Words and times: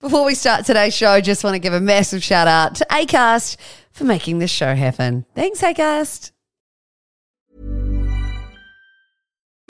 Before 0.00 0.24
we 0.24 0.34
start 0.34 0.64
today's 0.64 0.94
show, 0.94 1.20
just 1.20 1.44
want 1.44 1.52
to 1.52 1.58
give 1.58 1.74
a 1.74 1.80
massive 1.80 2.24
shout 2.24 2.48
out 2.48 2.76
to 2.76 2.86
ACAST 2.86 3.56
for 3.92 4.04
making 4.04 4.38
this 4.38 4.50
show 4.50 4.74
happen. 4.74 5.26
Thanks, 5.34 5.60
ACAST. 5.60 6.32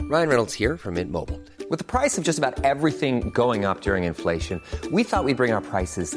Ryan 0.03 0.29
Reynolds 0.29 0.55
here 0.55 0.77
from 0.77 0.95
Mint 0.95 1.11
Mobile. 1.11 1.41
With 1.69 1.81
the 1.81 1.85
price 1.85 2.17
of 2.17 2.23
just 2.23 2.39
about 2.39 2.65
everything 2.65 3.31
going 3.31 3.65
up 3.65 3.81
during 3.81 4.05
inflation, 4.05 4.63
we 4.93 5.03
thought 5.03 5.25
we'd 5.25 5.37
bring 5.37 5.53
our 5.53 5.61
prices 5.61 6.17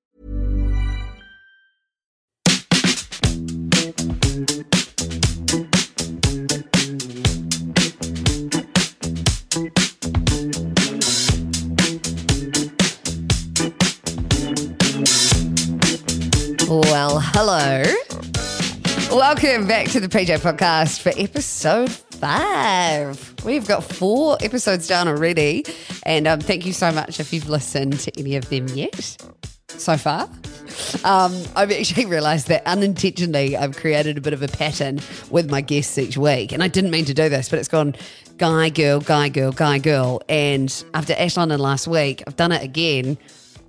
Well, 16.71 17.19
hello. 17.19 17.83
Welcome 19.13 19.67
back 19.67 19.89
to 19.89 19.99
the 19.99 20.07
PJ 20.07 20.37
podcast 20.39 21.01
for 21.01 21.11
episode 21.21 21.91
five. 21.91 23.35
We've 23.43 23.67
got 23.67 23.83
four 23.83 24.37
episodes 24.39 24.87
down 24.87 25.09
already, 25.09 25.65
and 26.03 26.27
um, 26.27 26.39
thank 26.39 26.65
you 26.65 26.71
so 26.71 26.89
much 26.93 27.19
if 27.19 27.33
you've 27.33 27.49
listened 27.49 27.99
to 27.99 28.17
any 28.17 28.37
of 28.37 28.47
them 28.47 28.69
yet 28.69 29.17
so 29.67 29.97
far. 29.97 30.29
Um, 31.03 31.43
I've 31.57 31.73
actually 31.73 32.05
realised 32.05 32.47
that 32.47 32.65
unintentionally 32.65 33.57
I've 33.57 33.75
created 33.75 34.17
a 34.17 34.21
bit 34.21 34.31
of 34.31 34.41
a 34.41 34.47
pattern 34.47 35.01
with 35.29 35.51
my 35.51 35.59
guests 35.59 35.97
each 35.97 36.17
week, 36.17 36.53
and 36.53 36.63
I 36.63 36.69
didn't 36.69 36.91
mean 36.91 37.03
to 37.03 37.13
do 37.13 37.27
this, 37.27 37.49
but 37.49 37.59
it's 37.59 37.67
gone 37.67 37.95
guy, 38.37 38.69
girl, 38.69 39.01
guy, 39.01 39.27
girl, 39.27 39.51
guy, 39.51 39.77
girl. 39.77 40.21
And 40.29 40.85
after 40.93 41.11
Ash 41.17 41.35
London 41.35 41.59
last 41.59 41.85
week, 41.85 42.23
I've 42.25 42.37
done 42.37 42.53
it 42.53 42.63
again 42.63 43.17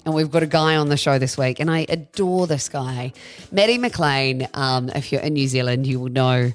and 0.05 0.15
we've 0.15 0.31
got 0.31 0.43
a 0.43 0.47
guy 0.47 0.77
on 0.77 0.89
the 0.89 0.97
show 0.97 1.19
this 1.19 1.39
week, 1.39 1.61
and 1.61 1.71
I 1.71 1.87
adore 1.89 2.47
this 2.47 2.69
guy, 2.69 3.13
Matty 3.51 3.79
McLean. 3.79 4.49
Um, 4.55 4.89
if 4.91 5.13
you're 5.13 5.21
in 5.21 5.35
New 5.35 5.47
Zealand, 5.47 5.87
you 5.87 6.01
will 6.01 6.11
know 6.11 6.53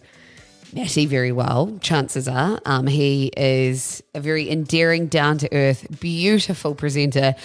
Matty 0.74 1.06
very 1.06 1.32
well. 1.32 1.78
Chances 1.82 2.28
are, 2.28 2.60
um, 2.66 2.88
he 2.88 3.32
is 3.38 4.04
a 4.14 4.20
very 4.20 4.50
endearing, 4.50 5.08
down 5.08 5.38
to 5.40 5.54
earth, 5.54 6.00
beautiful 6.00 6.76
presenter 6.76 7.36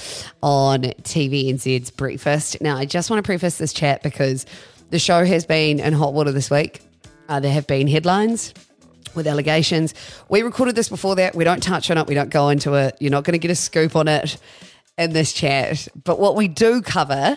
on 0.43 0.83
TVNZ's 0.83 1.91
Breakfast. 1.93 2.61
Now, 2.61 2.77
I 2.77 2.85
just 2.85 3.09
want 3.09 3.19
to 3.19 3.27
preface 3.27 3.59
this 3.59 3.73
chat 3.73 4.03
because 4.03 4.45
the 4.91 4.99
show 4.99 5.25
has 5.25 5.47
been 5.47 5.79
in 5.79 5.93
hot 5.93 6.15
water 6.15 6.33
this 6.33 6.51
week. 6.51 6.81
Uh, 7.29 7.39
there 7.39 7.53
have 7.53 7.67
been 7.67 7.87
headlines 7.87 8.53
with 9.15 9.27
allegations. 9.27 9.95
We 10.29 10.43
recorded 10.43 10.75
this 10.75 10.89
before 10.89 11.17
that. 11.17 11.35
We 11.37 11.45
don't 11.45 11.63
touch 11.63 11.91
on 11.91 11.99
it. 11.99 12.07
We 12.07 12.15
don't 12.15 12.31
go 12.31 12.49
into 12.49 12.75
it. 12.75 12.97
You're 12.99 13.11
not 13.11 13.25
going 13.25 13.35
to 13.35 13.39
get 13.39 13.51
a 13.51 13.55
scoop 13.55 13.95
on 13.95 14.09
it 14.09 14.37
in 15.03 15.13
this 15.13 15.33
chat. 15.33 15.89
But 16.05 16.19
what 16.19 16.37
we 16.37 16.49
do 16.49 16.81
cover 16.83 17.37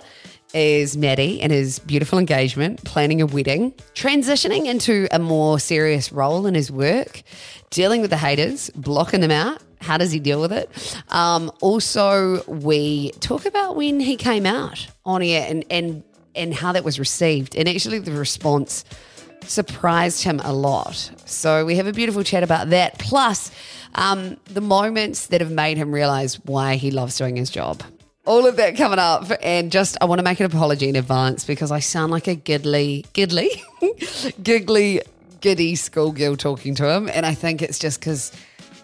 is 0.53 0.95
Matty 0.95 1.41
and 1.41 1.51
his 1.51 1.79
beautiful 1.79 2.17
engagement, 2.17 2.83
planning 2.85 3.21
a 3.21 3.25
wedding, 3.25 3.71
transitioning 3.93 4.65
into 4.65 5.07
a 5.11 5.19
more 5.19 5.59
serious 5.59 6.13
role 6.13 6.45
in 6.45 6.55
his 6.55 6.71
work, 6.71 7.23
dealing 7.71 7.99
with 7.99 8.09
the 8.09 8.17
haters, 8.17 8.69
blocking 8.69 9.19
them 9.19 9.31
out. 9.31 9.61
How 9.81 9.97
does 9.97 10.11
he 10.11 10.19
deal 10.19 10.39
with 10.39 10.53
it? 10.53 10.69
Um, 11.09 11.51
also, 11.61 12.43
we 12.45 13.11
talk 13.19 13.45
about 13.45 13.75
when 13.75 13.99
he 13.99 14.15
came 14.15 14.45
out 14.45 14.87
on 15.05 15.21
air 15.21 15.45
and, 15.49 15.65
and, 15.69 16.03
and 16.35 16.53
how 16.53 16.71
that 16.71 16.85
was 16.85 16.99
received. 16.99 17.55
And 17.55 17.67
actually, 17.67 17.99
the 17.99 18.13
response 18.13 18.85
surprised 19.41 20.23
him 20.23 20.39
a 20.43 20.53
lot. 20.53 21.11
So 21.25 21.65
we 21.65 21.75
have 21.75 21.85
a 21.85 21.93
beautiful 21.93 22.23
chat 22.23 22.43
about 22.43 22.69
that. 22.69 22.97
Plus, 22.97 23.51
um, 23.95 24.37
the 24.45 24.61
moments 24.61 25.27
that 25.27 25.41
have 25.41 25.51
made 25.51 25.77
him 25.77 25.91
realize 25.91 26.35
why 26.45 26.75
he 26.75 26.91
loves 26.91 27.17
doing 27.17 27.35
his 27.35 27.49
job. 27.49 27.81
All 28.25 28.45
of 28.47 28.57
that 28.57 28.75
coming 28.75 28.99
up, 28.99 29.31
and 29.41 29.71
just 29.71 29.97
I 30.01 30.05
want 30.05 30.19
to 30.19 30.23
make 30.23 30.39
an 30.39 30.45
apology 30.45 30.89
in 30.89 30.95
advance 30.95 31.45
because 31.45 31.71
I 31.71 31.79
sound 31.79 32.11
like 32.11 32.27
a 32.27 32.35
giddly, 32.35 33.05
giddly, 33.13 33.49
giggly, 34.43 35.01
giddy 35.41 35.75
schoolgirl 35.75 36.35
talking 36.37 36.73
to 36.75 36.89
him, 36.89 37.07
and 37.07 37.25
I 37.25 37.35
think 37.35 37.61
it's 37.61 37.77
just 37.77 37.99
because 37.99 38.31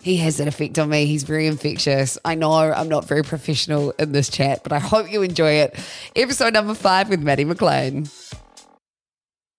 he 0.02 0.18
has 0.18 0.38
that 0.38 0.48
effect 0.48 0.78
on 0.78 0.90
me. 0.90 1.08
He's 1.08 1.24
very 1.24 1.48
infectious. 1.48 2.20
I 2.24 2.36
know 2.36 2.54
I'm 2.54 2.88
not 2.88 3.06
very 3.06 3.24
professional 3.24 3.92
in 3.92 4.12
this 4.12 4.30
chat, 4.30 4.62
but 4.64 4.72
I 4.72 4.80
hope 4.80 5.12
you 5.12 5.24
enjoy 5.24 5.54
it. 5.54 5.76
Episode 6.16 6.54
number 6.54 6.76
five 6.76 7.10
with 7.10 7.22
Matty 7.22 7.46
McLean. 7.46 8.08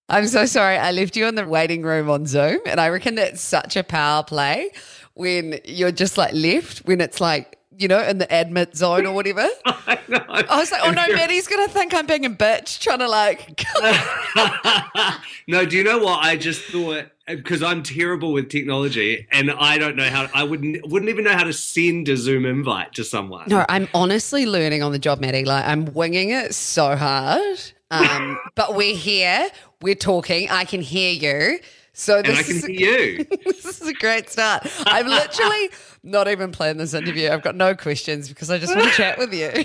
I'm 0.08 0.26
so 0.26 0.46
sorry. 0.46 0.76
I 0.76 0.92
left 0.92 1.16
you 1.16 1.26
in 1.26 1.34
the 1.34 1.46
waiting 1.46 1.82
room 1.82 2.08
on 2.08 2.26
Zoom, 2.26 2.60
and 2.66 2.80
I 2.80 2.88
reckon 2.90 3.16
that's 3.16 3.40
such 3.40 3.76
a 3.76 3.82
power 3.82 4.22
play 4.22 4.70
when 5.14 5.60
you're 5.64 5.92
just 5.92 6.16
like 6.18 6.32
left, 6.34 6.78
when 6.80 7.00
it's 7.00 7.20
like, 7.20 7.58
you 7.78 7.88
know, 7.88 8.02
in 8.02 8.18
the 8.18 8.32
admit 8.32 8.76
zone 8.76 9.06
or 9.06 9.12
whatever. 9.14 9.48
I 9.64 9.98
know. 10.08 10.24
I 10.28 10.58
was 10.58 10.70
like, 10.70 10.82
oh 10.84 10.90
no, 10.90 11.06
Matty's 11.08 11.48
to 11.48 11.68
think 11.68 11.94
I'm 11.94 12.06
being 12.06 12.26
a 12.26 12.30
bitch, 12.30 12.80
trying 12.80 13.00
to 13.00 13.08
like. 13.08 13.64
no, 15.48 15.64
do 15.64 15.76
you 15.76 15.84
know 15.84 15.98
what? 15.98 16.24
I 16.24 16.36
just 16.36 16.62
thought 16.64 17.06
because 17.26 17.62
I'm 17.62 17.82
terrible 17.82 18.32
with 18.32 18.50
technology 18.50 19.26
and 19.30 19.50
I 19.50 19.78
don't 19.78 19.96
know 19.96 20.08
how 20.08 20.28
I 20.34 20.44
wouldn't 20.44 20.86
wouldn't 20.88 21.08
even 21.08 21.24
know 21.24 21.32
how 21.32 21.44
to 21.44 21.52
send 21.52 22.08
a 22.08 22.16
Zoom 22.16 22.44
invite 22.44 22.94
to 22.94 23.04
someone. 23.04 23.48
no, 23.48 23.64
I'm 23.68 23.88
honestly 23.94 24.46
learning 24.46 24.82
on 24.82 24.92
the 24.92 24.98
job, 24.98 25.20
Matty. 25.20 25.44
Like, 25.44 25.64
I'm 25.66 25.86
winging 25.94 26.30
it 26.30 26.54
so 26.54 26.96
hard. 26.96 27.58
Um, 27.90 28.38
but 28.54 28.74
we're 28.74 28.96
here, 28.96 29.48
we're 29.82 29.94
talking, 29.94 30.48
I 30.48 30.64
can 30.64 30.80
hear 30.80 31.12
you. 31.12 31.58
So 31.94 32.18
and 32.18 32.26
this 32.26 32.38
I 32.38 32.42
can 32.42 32.56
is 32.56 32.68
you. 32.68 33.24
this 33.44 33.80
is 33.80 33.86
a 33.86 33.92
great 33.92 34.30
start. 34.30 34.66
I've 34.86 35.06
literally 35.06 35.70
not 36.02 36.26
even 36.28 36.50
planned 36.50 36.80
this 36.80 36.94
interview. 36.94 37.30
I've 37.30 37.42
got 37.42 37.54
no 37.54 37.74
questions 37.74 38.28
because 38.28 38.50
I 38.50 38.58
just 38.58 38.74
want 38.74 38.88
to 38.90 38.96
chat 38.96 39.18
with 39.18 39.32
you. 39.34 39.64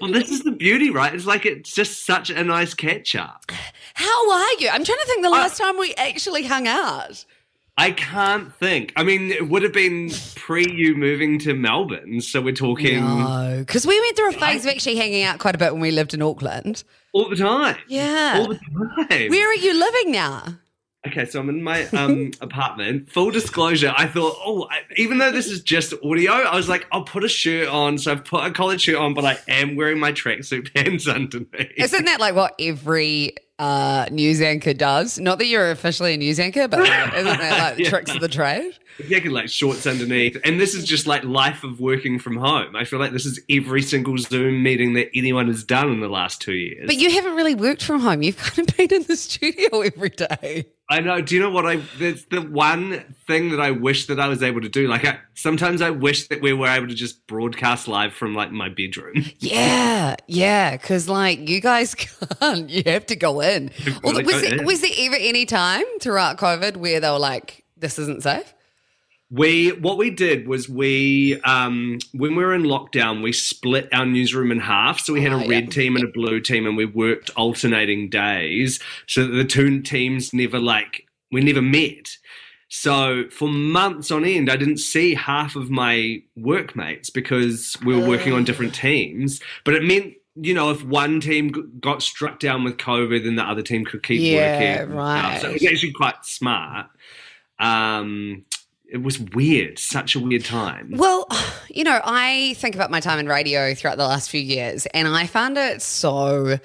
well, 0.00 0.12
this 0.12 0.30
is 0.30 0.42
the 0.44 0.52
beauty, 0.52 0.90
right? 0.90 1.14
It's 1.14 1.24
like 1.26 1.46
it's 1.46 1.74
just 1.74 2.04
such 2.04 2.28
a 2.30 2.44
nice 2.44 2.74
catch 2.74 3.14
up. 3.16 3.50
How 3.94 4.30
are 4.30 4.52
you? 4.58 4.68
I'm 4.68 4.84
trying 4.84 4.98
to 4.98 5.06
think 5.06 5.22
the 5.22 5.30
last 5.30 5.56
time 5.58 5.78
we 5.78 5.94
actually 5.94 6.44
hung 6.44 6.68
out. 6.68 7.24
I 7.78 7.92
can't 7.92 8.52
think. 8.56 8.92
I 8.96 9.04
mean, 9.04 9.30
it 9.30 9.48
would 9.48 9.62
have 9.62 9.72
been 9.72 10.10
pre 10.34 10.66
you 10.68 10.96
moving 10.96 11.38
to 11.40 11.54
Melbourne, 11.54 12.20
so 12.20 12.40
we're 12.40 12.52
talking 12.52 12.96
No, 13.04 13.56
because 13.60 13.86
we 13.86 13.98
went 14.00 14.16
through 14.16 14.30
a 14.30 14.32
phase 14.32 14.64
of 14.66 14.72
actually 14.72 14.96
hanging 14.96 15.22
out 15.22 15.38
quite 15.38 15.54
a 15.54 15.58
bit 15.58 15.72
when 15.72 15.80
we 15.80 15.92
lived 15.92 16.12
in 16.12 16.20
Auckland. 16.20 16.82
all 17.12 17.28
the 17.30 17.36
time. 17.36 17.76
Yeah. 17.86 18.38
all 18.40 18.48
the 18.48 18.56
time. 19.08 19.30
Where 19.30 19.48
are 19.48 19.54
you 19.54 19.78
living 19.78 20.10
now? 20.12 20.58
Okay, 21.06 21.24
so 21.26 21.38
I'm 21.38 21.48
in 21.48 21.62
my 21.62 21.84
um, 21.90 22.32
apartment. 22.40 23.10
Full 23.10 23.30
disclosure, 23.30 23.94
I 23.96 24.06
thought, 24.08 24.36
oh, 24.44 24.66
I, 24.70 24.80
even 24.96 25.18
though 25.18 25.30
this 25.30 25.46
is 25.46 25.62
just 25.62 25.94
audio, 26.04 26.32
I 26.32 26.56
was 26.56 26.68
like, 26.68 26.86
I'll 26.90 27.04
put 27.04 27.22
a 27.24 27.28
shirt 27.28 27.68
on. 27.68 27.98
So 27.98 28.12
I've 28.12 28.24
put 28.24 28.44
a 28.44 28.50
collared 28.50 28.80
shirt 28.80 28.96
on, 28.96 29.14
but 29.14 29.24
I 29.24 29.38
am 29.46 29.76
wearing 29.76 30.00
my 30.00 30.12
tracksuit 30.12 30.74
pants 30.74 31.06
underneath. 31.06 31.70
Isn't 31.76 32.04
that 32.06 32.18
like 32.18 32.34
what 32.34 32.54
every 32.58 33.36
uh, 33.60 34.06
news 34.10 34.40
anchor 34.40 34.74
does? 34.74 35.20
Not 35.20 35.38
that 35.38 35.46
you're 35.46 35.70
officially 35.70 36.14
a 36.14 36.16
news 36.16 36.40
anchor, 36.40 36.66
but 36.66 36.80
like, 36.80 37.12
isn't 37.14 37.38
that 37.38 37.58
like 37.60 37.76
the 37.76 37.84
Yeah. 37.84 37.90
tricks 37.90 38.12
of 38.12 38.20
the 38.20 38.28
trade? 38.28 38.72
Exactly, 38.98 39.30
like 39.30 39.48
shorts 39.48 39.86
underneath. 39.86 40.36
And 40.44 40.60
this 40.60 40.74
is 40.74 40.84
just 40.84 41.06
like 41.06 41.22
life 41.22 41.62
of 41.62 41.78
working 41.78 42.18
from 42.18 42.36
home. 42.36 42.74
I 42.74 42.82
feel 42.82 42.98
like 42.98 43.12
this 43.12 43.24
is 43.24 43.40
every 43.48 43.82
single 43.82 44.18
Zoom 44.18 44.64
meeting 44.64 44.94
that 44.94 45.10
anyone 45.14 45.46
has 45.46 45.62
done 45.62 45.92
in 45.92 46.00
the 46.00 46.08
last 46.08 46.40
two 46.40 46.54
years. 46.54 46.86
But 46.86 46.96
you 46.96 47.08
haven't 47.12 47.36
really 47.36 47.54
worked 47.54 47.84
from 47.84 48.00
home. 48.00 48.22
You've 48.22 48.36
kind 48.36 48.68
of 48.68 48.76
been 48.76 48.92
in 48.92 49.02
the 49.04 49.14
studio 49.14 49.82
every 49.82 50.10
day. 50.10 50.66
I 50.90 51.00
know. 51.00 51.20
Do 51.20 51.34
you 51.34 51.42
know 51.42 51.50
what 51.50 51.66
I? 51.66 51.76
That's 51.98 52.24
the 52.26 52.40
one 52.40 53.14
thing 53.26 53.50
that 53.50 53.60
I 53.60 53.72
wish 53.72 54.06
that 54.06 54.18
I 54.18 54.26
was 54.26 54.42
able 54.42 54.62
to 54.62 54.70
do. 54.70 54.88
Like, 54.88 55.04
I, 55.04 55.18
sometimes 55.34 55.82
I 55.82 55.90
wish 55.90 56.28
that 56.28 56.40
we 56.40 56.54
were 56.54 56.66
able 56.66 56.88
to 56.88 56.94
just 56.94 57.26
broadcast 57.26 57.88
live 57.88 58.14
from 58.14 58.34
like 58.34 58.50
my 58.52 58.68
bedroom. 58.68 59.24
Yeah, 59.40 60.16
yeah, 60.26 60.76
because 60.76 61.08
like 61.08 61.48
you 61.48 61.60
guys 61.60 61.94
can't. 62.40 62.68
You 62.70 62.82
have 62.86 63.06
to 63.06 63.16
go 63.16 63.40
in. 63.40 63.70
Well, 64.02 64.14
really 64.14 64.24
was, 64.24 64.42
there, 64.42 64.58
in. 64.58 64.64
was 64.64 64.80
there 64.80 64.90
ever 64.98 65.16
any 65.16 65.44
time 65.44 65.84
throughout 66.00 66.38
COVID 66.38 66.76
where 66.78 67.00
they 67.00 67.10
were 67.10 67.18
like, 67.18 67.64
"This 67.76 67.98
isn't 67.98 68.22
safe"? 68.22 68.54
We 69.30 69.72
what 69.72 69.98
we 69.98 70.08
did 70.10 70.48
was 70.48 70.68
we 70.70 71.38
um, 71.42 71.98
when 72.12 72.34
we 72.34 72.42
were 72.42 72.54
in 72.54 72.62
lockdown, 72.62 73.22
we 73.22 73.32
split 73.32 73.88
our 73.92 74.06
newsroom 74.06 74.50
in 74.50 74.58
half. 74.60 75.00
So 75.00 75.12
we 75.12 75.22
had 75.22 75.32
a 75.34 75.40
yeah. 75.40 75.48
red 75.48 75.70
team 75.70 75.96
and 75.96 76.04
a 76.04 76.10
blue 76.10 76.40
team, 76.40 76.66
and 76.66 76.76
we 76.76 76.86
worked 76.86 77.30
alternating 77.36 78.08
days 78.08 78.80
so 79.06 79.26
that 79.26 79.34
the 79.34 79.44
two 79.44 79.80
teams 79.82 80.32
never 80.32 80.58
like 80.58 81.06
we 81.30 81.42
never 81.42 81.60
met. 81.60 82.16
So 82.70 83.28
for 83.30 83.48
months 83.48 84.10
on 84.10 84.24
end, 84.24 84.50
I 84.50 84.56
didn't 84.56 84.78
see 84.78 85.14
half 85.14 85.56
of 85.56 85.70
my 85.70 86.22
workmates 86.36 87.10
because 87.10 87.76
we 87.84 87.94
were 87.98 88.06
working 88.06 88.32
on 88.32 88.44
different 88.44 88.74
teams. 88.74 89.40
But 89.64 89.74
it 89.74 89.82
meant 89.82 90.14
you 90.36 90.54
know 90.54 90.70
if 90.70 90.82
one 90.84 91.20
team 91.20 91.78
got 91.80 92.02
struck 92.02 92.40
down 92.40 92.64
with 92.64 92.78
COVID, 92.78 93.24
then 93.24 93.36
the 93.36 93.42
other 93.44 93.62
team 93.62 93.84
could 93.84 94.02
keep 94.02 94.20
Yeah, 94.22 94.80
working. 94.84 94.96
right. 94.96 95.38
So 95.40 95.50
it 95.50 95.52
was 95.54 95.66
actually 95.66 95.92
quite 95.92 96.24
smart. 96.24 96.86
Um, 97.58 98.44
it 98.88 99.02
was 99.02 99.20
weird, 99.20 99.78
such 99.78 100.14
a 100.14 100.20
weird 100.20 100.44
time. 100.44 100.92
Well, 100.96 101.26
you 101.68 101.84
know, 101.84 102.00
I 102.04 102.54
think 102.54 102.74
about 102.74 102.90
my 102.90 103.00
time 103.00 103.18
in 103.18 103.28
radio 103.28 103.74
throughout 103.74 103.98
the 103.98 104.06
last 104.06 104.30
few 104.30 104.40
years, 104.40 104.86
and 104.86 105.06
I 105.08 105.26
found 105.26 105.58
it 105.58 105.82
so 105.82 106.58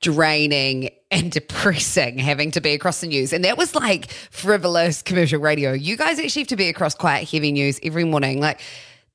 draining 0.00 0.90
and 1.10 1.32
depressing 1.32 2.18
having 2.18 2.50
to 2.52 2.60
be 2.60 2.72
across 2.72 3.00
the 3.00 3.06
news. 3.06 3.32
And 3.32 3.44
that 3.44 3.56
was 3.56 3.74
like 3.74 4.10
frivolous 4.30 5.02
commercial 5.02 5.40
radio. 5.40 5.72
You 5.72 5.96
guys 5.96 6.18
actually 6.18 6.42
have 6.42 6.48
to 6.48 6.56
be 6.56 6.68
across 6.68 6.94
quite 6.94 7.28
heavy 7.28 7.52
news 7.52 7.80
every 7.82 8.04
morning. 8.04 8.40
Like, 8.40 8.60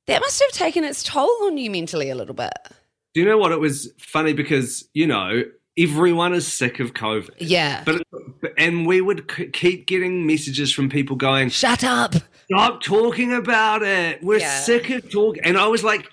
that 0.06 0.20
must 0.20 0.42
have 0.42 0.52
taken 0.52 0.84
its 0.84 1.02
toll 1.02 1.30
on 1.44 1.56
you 1.56 1.70
mentally 1.70 2.10
a 2.10 2.14
little 2.14 2.34
bit. 2.34 2.52
Do 3.14 3.20
you 3.20 3.26
know 3.26 3.38
what? 3.38 3.52
It 3.52 3.60
was 3.60 3.90
funny 3.98 4.32
because 4.32 4.86
you 4.92 5.06
know 5.06 5.44
everyone 5.78 6.34
is 6.34 6.46
sick 6.50 6.80
of 6.80 6.94
COVID. 6.94 7.30
Yeah. 7.38 7.82
But 7.84 8.02
and 8.56 8.86
we 8.86 9.00
would 9.00 9.30
c- 9.30 9.46
keep 9.48 9.86
getting 9.86 10.26
messages 10.26 10.72
from 10.72 10.88
people 10.88 11.16
going, 11.16 11.48
Shut 11.50 11.82
up. 11.84 12.14
"Stop 12.50 12.82
talking 12.82 13.32
about 13.32 13.82
it. 13.82 14.22
We're 14.22 14.38
Yeah. 14.40 14.60
sick 14.60 14.90
of 14.90 15.10
talking." 15.10 15.42
And 15.44 15.56
I 15.56 15.66
was 15.66 15.82
like, 15.82 16.08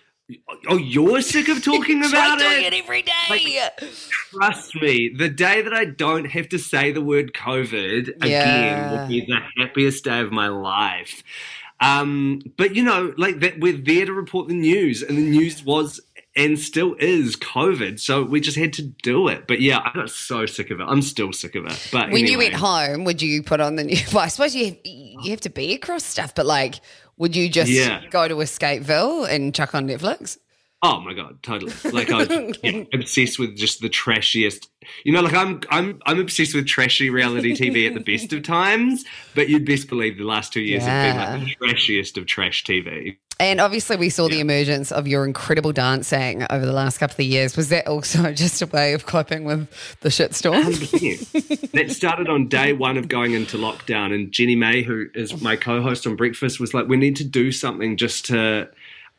"Oh, 0.68 0.78
you're 0.78 1.22
sick 1.22 1.48
of 1.50 1.63
talking 1.63 2.04
about 2.06 2.40
doing 2.40 2.63
it." 2.63 2.74
it 2.74 2.84
every 2.84 3.02
day. 3.04 3.69
Trust 4.31 4.75
me, 4.81 5.12
the 5.16 5.30
day 5.30 5.62
that 5.62 5.74
I 5.74 5.86
don't 5.86 6.25
have 6.25 6.48
to 6.50 6.58
say 6.58 6.92
the 6.92 7.02
word 7.02 7.34
COVID 7.34 8.08
again 8.18 8.30
Yeah. 8.30 8.92
will 9.02 9.08
be 9.08 9.22
the 9.25 9.40
happiest 9.58 10.06
day 10.06 10.19
of 10.22 10.31
my 10.31 10.48
life. 10.48 11.24
Um, 11.81 12.42
but 12.58 12.75
you 12.75 12.84
know, 12.84 13.13
like 13.18 13.40
that, 13.40 13.60
we're 13.60 13.74
there 13.74 14.06
to 14.06 14.13
report 14.13 14.48
the 14.48 14.54
news, 14.54 15.02
and 15.02 15.18
the 15.18 15.22
news 15.24 15.63
was 15.66 16.00
and 16.36 16.57
still 16.57 16.95
is 17.00 17.36
COVID. 17.36 18.00
So 18.00 18.24
we 18.24 18.39
just 18.39 18.57
had 18.57 18.74
to 18.74 18.81
do 18.83 19.28
it. 19.28 19.48
But 19.48 19.62
yeah, 19.62 19.80
I 19.80 19.92
got 19.94 20.10
so 20.10 20.45
sick 20.45 20.72
of 20.72 20.80
it. 20.80 20.83
I'm 20.83 21.01
still 21.01 21.33
sick 21.33 21.56
of 21.56 21.66
it. 21.66 21.89
But 21.92 22.12
when 22.12 22.28
you 22.28 22.38
went 22.38 22.54
home, 22.54 23.04
would 23.04 23.22
you 23.22 23.44
put 23.44 23.60
on 23.60 23.75
the 23.75 23.83
new? 23.83 23.98
Well, 24.13 24.24
I 24.24 24.28
suppose 24.28 24.56
you 24.56 24.66
have, 24.66 24.78
you 24.83 25.31
have 25.31 25.42
to 25.42 25.50
be 25.50 25.74
across 25.74 26.04
stuff, 26.04 26.33
but 26.36 26.45
like, 26.45 26.75
would 27.18 27.36
you 27.36 27.50
just 27.50 27.72
Yeah. 27.72 28.01
go 28.10 28.28
to 28.28 28.36
Escapeville 28.36 29.25
and 29.30 29.54
chuck 29.54 29.75
on 29.75 29.88
Netflix? 29.88 30.38
Oh 30.83 31.00
my 31.01 31.13
god, 31.13 31.44
totally! 31.44 31.72
Like 31.92 32.10
I 32.10 32.24
was 32.24 32.57
yeah, 32.63 32.86
obsessed 32.92 33.38
with 33.38 33.56
just 33.56 33.81
the 33.81 33.88
trashiest. 33.89 34.68
You 35.04 35.13
know, 35.13 35.22
like 35.22 35.36
I'm 35.36 35.62
I'm 35.69 36.01
I'm 36.07 36.19
obsessed 36.19 36.56
with 36.56 36.66
trashy 36.66 37.12
reality 37.12 37.54
TV 37.54 37.86
at 37.88 37.94
the 37.94 38.00
best 38.00 38.34
of 38.34 38.42
times. 38.42 39.06
But 39.36 39.48
you'd 39.48 39.63
best 39.63 39.89
believe 39.89 40.18
the 40.18 40.24
last 40.24 40.51
two 40.51 40.62
years 40.62 40.84
have 40.84 41.04
been 41.04 41.18
like 41.18 41.60
the 41.60 41.68
trashiest 41.68 42.18
of 42.18 42.25
trash 42.25 42.63
TV. 42.63 43.18
And 43.42 43.60
obviously, 43.60 43.96
we 43.96 44.12
saw 44.12 44.28
the 44.28 44.40
emergence 44.40 44.92
of 44.92 45.08
your 45.08 45.26
incredible 45.26 45.72
dancing 45.72 46.46
over 46.52 46.64
the 46.64 46.72
last 46.72 47.00
couple 47.00 47.26
of 47.26 47.28
years. 47.28 47.58
Was 47.58 47.70
that 47.70 47.88
also 47.88 48.32
just 48.34 48.62
a 48.62 48.68
way 48.68 48.94
of 48.94 49.08
coping 49.08 49.46
with 49.46 49.68
the 50.02 50.10
shitstorm? 50.10 50.62
100%. 50.62 51.72
that 51.72 51.90
started 51.90 52.30
on 52.30 52.48
day 52.50 52.72
one 52.72 52.98
of 52.98 53.08
going 53.08 53.34
into 53.34 53.58
lockdown, 53.58 54.14
and 54.14 54.32
Jenny 54.32 54.56
May, 54.56 54.84
who 54.84 55.08
is 55.16 55.42
my 55.42 55.56
co-host 55.56 56.06
on 56.06 56.16
Breakfast, 56.16 56.60
was 56.60 56.76
like, 56.76 56.88
"We 56.88 56.98
need 56.98 57.16
to 57.16 57.24
do 57.24 57.52
something 57.52 57.98
just 57.98 58.26
to." 58.26 58.70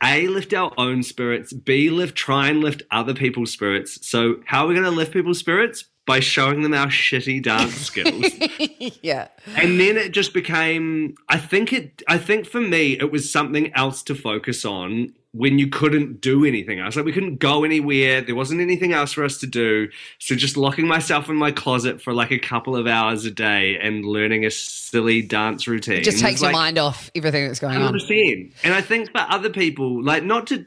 A, 0.05 0.27
lift 0.27 0.53
our 0.53 0.73
own 0.79 1.05
spirits. 1.05 1.53
B, 1.53 1.89
lift, 1.89 2.17
try 2.17 2.49
and 2.49 2.61
lift 2.61 2.83
other 2.91 3.15
people's 3.15 3.53
spirits. 3.53 4.05
So, 4.05 4.41
how 4.45 4.65
are 4.65 4.67
we 4.67 4.75
going 4.75 4.85
to 4.85 4.91
lift 4.91 5.13
people's 5.13 5.39
spirits? 5.39 5.85
By 6.05 6.19
showing 6.21 6.63
them 6.63 6.75
our 6.75 6.89
shitty 6.89 7.43
dance 7.43 7.75
skills. 7.89 8.27
yeah. 9.03 9.29
and 9.57 9.79
then 9.79 9.97
it 9.97 10.11
just 10.13 10.35
became 10.35 11.15
i 11.29 11.39
think 11.39 11.73
it 11.73 12.03
i 12.09 12.19
think 12.19 12.47
for 12.47 12.61
me 12.61 12.99
it 12.99 13.13
was 13.13 13.31
something 13.31 13.73
else 13.75 14.03
to 14.05 14.15
focus 14.15 14.65
on 14.65 15.13
when 15.35 15.59
you 15.59 15.69
couldn't 15.69 16.21
do 16.21 16.45
anything 16.45 16.81
else 16.81 16.97
like 16.97 17.05
we 17.05 17.13
couldn't 17.13 17.37
go 17.37 17.65
anywhere 17.65 18.21
there 18.21 18.35
wasn't 18.35 18.61
anything 18.61 18.93
else 18.93 19.13
for 19.13 19.25
us 19.25 19.39
to 19.39 19.47
do 19.47 19.89
so 20.19 20.35
just 20.35 20.57
locking 20.57 20.87
myself 20.87 21.29
in 21.29 21.37
my 21.37 21.51
closet 21.53 22.03
for 22.03 22.13
like 22.13 22.31
a 22.31 22.39
couple 22.39 22.77
of 22.77 22.87
hours 22.87 23.25
a 23.25 23.31
day 23.31 23.79
and 23.79 24.05
learning 24.05 24.45
a 24.45 24.51
silly 24.51 25.23
dance 25.23 25.67
routine 25.67 25.99
It 25.99 26.05
just 26.05 26.19
takes 26.19 26.41
your 26.43 26.49
like, 26.49 26.55
mind 26.55 26.79
off 26.79 27.11
everything 27.15 27.47
that's 27.47 27.61
going 27.61 27.77
on. 27.81 27.95
100%. 27.95 28.53
And 28.65 28.75
I 28.75 28.81
think 28.83 29.11
for 29.11 29.25
other 29.29 29.49
people, 29.51 30.03
like 30.03 30.23
not 30.23 30.49
to, 30.49 30.67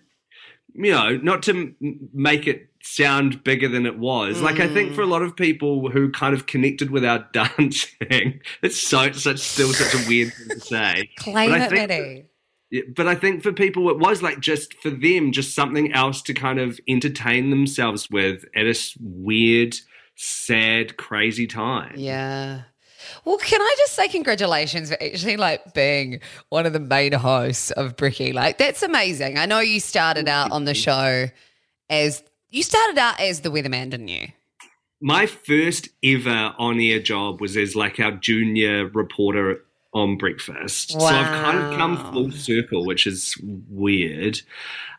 you 0.73 0.91
know, 0.91 1.17
not 1.17 1.43
to 1.43 1.75
make 2.13 2.47
it 2.47 2.67
sound 2.85 3.43
bigger 3.43 3.67
than 3.67 3.85
it 3.85 3.97
was. 3.97 4.41
Like 4.41 4.59
I 4.59 4.67
think 4.67 4.93
for 4.93 5.01
a 5.01 5.05
mm. 5.05 5.09
lot 5.09 5.23
of 5.23 5.35
people 5.35 5.89
who 5.89 6.11
kind 6.11 6.35
of 6.35 6.45
connected 6.45 6.91
with 6.91 7.03
our 7.03 7.27
dancing, 7.33 8.41
it's 8.61 8.81
so 8.81 9.11
such 9.11 9.39
still 9.39 9.73
such 9.73 9.93
a 9.93 10.07
weird 10.07 10.33
thing 10.33 10.49
to 10.49 10.59
say. 10.59 11.09
Claim 11.17 11.51
But 11.51 11.61
it, 11.61 11.69
think- 11.69 11.89
Matty. 11.89 12.25
But 12.93 13.07
I 13.07 13.15
think 13.15 13.41
for 13.41 13.53
people, 13.53 13.89
it 13.89 13.99
was 13.99 14.21
like 14.21 14.39
just 14.39 14.73
for 14.75 14.89
them, 14.89 15.31
just 15.31 15.55
something 15.55 15.93
else 15.93 16.21
to 16.23 16.33
kind 16.33 16.59
of 16.59 16.79
entertain 16.87 17.49
themselves 17.49 18.09
with 18.09 18.43
at 18.55 18.65
a 18.65 18.75
weird, 18.99 19.77
sad, 20.15 20.97
crazy 20.97 21.47
time. 21.47 21.93
Yeah. 21.95 22.63
Well, 23.23 23.37
can 23.37 23.61
I 23.61 23.75
just 23.77 23.93
say 23.93 24.09
congratulations 24.09 24.89
for 24.89 25.01
actually 25.01 25.37
like 25.37 25.73
being 25.73 26.19
one 26.49 26.65
of 26.65 26.73
the 26.73 26.79
main 26.79 27.13
hosts 27.13 27.71
of 27.71 27.95
Bricky? 27.95 28.33
Like 28.33 28.57
that's 28.57 28.83
amazing. 28.83 29.37
I 29.37 29.45
know 29.45 29.59
you 29.59 29.79
started 29.79 30.27
out 30.27 30.51
on 30.51 30.65
the 30.65 30.73
show 30.73 31.29
as 31.89 32.23
you 32.55 32.63
started 32.63 32.97
out 32.97 33.19
as 33.19 33.41
the 33.41 33.49
weatherman, 33.49 33.89
didn't 33.89 34.07
you? 34.07 34.27
my 35.01 35.25
first 35.25 35.89
ever 36.03 36.55
on 36.57 36.79
air 36.79 36.99
job 36.99 37.41
was 37.41 37.57
as 37.57 37.75
like 37.75 37.99
our 37.99 38.11
junior 38.11 38.87
reporter 38.87 39.63
on 39.93 40.17
breakfast. 40.17 40.91
So 40.91 40.99
I've 40.99 41.43
kind 41.43 41.57
of 41.59 41.77
come 41.77 42.11
full 42.11 42.31
circle, 42.31 42.85
which 42.85 43.05
is 43.05 43.35
weird. 43.69 44.41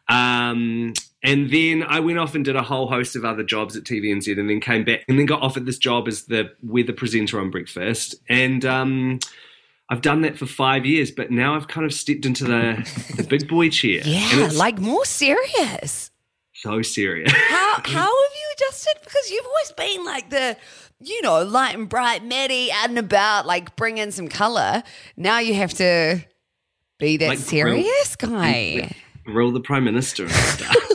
Um, 0.09 0.93
and 1.23 1.51
then 1.51 1.83
I 1.83 2.01
went 2.01 2.19
off 2.19 2.35
and 2.35 2.45
did 2.45 2.57
a 2.57 2.63
whole 2.63 2.87
host 2.87 3.17
of 3.17 3.25
other 3.25 3.43
jobs 3.43 3.77
at 3.77 3.83
TVNZ 3.83 4.39
and 4.39 4.49
then 4.49 4.61
came 4.61 4.85
back 4.85 5.01
and 5.09 5.19
then 5.19 5.27
got 5.27 5.43
offered 5.43 5.67
this 5.67 5.79
job 5.79 6.07
as 6.07 6.27
the 6.27 6.53
weather 6.63 6.93
presenter 6.93 7.41
on 7.41 7.51
breakfast. 7.51 8.15
And 8.29 8.65
um, 8.65 9.19
I've 9.91 10.03
done 10.03 10.21
that 10.21 10.39
for 10.39 10.47
five 10.47 10.87
years, 10.87 11.11
but 11.11 11.31
now 11.31 11.57
I've 11.57 11.69
kind 11.69 11.85
of 11.85 11.93
stepped 11.93 12.25
into 12.25 12.45
the, 12.45 13.15
the 13.17 13.25
big 13.25 13.49
boy 13.49 13.71
chair. 13.71 14.03
Yeah, 14.05 14.51
like 14.55 14.79
more 14.79 15.05
serious. 15.05 16.11
So 16.67 16.83
serious. 16.83 17.31
How 17.49 17.75
how 17.85 18.01
have 18.01 18.33
you 18.35 18.55
adjusted? 18.57 18.95
Because 19.05 19.31
you've 19.31 19.47
always 19.47 19.71
been 19.77 20.05
like 20.05 20.31
the, 20.31 20.57
you 20.99 21.23
know, 21.23 21.45
light 21.45 21.77
and 21.77 21.89
bright, 21.89 22.25
Matty, 22.25 22.73
out 22.73 22.89
and 22.89 22.99
about, 22.99 23.47
like 23.47 23.77
bring 23.77 23.99
in 23.99 24.11
some 24.11 24.27
color. 24.27 24.83
Now 25.17 25.39
you 25.39 25.55
have 25.55 25.73
to 25.75 26.25
be 26.99 27.19
that 27.19 27.29
Like 27.29 27.39
serious 27.39 28.17
guy. 28.17 28.91
Rule 29.27 29.53
the 29.53 29.61
prime 29.61 29.85
minister 29.85 30.25
and 30.25 30.33
stuff. 30.33 30.75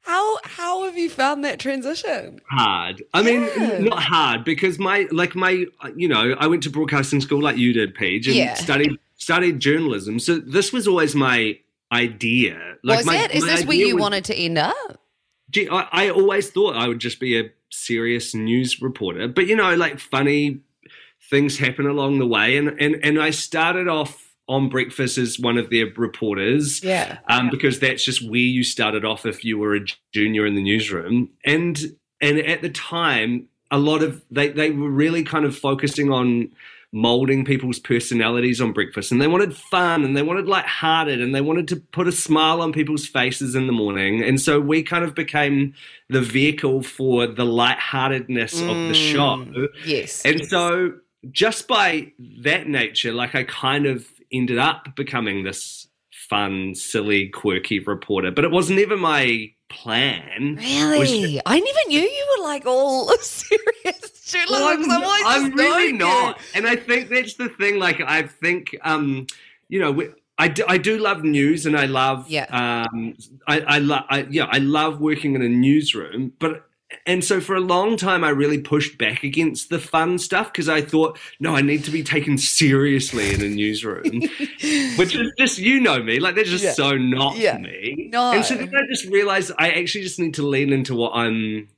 How 0.00 0.38
how 0.44 0.84
have 0.84 0.96
you 0.96 1.08
found 1.10 1.44
that 1.44 1.58
transition? 1.58 2.40
hard. 2.50 3.02
I 3.12 3.22
mean, 3.22 3.42
Yeah. 3.42 3.78
not 3.80 4.02
hard 4.02 4.44
because 4.44 4.78
my 4.78 5.06
like 5.10 5.34
my 5.34 5.66
you 5.94 6.08
know 6.08 6.34
I 6.38 6.46
went 6.46 6.62
to 6.64 6.70
broadcasting 6.70 7.20
school 7.20 7.42
like 7.42 7.58
you 7.58 7.72
did, 7.74 7.94
Paige, 7.94 8.28
and 8.28 8.36
Yeah. 8.36 8.54
studied 8.54 8.98
studied 9.16 9.60
journalism. 9.60 10.18
So 10.18 10.38
this 10.38 10.72
was 10.72 10.88
always 10.88 11.14
my 11.14 11.58
idea. 11.92 12.58
Like 12.82 12.98
was 12.98 13.06
my, 13.06 13.16
that 13.18 13.34
is 13.34 13.44
this 13.44 13.64
where 13.64 13.76
you 13.76 13.94
was- 13.96 14.02
wanted 14.02 14.24
to 14.26 14.34
end 14.34 14.58
up? 14.58 14.74
Gee, 15.50 15.68
I, 15.68 15.86
I 15.92 16.10
always 16.10 16.50
thought 16.50 16.76
I 16.76 16.88
would 16.88 16.98
just 16.98 17.20
be 17.20 17.38
a 17.38 17.50
serious 17.70 18.34
news 18.34 18.80
reporter, 18.80 19.28
but 19.28 19.46
you 19.46 19.54
know, 19.56 19.74
like 19.74 19.98
funny 19.98 20.60
things 21.30 21.58
happen 21.58 21.86
along 21.86 22.18
the 22.18 22.26
way, 22.26 22.56
and 22.56 22.68
and 22.80 22.96
and 23.02 23.20
I 23.20 23.30
started 23.30 23.86
off 23.88 24.34
on 24.48 24.68
breakfast 24.68 25.18
as 25.18 25.38
one 25.38 25.56
of 25.58 25.70
their 25.70 25.86
reporters 25.96 26.82
Yeah. 26.82 27.18
um, 27.28 27.48
because 27.48 27.78
that's 27.78 28.04
just 28.04 28.28
where 28.28 28.40
you 28.40 28.64
started 28.64 29.04
off 29.04 29.24
if 29.24 29.44
you 29.44 29.56
were 29.56 29.76
a 29.76 29.80
junior 30.12 30.44
in 30.46 30.54
the 30.56 30.62
newsroom. 30.62 31.30
And 31.44 31.78
and 32.20 32.38
at 32.38 32.60
the 32.60 32.68
time, 32.70 33.48
a 33.70 33.78
lot 33.78 34.02
of 34.02 34.22
they 34.30 34.48
they 34.48 34.70
were 34.70 34.90
really 34.90 35.22
kind 35.22 35.44
of 35.44 35.56
focusing 35.56 36.10
on 36.10 36.50
molding 36.92 37.44
people's 37.44 37.78
personalities 37.78 38.60
on 38.60 38.72
breakfast. 38.72 39.10
And 39.10 39.20
they 39.20 39.26
wanted 39.26 39.56
fun 39.56 40.04
and 40.04 40.14
they 40.14 40.22
wanted 40.22 40.46
light-hearted 40.46 41.22
and 41.22 41.34
they 41.34 41.40
wanted 41.40 41.66
to 41.68 41.76
put 41.76 42.06
a 42.06 42.12
smile 42.12 42.60
on 42.60 42.72
people's 42.72 43.06
faces 43.06 43.54
in 43.54 43.66
the 43.66 43.72
morning. 43.72 44.22
And 44.22 44.40
so 44.40 44.60
we 44.60 44.82
kind 44.82 45.02
of 45.02 45.14
became 45.14 45.72
the 46.10 46.20
vehicle 46.20 46.82
for 46.82 47.26
the 47.26 47.46
light-heartedness 47.46 48.60
of 48.60 48.66
the 48.66 48.92
mm, 48.92 49.12
show. 49.12 49.68
Yes. 49.86 50.22
and 50.24 50.46
so 50.46 50.92
just 51.30 51.66
by 51.66 52.12
that 52.42 52.66
nature, 52.66 53.12
like 53.12 53.34
I 53.34 53.44
kind 53.44 53.86
of 53.86 54.06
ended 54.30 54.58
up 54.58 54.94
becoming 54.94 55.44
this 55.44 55.81
fun, 56.32 56.74
silly, 56.74 57.28
quirky 57.28 57.78
reporter. 57.80 58.30
But 58.30 58.44
it 58.44 58.50
was 58.50 58.70
never 58.70 58.96
my 58.96 59.52
plan. 59.68 60.56
Really? 60.56 61.40
I 61.44 61.60
never 61.60 61.78
knew 61.88 62.00
you 62.00 62.26
were 62.38 62.44
like 62.44 62.64
all 62.64 63.08
serious. 63.20 64.34
Well, 64.48 64.64
I'm, 64.68 64.90
always 64.90 65.22
I'm 65.26 65.52
really 65.54 65.92
not, 65.92 66.38
you. 66.38 66.44
and 66.54 66.66
I 66.66 66.76
think 66.76 67.10
that's 67.10 67.34
the 67.34 67.50
thing. 67.50 67.78
Like, 67.78 68.00
I 68.00 68.22
think, 68.22 68.74
um, 68.82 69.26
you 69.68 69.78
know, 69.78 69.92
we, 69.92 70.08
I 70.38 70.48
do, 70.48 70.64
I 70.66 70.78
do 70.78 70.96
love 70.96 71.22
news, 71.22 71.66
and 71.66 71.76
I 71.76 71.84
love, 71.84 72.26
Yeah. 72.30 72.46
um, 72.90 73.14
I, 73.46 73.60
I 73.60 73.78
love, 73.78 74.04
I, 74.08 74.26
yeah, 74.30 74.46
I 74.50 74.56
love 74.58 75.00
working 75.00 75.34
in 75.34 75.42
a 75.42 75.48
newsroom, 75.48 76.32
but. 76.38 76.66
And 77.06 77.24
so 77.24 77.40
for 77.40 77.54
a 77.54 77.60
long 77.60 77.96
time, 77.96 78.24
I 78.24 78.30
really 78.30 78.58
pushed 78.58 78.98
back 78.98 79.22
against 79.24 79.70
the 79.70 79.78
fun 79.78 80.18
stuff 80.18 80.52
because 80.52 80.68
I 80.68 80.80
thought, 80.82 81.18
no, 81.40 81.54
I 81.56 81.60
need 81.62 81.84
to 81.84 81.90
be 81.90 82.02
taken 82.02 82.38
seriously 82.38 83.32
in 83.34 83.42
a 83.42 83.48
newsroom, 83.48 84.04
which 84.96 85.14
is 85.14 85.32
just, 85.38 85.58
you 85.58 85.80
know 85.80 86.02
me, 86.02 86.20
like 86.20 86.34
that's 86.34 86.50
just 86.50 86.64
Yeah. 86.64 86.72
so 86.72 86.96
not 86.96 87.36
Yeah. 87.36 87.58
me. 87.58 88.08
No. 88.12 88.32
And 88.32 88.44
so 88.44 88.54
then 88.56 88.68
I 88.74 88.86
just 88.88 89.06
realized 89.06 89.52
I 89.58 89.70
actually 89.70 90.04
just 90.04 90.18
need 90.18 90.34
to 90.34 90.46
lean 90.46 90.72
into 90.72 90.94
what 90.94 91.12
I'm, 91.14 91.68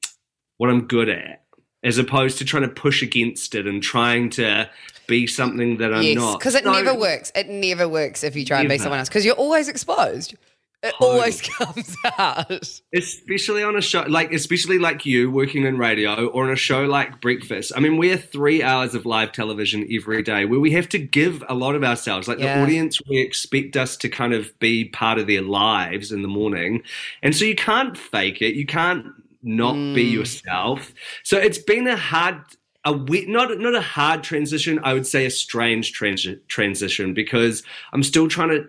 what 0.58 0.70
I'm 0.70 0.86
good 0.86 1.08
at, 1.08 1.42
as 1.82 1.98
opposed 1.98 2.38
to 2.38 2.44
trying 2.44 2.62
to 2.62 2.68
push 2.68 3.02
against 3.02 3.54
it 3.54 3.66
and 3.66 3.82
trying 3.82 4.30
to 4.30 4.68
be 5.06 5.26
something 5.26 5.76
that 5.78 5.92
I'm 5.92 6.02
yes, 6.02 6.16
not. 6.16 6.38
because 6.38 6.54
it 6.54 6.64
never 6.64 6.94
works. 6.94 7.30
It 7.34 7.48
never 7.48 7.86
works 7.88 8.24
if 8.24 8.36
you 8.36 8.44
try 8.44 8.60
and 8.60 8.68
be 8.68 8.78
someone 8.78 8.98
else 8.98 9.08
because 9.08 9.24
you're 9.24 9.34
always 9.34 9.68
exposed. 9.68 10.34
It 10.84 10.92
Totally. 10.98 11.10
always 11.18 11.40
comes 11.58 11.96
out. 12.18 12.80
especially 12.94 13.62
on 13.62 13.74
a 13.76 13.80
show 13.80 14.02
like 14.08 14.32
especially 14.32 14.78
like 14.78 15.06
you 15.06 15.30
working 15.30 15.64
in 15.64 15.78
radio 15.78 16.26
or 16.28 16.44
on 16.44 16.50
a 16.50 16.56
show 16.56 16.84
like 16.84 17.20
breakfast 17.20 17.72
i 17.74 17.80
mean 17.80 17.96
we're 17.96 18.16
three 18.18 18.62
hours 18.62 18.94
of 18.94 19.06
live 19.06 19.32
television 19.32 19.86
every 19.90 20.22
day 20.22 20.44
where 20.44 20.60
we 20.60 20.70
have 20.72 20.88
to 20.90 20.98
give 20.98 21.42
a 21.48 21.54
lot 21.54 21.74
of 21.74 21.82
ourselves 21.82 22.28
like 22.28 22.38
Yeah. 22.38 22.56
the 22.58 22.62
audience 22.62 23.00
we 23.08 23.18
expect 23.20 23.76
us 23.76 23.96
to 23.98 24.08
kind 24.08 24.34
of 24.34 24.56
be 24.58 24.84
part 24.84 25.18
of 25.18 25.26
their 25.26 25.42
lives 25.42 26.12
in 26.12 26.22
the 26.22 26.28
morning 26.28 26.82
and 27.22 27.34
so 27.34 27.44
you 27.44 27.54
can't 27.54 27.96
fake 27.96 28.42
it 28.42 28.54
you 28.54 28.66
can't 28.66 29.06
not 29.42 29.74
be 29.94 30.04
Mm. 30.10 30.12
yourself 30.12 30.92
so 31.22 31.38
it's 31.38 31.58
been 31.58 31.86
a 31.86 31.96
hard 31.96 32.36
a 32.86 32.92
we- 32.92 33.26
not 33.26 33.58
not 33.58 33.74
a 33.74 33.80
hard 33.80 34.22
transition 34.22 34.78
i 34.84 34.92
would 34.92 35.06
say 35.06 35.24
a 35.26 35.30
strange 35.30 35.98
transi- 35.98 36.38
transition 36.48 37.14
because 37.14 37.62
i'm 37.94 38.02
still 38.02 38.28
trying 38.28 38.50
to 38.50 38.66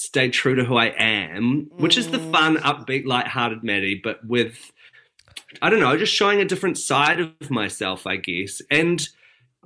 stay 0.00 0.30
true 0.30 0.54
to 0.54 0.64
who 0.64 0.76
I 0.76 0.86
am, 0.98 1.68
which 1.76 1.98
is 1.98 2.10
the 2.10 2.18
Mm. 2.18 2.32
fun, 2.32 2.56
upbeat, 2.56 3.04
light-hearted 3.04 3.62
Matty, 3.62 3.94
but 4.02 4.24
with 4.24 4.72
I 5.60 5.68
don't 5.68 5.80
know, 5.80 5.96
just 5.96 6.14
showing 6.14 6.40
a 6.40 6.44
different 6.44 6.78
side 6.78 7.20
of 7.20 7.50
myself, 7.50 8.06
I 8.06 8.16
guess, 8.16 8.62
and 8.70 9.06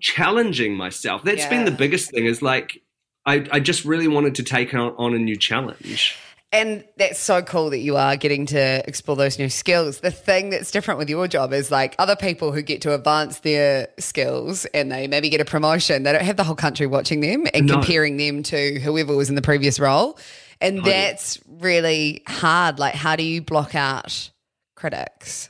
challenging 0.01 0.75
myself. 0.75 1.23
That's 1.23 1.47
been 1.47 1.65
the 1.67 1.71
biggest 1.71 2.11
thing. 2.11 2.27
Is 2.27 2.43
like 2.43 2.83
I, 3.27 3.47
I 3.53 3.61
just 3.61 3.85
really 3.85 4.09
wanted 4.09 4.35
to 4.37 4.43
take 4.43 4.75
on, 4.75 4.95
on 4.99 5.15
a 5.15 5.19
new 5.19 5.37
challenge. 5.37 6.17
And 6.55 6.85
that's 6.99 7.19
so 7.19 7.43
cool 7.43 7.71
that 7.71 7.79
you 7.81 7.97
are 7.97 8.17
getting 8.17 8.47
to 8.47 8.87
explore 8.87 9.17
those 9.17 9.41
new 9.41 9.49
skills. 9.49 9.99
The 10.01 10.13
thing 10.13 10.51
that's 10.51 10.71
different 10.71 10.99
with 10.99 11.11
your 11.11 11.27
job 11.27 11.53
is 11.53 11.73
like 11.73 11.97
other 11.99 12.15
people 12.15 12.53
who 12.53 12.63
get 12.63 12.81
to 12.83 12.95
advance 12.95 13.41
their 13.41 13.89
skills 13.99 14.65
and 14.67 14.93
they 14.93 15.09
maybe 15.09 15.29
get 15.31 15.41
a 15.41 15.45
promotion, 15.45 16.05
they 16.05 16.13
don't 16.13 16.23
have 16.23 16.37
the 16.37 16.45
whole 16.45 16.55
country 16.55 16.87
watching 16.87 17.19
them 17.23 17.45
and 17.53 17.67
No. 17.67 17.75
comparing 17.75 18.19
them 18.19 18.45
to 18.45 18.79
whoever 18.79 19.17
was 19.17 19.29
in 19.29 19.35
the 19.35 19.43
previous 19.43 19.81
role. 19.81 20.17
And 20.61 20.85
that's 20.85 21.41
really 21.49 22.23
hard. 22.29 22.79
Like, 22.79 22.95
how 22.95 23.17
do 23.17 23.25
you 23.25 23.43
block 23.43 23.75
out 23.75 24.31
critics? 24.77 25.49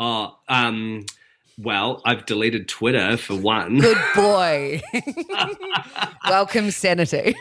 Oh, 0.00 0.36
um, 0.48 1.06
well, 1.56 2.02
I've 2.04 2.26
deleted 2.26 2.66
Twitter 2.68 3.16
for 3.16 3.36
one. 3.36 3.78
Good 3.78 3.96
boy. 4.16 4.82
Welcome, 6.28 6.72
sanity. 6.72 7.36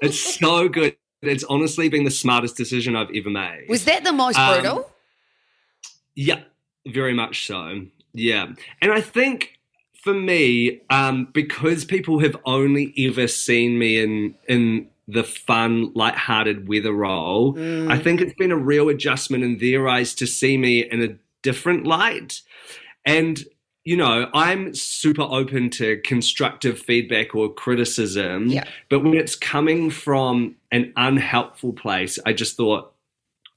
it's 0.00 0.18
so 0.18 0.70
good. 0.70 0.96
It's 1.22 1.44
honestly 1.44 1.88
been 1.88 2.04
the 2.04 2.10
smartest 2.10 2.56
decision 2.56 2.96
I've 2.96 3.10
ever 3.14 3.30
made. 3.30 3.66
Was 3.68 3.84
that 3.84 4.04
the 4.04 4.12
most 4.12 4.38
Um, 4.38 4.54
brutal? 4.54 4.90
Yeah, 6.14 6.40
very 6.86 7.12
much 7.14 7.46
so. 7.46 7.86
Yeah. 8.14 8.52
And 8.80 8.92
I 8.92 9.00
think 9.00 9.58
for 10.02 10.14
me, 10.14 10.80
um, 10.88 11.28
because 11.32 11.84
people 11.84 12.20
have 12.20 12.36
only 12.44 12.94
ever 12.96 13.28
seen 13.28 13.78
me 13.78 13.98
in 13.98 14.34
in 14.48 14.88
the 15.06 15.24
fun, 15.24 15.92
light-hearted 15.94 16.68
weather 16.68 16.92
role, 16.92 17.58
I 17.90 17.98
think 17.98 18.20
it's 18.20 18.34
been 18.34 18.52
a 18.52 18.56
real 18.56 18.88
adjustment 18.88 19.42
in 19.42 19.58
their 19.58 19.88
eyes 19.88 20.14
to 20.14 20.26
see 20.26 20.56
me 20.56 20.84
in 20.88 21.02
a 21.02 21.16
different 21.42 21.84
light. 21.84 22.42
And 23.04 23.44
you 23.90 23.96
know, 23.96 24.30
I'm 24.34 24.72
super 24.72 25.22
open 25.22 25.68
to 25.70 25.96
constructive 26.02 26.78
feedback 26.78 27.34
or 27.34 27.52
criticism. 27.52 28.46
Yeah. 28.46 28.62
But 28.88 29.00
when 29.00 29.14
it's 29.14 29.34
coming 29.34 29.90
from 29.90 30.54
an 30.70 30.92
unhelpful 30.94 31.72
place, 31.72 32.16
I 32.24 32.32
just 32.32 32.56
thought, 32.56 32.94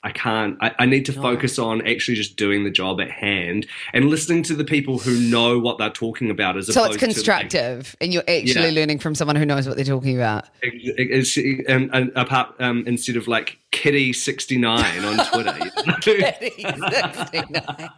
I 0.02 0.12
can't. 0.12 0.58
I, 0.60 0.72
I 0.80 0.86
need 0.88 1.06
to 1.06 1.14
focus 1.14 1.60
on 1.60 1.86
actually 1.88 2.16
just 2.16 2.36
doing 2.36 2.64
the 2.64 2.72
job 2.72 3.00
at 3.00 3.12
hand 3.12 3.68
and 3.94 4.10
listening 4.10 4.42
to 4.44 4.56
the 4.56 4.66
people 4.66 4.98
who 4.98 5.18
know 5.30 5.60
what 5.60 5.78
they're 5.78 5.92
talking 5.92 6.32
about 6.32 6.58
as 6.58 6.66
So 6.66 6.72
it's 6.86 6.98
to, 6.98 7.06
like, 7.06 7.14
constructive 7.14 7.96
and 8.02 8.12
you're 8.12 8.24
actually 8.24 8.70
Yeah. 8.70 8.72
learning 8.72 8.98
from 9.00 9.14
someone 9.14 9.36
who 9.36 9.46
knows 9.46 9.68
what 9.68 9.76
they're 9.76 9.86
talking 9.86 10.18
about. 10.18 10.46
And, 10.64 11.94
and 11.94 12.12
apart 12.16 12.56
um, 12.60 12.84
instead 12.88 13.18
of 13.18 13.28
like 13.28 13.60
Kitty 13.84 14.14
sixty 14.14 14.58
nine 14.58 15.04
on 15.04 15.26
Twitter. 15.26 15.58
you 15.60 15.66
know? 15.84 15.98
69. 16.02 17.90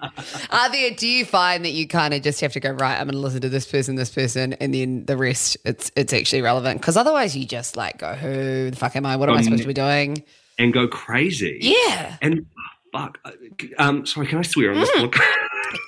Are 0.49 0.71
there, 0.71 0.89
do 0.89 1.07
you 1.07 1.23
find 1.25 1.63
that 1.63 1.73
you 1.73 1.87
kind 1.87 2.11
of 2.15 2.23
just 2.23 2.41
have 2.41 2.53
to 2.53 2.59
go, 2.59 2.71
right, 2.71 2.95
I'm 2.99 3.05
going 3.05 3.11
to 3.13 3.19
listen 3.19 3.41
to 3.41 3.49
this 3.49 3.67
person, 3.69 3.93
this 3.93 4.09
person, 4.09 4.53
and 4.53 4.73
then 4.73 5.05
the 5.05 5.15
rest, 5.15 5.57
it's 5.63 5.91
it's 5.95 6.11
actually 6.11 6.41
relevant? 6.41 6.81
Because 6.81 6.97
otherwise 6.97 7.37
you 7.37 7.45
just 7.45 7.77
like 7.77 7.99
go, 7.99 8.15
who 8.15 8.71
the 8.71 8.75
fuck 8.75 8.95
am 8.95 9.05
I? 9.05 9.15
What 9.15 9.29
am 9.29 9.35
I 9.35 9.37
Um, 9.37 9.43
supposed 9.43 9.61
to 9.61 9.67
be 9.67 9.75
doing? 9.75 10.23
and 10.57 10.73
go 10.73 10.87
crazy. 10.87 11.59
Yeah, 11.61 12.17
And 12.19 12.47
fuck. 12.91 13.19
uh, 13.23 13.31
Um, 13.77 14.07
sorry, 14.07 14.25
can 14.25 14.39
I 14.39 14.41
swear 14.41 14.71
on 14.71 14.79
this 14.79 14.89
Mm. 14.89 15.01
book? 15.11 15.17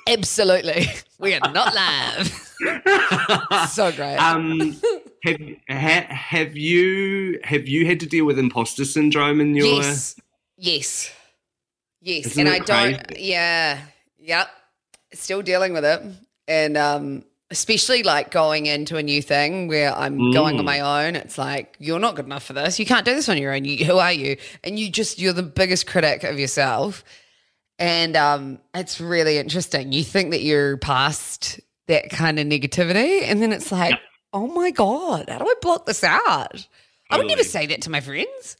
absolutely. 0.07 0.89
We 1.17 1.33
are 1.33 1.51
not 1.51 1.73
live. 1.73 2.27
so 3.71 3.91
great. 3.93 4.17
um, 4.17 4.79
have 5.27 5.39
ha, 5.69 6.13
have 6.13 6.57
you 6.57 7.39
have 7.43 7.67
you 7.67 7.85
had 7.85 7.99
to 8.01 8.05
deal 8.05 8.25
with 8.25 8.39
imposter 8.39 8.85
syndrome 8.85 9.39
in 9.41 9.55
your? 9.55 9.65
yes. 9.67 10.19
Yes. 10.57 11.11
Yes. 12.01 12.25
Isn't 12.27 12.47
and 12.47 12.49
I 12.55 12.59
don't, 12.59 13.07
crazy? 13.07 13.29
yeah. 13.29 13.79
Yep. 14.19 14.49
Still 15.13 15.41
dealing 15.41 15.73
with 15.73 15.85
it. 15.85 16.01
And, 16.47 16.77
um, 16.77 17.23
especially 17.49 18.03
like 18.03 18.29
going 18.31 18.65
into 18.65 18.97
a 18.97 19.03
new 19.03 19.21
thing 19.21 19.67
where 19.67 19.93
I'm 19.95 20.31
going 20.33 20.55
on 20.57 20.63
Mm. 20.63 20.65
my 20.65 20.79
own. 21.07 21.15
It's 21.15 21.37
like, 21.37 21.75
you're 21.79 21.99
not 21.99 22.15
good 22.15 22.25
enough 22.25 22.43
for 22.43 22.53
this. 22.53 22.77
You 22.79 22.85
can't 22.85 23.05
do 23.05 23.13
this 23.15 23.29
on 23.29 23.37
your 23.37 23.53
own. 23.53 23.63
You, 23.65 23.85
who 23.85 23.97
are 23.99 24.11
you? 24.11 24.37
And 24.63 24.77
you 24.79 24.89
just, 24.89 25.17
you're 25.19 25.33
the 25.33 25.43
biggest 25.43 25.87
critic 25.87 26.23
of 26.23 26.37
yourself. 26.39 27.03
And, 27.79 28.15
um, 28.17 28.59
it's 28.73 28.99
really 28.99 29.37
interesting. 29.37 29.91
You 29.91 30.03
think 30.03 30.31
that 30.31 30.41
you're 30.41 30.77
past 30.77 31.59
that 31.87 32.09
kind 32.09 32.37
of 32.39 32.47
negativity. 32.47 33.21
And 33.23 33.41
then 33.41 33.53
it's 33.53 33.71
like, 33.71 33.95
oh 34.33 34.47
my 34.47 34.71
God, 34.71 35.29
how 35.29 35.39
do 35.39 35.45
I 35.45 35.53
block 35.61 35.85
this 35.85 36.03
out? 36.03 36.67
I 37.09 37.17
would 37.17 37.27
never 37.27 37.43
Totally. 37.43 37.43
say 37.43 37.65
that 37.67 37.81
to 37.83 37.89
my 37.89 38.01
friends. 38.01 38.57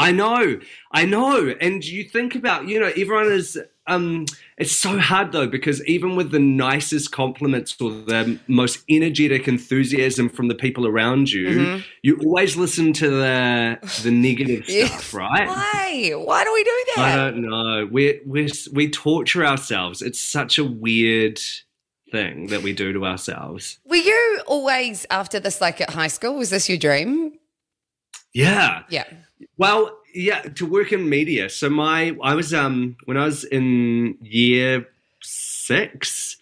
I 0.00 0.12
know, 0.12 0.60
I 0.92 1.06
know. 1.06 1.48
And 1.60 1.84
you 1.84 2.04
think 2.04 2.34
about, 2.36 2.68
you 2.68 2.78
know, 2.78 2.92
everyone 2.96 3.32
is. 3.32 3.58
Um, 3.88 4.26
it's 4.58 4.72
so 4.72 4.98
hard 4.98 5.32
though 5.32 5.46
because 5.46 5.82
even 5.86 6.14
with 6.14 6.30
the 6.30 6.38
nicest 6.38 7.10
compliments 7.10 7.74
or 7.80 7.90
the 7.90 8.38
most 8.46 8.84
energetic 8.90 9.48
enthusiasm 9.48 10.28
from 10.28 10.48
the 10.48 10.54
people 10.54 10.86
around 10.86 11.32
you, 11.32 11.48
Mm-hmm. 11.48 11.80
you 12.02 12.18
always 12.22 12.54
listen 12.54 12.92
to 12.92 13.08
the 13.08 13.78
the 14.02 14.10
negative 14.10 14.66
stuff, 14.68 15.14
right? 15.14 15.48
Why? 15.48 16.12
Why 16.14 16.44
do 16.44 16.52
we 16.52 16.64
do 16.64 16.84
that? 16.96 16.98
I 16.98 17.16
don't 17.16 17.40
know. 17.40 17.88
We 17.90 18.20
we 18.26 18.50
we 18.74 18.90
torture 18.90 19.44
ourselves. 19.46 20.02
It's 20.02 20.20
such 20.20 20.58
a 20.58 20.64
weird 20.64 21.40
thing 22.10 22.48
that 22.48 22.62
we 22.62 22.72
do 22.72 22.92
to 22.92 23.04
ourselves. 23.04 23.78
Were 23.84 23.96
you 23.96 24.40
always 24.46 25.06
after 25.10 25.40
this, 25.40 25.60
like 25.60 25.80
at 25.80 25.90
high 25.90 26.08
school? 26.08 26.36
Was 26.36 26.50
this 26.50 26.68
your 26.68 26.78
dream? 26.78 27.32
Yeah. 28.32 28.82
Yeah. 28.88 29.04
Well, 29.56 29.96
yeah, 30.14 30.42
to 30.42 30.66
work 30.66 30.92
in 30.92 31.08
media. 31.08 31.50
So 31.50 31.68
my 31.70 32.16
I 32.22 32.34
was 32.34 32.52
um 32.54 32.96
when 33.04 33.16
I 33.16 33.24
was 33.24 33.44
in 33.44 34.16
year 34.20 34.88
six, 35.22 36.36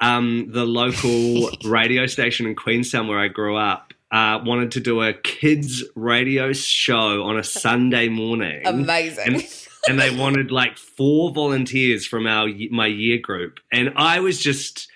um, 0.00 0.48
the 0.50 0.64
local 0.64 1.50
radio 1.64 2.06
station 2.06 2.46
in 2.46 2.54
Queenstown 2.54 3.08
where 3.08 3.18
I 3.18 3.28
grew 3.28 3.56
up 3.56 3.94
uh, 4.12 4.38
wanted 4.44 4.72
to 4.72 4.80
do 4.80 5.02
a 5.02 5.14
kids 5.14 5.82
radio 5.94 6.52
show 6.52 7.22
on 7.24 7.38
a 7.38 7.42
Sunday 7.42 8.08
morning. 8.08 8.60
Amazing. 8.66 9.34
And, 9.34 9.66
and 9.88 9.98
they 9.98 10.14
wanted 10.14 10.52
like 10.52 10.76
four 10.76 11.32
volunteers 11.32 12.06
from 12.06 12.26
our 12.26 12.48
my 12.70 12.86
year 12.86 13.18
group, 13.18 13.58
and 13.72 13.92
I 13.96 14.20
was 14.20 14.38
just 14.38 14.88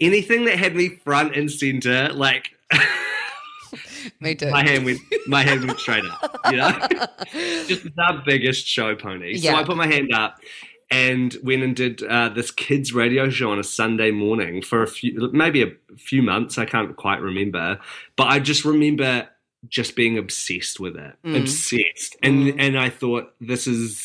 anything 0.00 0.44
that 0.46 0.58
had 0.58 0.74
me 0.74 0.88
front 0.96 1.36
and 1.36 1.50
center, 1.50 2.10
like. 2.12 2.50
Me 4.20 4.34
too. 4.34 4.50
my 4.50 4.62
hand 4.66 4.84
went 4.86 4.98
my 5.26 5.42
hand 5.42 5.64
went 5.66 5.78
straight 5.78 6.04
up. 6.04 6.40
You 6.50 6.56
know, 6.56 6.70
just 7.68 7.84
the 7.84 8.22
biggest 8.24 8.66
show 8.66 8.94
pony. 8.96 9.36
So 9.36 9.54
I 9.54 9.62
put 9.62 9.76
my 9.76 9.86
hand 9.86 10.12
up, 10.14 10.38
and 10.90 11.36
went 11.42 11.62
and 11.62 11.76
did 11.76 12.02
uh, 12.02 12.30
this 12.30 12.50
kids 12.50 12.92
radio 12.94 13.28
show 13.30 13.50
on 13.52 13.58
a 13.58 13.64
Sunday 13.64 14.10
morning 14.10 14.62
for 14.62 14.82
a 14.82 14.86
few, 14.86 15.30
maybe 15.32 15.62
a 15.62 15.68
few 15.96 16.22
months. 16.22 16.56
I 16.58 16.64
can't 16.64 16.96
quite 16.96 17.20
remember, 17.20 17.78
but 18.16 18.24
I 18.28 18.40
just 18.40 18.64
remember 18.64 19.28
just 19.68 19.94
being 19.96 20.16
obsessed 20.16 20.80
with 20.80 20.96
it, 20.96 21.14
Mm. 21.24 21.40
obsessed, 21.42 22.16
and 22.22 22.58
and 22.58 22.78
I 22.78 22.88
thought 22.88 23.34
this 23.40 23.66
is 23.66 24.00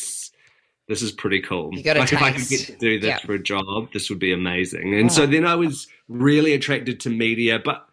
this 0.87 1.01
is 1.01 1.11
pretty 1.11 1.41
cool. 1.41 1.73
You 1.73 1.83
got 1.83 1.97
a 1.97 2.01
like 2.01 2.13
if 2.13 2.21
I 2.21 2.31
could 2.31 2.47
get 2.47 2.59
to 2.67 2.75
do 2.77 2.99
this 2.99 3.19
for 3.21 3.33
a 3.33 3.39
job, 3.41 3.91
this 3.93 4.09
would 4.09 4.19
be 4.19 4.31
amazing. 4.33 4.93
And 4.95 5.09
Oh. 5.09 5.13
so 5.13 5.25
then 5.25 5.45
I 5.45 5.55
was 5.55 5.87
really 6.07 6.53
attracted 6.53 6.99
to 7.01 7.09
media, 7.09 7.59
but 7.63 7.87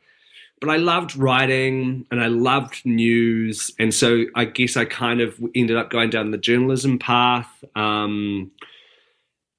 but 0.61 0.71
I 0.71 0.77
loved 0.77 1.17
writing 1.17 2.07
and 2.13 2.21
I 2.23 2.29
loved 2.29 2.85
news, 2.85 3.73
and 3.81 3.93
so 3.93 4.25
I 4.37 4.45
guess 4.45 4.77
I 4.77 4.85
kind 4.85 5.21
of 5.21 5.37
ended 5.55 5.77
up 5.77 5.91
going 5.91 6.11
down 6.11 6.31
the 6.31 6.39
journalism 6.39 6.99
path. 7.01 7.49
Um, 7.75 8.51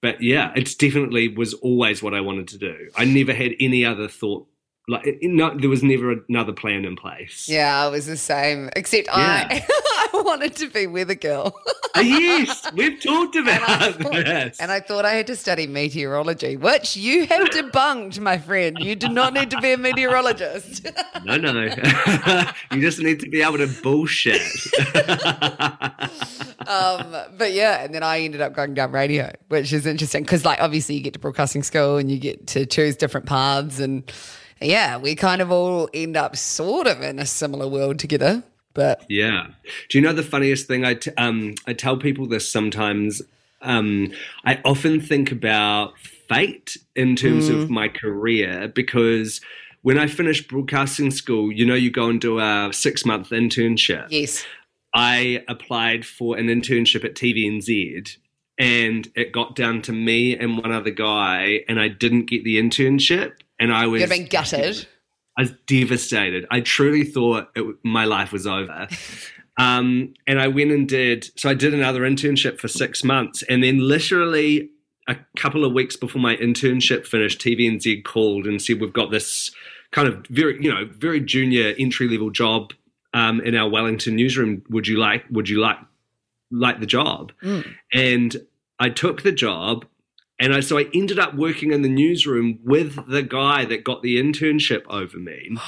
but 0.02 0.22
yeah, 0.22 0.52
it's 0.56 0.75
definitely 0.75 1.28
was 1.30 1.54
always 1.56 2.02
what 2.04 2.13
I 2.13 2.22
wanted 2.22 2.48
to 2.50 2.58
do. 2.58 2.90
I 2.96 3.04
never 3.06 3.34
had 3.34 3.54
any 3.60 3.84
other 3.84 4.08
thought. 4.08 4.48
Like, 4.88 5.08
it- 5.08 5.20
no, 5.24 5.58
there 5.58 5.70
was 5.70 5.82
never 5.82 6.16
another 6.28 6.52
plan 6.52 6.84
in 6.84 6.98
place. 6.98 7.48
Yeah, 7.48 7.86
I 7.86 7.88
was 7.88 8.06
the 8.06 8.18
same. 8.18 8.70
Except 8.75 9.08
I, 9.10 9.66
I 10.13 10.22
wanted 10.25 10.58
to 10.58 10.68
be 10.70 10.88
with 10.88 11.10
a 11.10 11.16
girl. 11.16 11.58
Uh, 11.96 12.02
yes, 12.02 12.70
we've 12.74 13.02
talked 13.02 13.36
And 13.38 13.48
I, 13.50 13.54
about 13.88 13.96
thought, 14.02 14.12
this. 14.25 14.60
and 14.60 14.72
I 14.72 14.82
thought 14.82 15.06
I 15.06 15.12
had 15.13 15.28
to 15.28 15.36
study 15.38 15.68
meteorology, 15.68 16.58
which 16.58 16.98
you 16.98 17.25
have 17.28 17.48
debunked, 17.52 18.20
my 18.20 18.38
friend. 18.38 18.78
You 18.80 18.96
do 18.96 19.08
not 19.08 19.34
need 19.34 19.52
to 19.52 19.62
be 19.62 19.72
a 19.72 19.78
meteorologist. 19.78 20.86
no, 21.24 21.38
no, 21.38 21.52
you 22.72 22.82
just 22.82 23.00
need 23.00 23.22
to 23.22 23.30
be 23.30 23.42
able 23.42 23.60
to 23.60 23.68
bullshit. 23.82 24.42
um, 26.68 27.16
but 27.38 27.54
yeah, 27.54 27.84
and 27.84 27.94
then 27.94 28.04
I 28.04 28.20
ended 28.22 28.42
up 28.42 28.54
going 28.54 28.74
down 28.74 28.92
radio, 28.92 29.32
which 29.50 29.72
is 29.74 29.86
interesting 29.86 30.24
because, 30.24 30.46
like, 30.46 30.60
obviously 30.62 30.96
you 30.96 31.02
get 31.02 31.13
to 31.13 31.20
broadcasting 31.20 31.63
school 31.63 31.98
and 31.98 32.12
you 32.12 32.20
get 32.20 32.48
to 32.48 32.66
choose 32.66 32.96
different 32.96 33.25
paths, 33.28 33.80
and 33.80 34.12
yeah, 34.63 34.98
we 34.98 35.15
kind 35.15 35.41
of 35.41 35.51
all 35.51 35.89
end 35.93 36.17
up 36.17 36.36
sort 36.36 36.88
of 36.88 37.01
in 37.01 37.20
a 37.20 37.25
similar 37.25 37.67
world 37.67 38.00
together. 38.00 38.43
But 38.74 39.05
Yeah. 39.08 39.48
Do 39.89 39.98
you 39.98 40.03
know 40.03 40.13
the 40.13 40.24
funniest 40.24 40.67
thing? 40.67 40.84
I, 40.84 40.96
t- 40.96 41.12
um, 41.17 41.55
I 41.67 41.74
tell 41.74 41.98
people 41.98 42.25
this 42.25 42.50
sometimes. 42.50 43.22
Um, 43.62 44.12
I 44.46 44.60
often 44.65 45.00
think 45.00 45.32
about 45.32 45.98
fate 46.00 46.77
in 46.96 47.15
terms 47.15 47.50
of 47.50 47.70
my 47.70 47.88
career 47.88 48.67
because 48.67 49.41
when 49.84 49.98
I 49.98 50.08
finished 50.08 50.50
broadcasting 50.50 51.12
school, 51.12 51.51
you 51.51 51.65
know, 51.65 51.75
you 51.75 51.91
go 51.91 52.10
and 52.10 52.20
do 52.20 52.39
a 52.39 52.70
six 52.74 53.05
month 53.05 53.29
internship. 53.29 54.08
yes, 54.10 54.46
I 54.96 55.43
applied 55.48 56.05
for 56.05 56.38
an 56.38 56.48
internship 56.48 57.03
at 57.03 57.15
TVNZ 57.15 58.17
and 58.58 59.12
it 59.15 59.32
got 59.32 59.55
down 59.55 59.82
to 59.84 59.91
me 59.91 60.38
and 60.38 60.58
one 60.58 60.72
other 60.72 60.91
guy, 60.91 61.62
and 61.67 61.79
I 61.79 61.88
didn't 61.88 62.25
get 62.25 62.43
the 62.43 62.62
internship. 62.62 63.34
And 63.60 63.74
I 63.74 63.88
was 63.88 64.02
you'd 64.02 64.10
have 64.10 64.18
been 64.18 64.28
gutted. 64.28 64.88
I 65.38 65.42
was 65.42 65.54
devastated. 65.66 66.46
I 66.52 66.62
truly 66.62 67.04
thought 67.04 67.50
it, 67.56 67.76
my 67.84 68.06
life 68.06 68.32
was 68.32 68.46
over. 68.48 68.88
Um, 69.58 70.14
and 70.26 70.40
I 70.42 70.48
went 70.48 70.72
and 70.72 70.88
did, 70.88 71.30
so 71.36 71.50
I 71.50 71.54
did 71.54 71.74
another 71.74 72.02
internship 72.02 72.60
for 72.60 72.68
six 72.68 73.04
months. 73.04 73.44
And 73.44 73.64
then, 73.64 73.78
literally, 73.88 74.72
a 75.08 75.16
couple 75.38 75.66
of 75.66 75.74
weeks 75.74 75.96
before 75.96 76.22
my 76.22 76.36
internship 76.38 77.06
finished, 77.06 77.40
TVNZ 77.40 78.04
called 78.04 78.48
and 78.48 78.62
said, 78.62 78.80
We've 78.80 78.94
got 78.94 79.12
this 79.12 79.52
kind 79.92 80.08
of 80.08 80.26
very, 80.28 80.62
you 80.64 80.74
know, 80.74 80.86
very 80.92 81.20
junior 81.20 81.74
entry 81.78 82.08
level 82.08 82.32
job 82.32 82.74
um, 83.14 83.42
in 83.42 83.56
our 83.56 83.70
Wellington 83.70 84.16
newsroom. 84.16 84.64
Would 84.70 84.88
you 84.88 84.98
like, 84.98 85.24
would 85.30 85.50
you 85.50 85.60
like, 85.60 85.78
like 86.50 86.80
the 86.80 86.88
job? 86.88 87.32
And 87.94 88.36
I 88.80 88.90
took 88.90 89.22
the 89.22 89.32
job. 89.32 89.86
And 90.40 90.54
I, 90.54 90.60
so 90.62 90.78
I 90.78 90.88
ended 90.94 91.20
up 91.20 91.36
working 91.36 91.72
in 91.72 91.84
the 91.84 91.90
newsroom 91.90 92.60
with 92.63 93.08
the 93.08 93.24
guy 93.24 93.66
that 93.66 93.84
got 93.84 94.02
the 94.02 94.18
internship 94.18 94.84
over 94.90 95.18
me. 95.18 95.58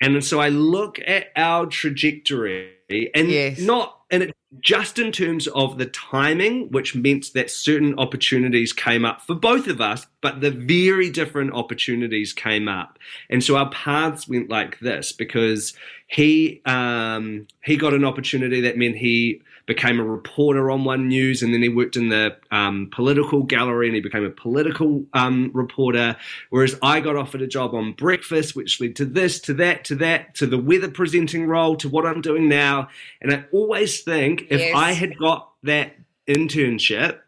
And 0.00 0.22
so 0.22 0.38
I 0.38 0.50
look 0.50 0.98
at 1.06 1.28
our 1.34 1.64
trajectory 1.64 2.74
and 3.14 3.30
Yes. 3.30 3.58
not 3.58 4.00
and 4.10 4.24
it 4.24 4.36
just 4.60 4.98
in 4.98 5.10
terms 5.10 5.48
of 5.48 5.78
the 5.78 5.86
timing, 5.86 6.70
which 6.70 6.94
meant 6.94 7.32
that 7.34 7.50
certain 7.50 7.98
opportunities 7.98 8.72
came 8.72 9.04
up 9.04 9.22
for 9.22 9.34
both 9.34 9.66
of 9.66 9.80
us, 9.80 10.06
but 10.20 10.40
the 10.40 10.50
very 10.50 11.10
different 11.10 11.52
opportunities 11.52 12.32
came 12.32 12.68
up. 12.68 12.98
And 13.28 13.42
so 13.42 13.56
our 13.56 13.68
paths 13.70 14.28
went 14.28 14.50
like 14.50 14.78
this 14.78 15.12
because 15.12 15.74
he 16.06 16.60
um, 16.66 17.46
he 17.64 17.76
got 17.76 17.94
an 17.94 18.04
opportunity 18.04 18.60
that 18.60 18.76
meant 18.76 18.96
he 18.96 19.42
became 19.66 19.98
a 19.98 20.04
reporter 20.04 20.70
on 20.70 20.84
One 20.84 21.08
News, 21.08 21.42
and 21.42 21.54
then 21.54 21.62
he 21.62 21.68
worked 21.68 21.96
in 21.96 22.08
the 22.08 22.36
um, 22.50 22.90
political 22.92 23.42
gallery, 23.42 23.86
and 23.86 23.94
he 23.94 24.02
became 24.02 24.24
a 24.24 24.30
political 24.30 25.04
um, 25.14 25.50
reporter. 25.54 26.16
Whereas 26.50 26.76
I 26.82 27.00
got 27.00 27.16
offered 27.16 27.42
a 27.42 27.46
job 27.46 27.74
on 27.74 27.92
Breakfast, 27.92 28.54
which 28.54 28.80
led 28.80 28.96
to 28.96 29.04
this, 29.04 29.40
to 29.40 29.54
that, 29.54 29.84
to 29.86 29.94
that, 29.96 30.34
to 30.36 30.46
the 30.46 30.58
weather 30.58 30.90
presenting 30.90 31.46
role, 31.46 31.76
to 31.76 31.88
what 31.88 32.06
I'm 32.06 32.20
doing 32.20 32.48
now. 32.48 32.88
And 33.20 33.32
I 33.32 33.44
always 33.52 34.02
think 34.02 34.46
if 34.50 34.74
I 34.74 34.92
had 34.92 35.18
got 35.18 35.50
that 35.62 35.94
internship, 36.28 37.18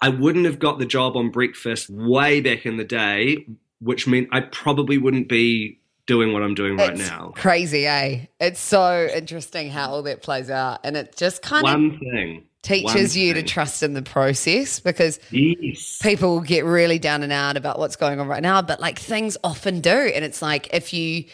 I 0.00 0.08
wouldn't 0.10 0.46
have 0.46 0.58
got 0.58 0.78
the 0.78 0.86
job 0.86 1.16
on 1.16 1.30
Breakfast 1.30 1.90
way 1.90 2.40
back 2.40 2.66
in 2.66 2.76
the 2.76 2.84
day, 2.84 3.46
which 3.80 4.06
meant 4.06 4.28
I 4.32 4.40
probably 4.40 4.98
wouldn't 4.98 5.28
be 5.28 5.79
doing 6.10 6.32
what 6.32 6.42
I'm 6.42 6.54
doing 6.56 6.76
right 6.76 6.90
It's 6.90 7.08
now. 7.08 7.32
Crazy, 7.36 7.86
eh? 7.86 8.26
It's 8.40 8.58
so 8.58 9.08
interesting 9.14 9.70
how 9.70 9.90
all 9.92 10.02
that 10.02 10.22
plays 10.22 10.50
out. 10.50 10.80
And 10.82 10.96
it 10.96 11.14
just 11.16 11.40
kind 11.40 11.64
of 11.66 11.98
thing 12.00 12.44
teaches 12.62 13.14
one 13.14 13.22
you 13.24 13.32
to 13.34 13.42
trust 13.44 13.82
in 13.84 13.94
the 13.94 14.02
process 14.02 14.80
because 14.80 15.20
Yes. 15.30 15.98
people 16.02 16.40
get 16.40 16.64
really 16.64 16.98
down 16.98 17.22
and 17.22 17.32
out 17.32 17.56
about 17.56 17.78
what's 17.78 17.94
going 17.94 18.18
on 18.18 18.26
right 18.26 18.42
now, 18.42 18.60
but 18.60 18.80
like 18.80 18.98
things 18.98 19.36
often 19.44 19.80
do. 19.80 19.90
And 20.14 20.24
it's 20.24 20.42
like 20.42 20.68
if 20.74 20.92
you 20.92 21.26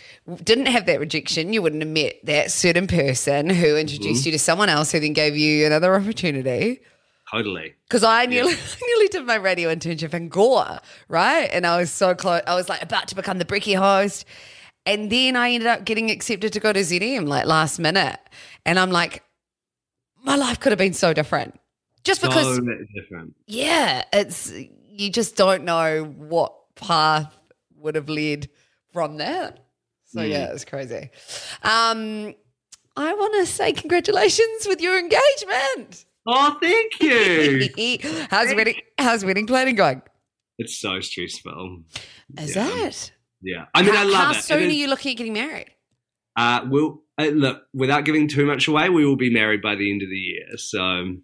didn't 0.45 0.67
have 0.67 0.85
that 0.87 1.01
rejection, 1.01 1.55
you 1.55 1.63
wouldn't 1.63 1.83
have 1.83 1.91
met 1.91 2.17
that 2.25 2.51
certain 2.53 2.87
person 2.87 3.49
who 3.49 3.77
introduced 3.77 4.21
Mm-hmm. 4.21 4.27
you 4.29 4.33
to 4.33 4.39
someone 4.39 4.69
else 4.69 4.93
who 4.93 5.01
then 5.01 5.15
gave 5.15 5.37
you 5.39 5.65
another 5.65 5.95
opportunity. 5.95 6.81
Totally. 7.33 7.75
Because 7.89 8.05
I 8.05 8.27
nearly, 8.27 8.55
nearly 8.87 9.09
did 9.09 9.25
my 9.27 9.35
radio 9.35 9.75
internship 9.75 10.15
in 10.15 10.29
Gore, 10.29 10.79
right? 11.09 11.49
And 11.53 11.67
I 11.67 11.77
was 11.79 11.91
so 11.91 12.15
close. 12.15 12.43
I 12.47 12.55
was 12.55 12.69
like 12.69 12.83
about 12.83 13.09
to 13.09 13.17
become 13.17 13.39
the 13.39 13.45
Bricky 13.45 13.73
host. 13.73 14.27
And 14.87 15.11
then 15.11 15.37
I 15.37 15.51
ended 15.51 15.67
up 15.67 15.85
getting 15.85 16.11
accepted 16.11 16.53
to 16.53 16.61
go 16.61 16.73
to 16.73 16.81
ZM 16.81 17.27
like 17.27 17.45
last 17.47 17.79
minute. 17.79 18.19
And 18.65 18.79
I'm 18.79 18.91
like, 18.91 19.23
my 20.23 20.37
life 20.37 20.61
could 20.61 20.73
have 20.73 20.79
been 20.79 20.93
so 20.95 21.13
different. 21.13 21.59
Just 22.05 22.23
because 22.23 22.57
so 22.57 22.63
different. 22.95 23.35
yeah, 23.49 24.05
it's 24.13 24.53
you 24.89 25.11
just 25.11 25.35
don't 25.37 25.65
know 25.65 26.05
what 26.05 26.55
path 26.77 27.37
would 27.77 27.97
have 27.97 28.09
led 28.09 28.49
from 28.93 29.17
that. 29.17 29.59
So 30.05 30.23
yeah, 30.23 30.53
it's 30.53 30.65
crazy. 30.65 31.11
Um, 31.65 32.33
I 32.97 33.13
want 33.13 33.35
to 33.35 33.47
say 33.47 33.73
congratulations 33.73 34.67
with 34.69 34.81
your 34.81 34.97
engagement. 34.99 36.05
Oh, 36.29 36.57
thank 36.63 37.01
you. 37.03 37.69
how's 38.31 38.55
wedding? 38.55 38.77
How's 38.99 39.25
wedding 39.25 39.47
planning 39.49 39.75
going? 39.75 40.03
it's 40.59 40.79
so 40.81 41.01
stressful. 41.01 41.83
Is 42.39 42.55
Yeah. 42.57 42.87
it? 42.87 43.13
Yeah. 43.47 43.67
I 43.75 43.83
mean, 43.83 43.95
how, 43.95 44.01
I 44.01 44.05
love 44.05 44.25
how 44.25 44.31
it. 44.33 44.43
Soon 44.43 44.65
are 44.65 44.67
you 44.67 44.89
looking 44.89 45.13
at 45.13 45.19
getting 45.19 45.33
married? 45.35 45.71
Uh, 46.37 46.67
we'll 46.69 47.01
uh, 47.17 47.27
look 47.27 47.63
without 47.73 48.05
giving 48.05 48.27
too 48.29 48.45
much 48.45 48.67
away. 48.69 48.89
We 48.89 49.07
will 49.07 49.17
be 49.17 49.31
married 49.31 49.63
by 49.63 49.77
the 49.77 49.91
end 49.91 50.03
of 50.03 50.11
the 50.11 50.17
year, 50.19 50.57
so 50.57 51.15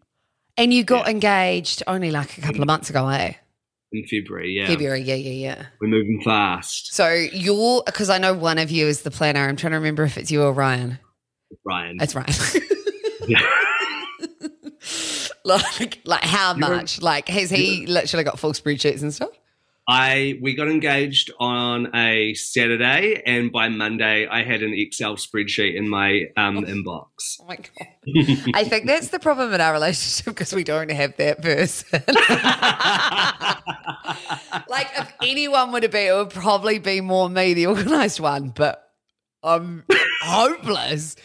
And 0.57 0.73
you 0.73 0.85
got 0.85 1.07
Yeah. 1.07 1.11
engaged 1.11 1.83
only 1.89 2.11
like 2.13 2.39
a 2.39 2.41
couple 2.41 2.61
of 2.63 2.67
months 2.69 2.89
ago, 2.91 3.09
eh? 3.09 3.33
in 3.95 4.07
February. 4.07 4.53
Yeah, 4.53 4.69
February, 4.69 5.03
yeah, 5.03 5.17
yeah, 5.17 5.31
yeah. 5.57 5.67
we're 5.81 5.89
moving 5.89 6.23
fast. 6.25 6.95
So 6.95 7.11
you're 7.13 7.83
because 7.85 8.09
I 8.09 8.17
know 8.19 8.33
one 8.33 8.57
of 8.59 8.71
you 8.71 8.87
is 8.87 9.03
the 9.03 9.11
planner. 9.11 9.41
I'm 9.47 9.57
trying 9.57 9.73
to 9.73 9.77
remember 9.79 10.05
if 10.05 10.17
it's 10.17 10.31
you 10.31 10.43
or 10.43 10.53
Ryan. 10.53 10.99
Ryan. 11.67 11.99
It's 12.01 12.15
Ryan. 12.15 12.33
Yeah. 13.29 13.47
like, 15.45 16.01
like 16.05 16.23
how 16.25 16.55
You're- 16.55 16.75
much? 16.77 17.03
Like, 17.03 17.29
has 17.29 17.51
he 17.51 17.87
literally 17.87 18.25
got 18.25 18.39
full 18.39 18.53
spreadsheets 18.53 19.03
and 19.03 19.13
stuff? 19.13 19.31
I 19.88 20.38
we 20.40 20.55
got 20.55 20.68
engaged 20.68 21.33
on 21.40 21.95
a 21.95 22.35
Saturday, 22.35 23.21
and 23.27 23.51
by 23.51 23.68
Monday, 23.68 24.29
I 24.29 24.45
had 24.45 24.62
an 24.62 24.73
Excel 24.73 25.16
spreadsheet 25.16 25.75
in 25.75 25.88
my 25.88 26.29
um, 26.37 26.64
inbox. 26.64 27.38
Oh 27.40 27.45
my 27.49 27.57
god! 27.57 28.53
I 28.55 28.64
think 28.64 28.87
that's 28.87 29.09
the 29.09 29.18
problem 29.18 29.53
in 29.53 29.61
our 29.61 29.73
relationship 29.73 30.27
because 30.27 30.55
we 30.55 30.62
don't 30.62 30.90
have 30.90 31.16
that 31.16 31.42
person. 31.42 31.88
like, 34.68 34.88
if 34.97 35.12
anyone 35.21 35.73
would 35.73 35.83
have 35.83 35.92
been, 35.92 36.12
it 36.12 36.16
would 36.16 36.31
probably 36.31 36.79
be 36.79 37.01
more 37.01 37.29
me, 37.29 37.55
the 37.55 37.66
organised 37.66 38.21
one. 38.21 38.51
But 38.51 38.88
I'm 39.45 39.85
hopeless. 40.23 41.17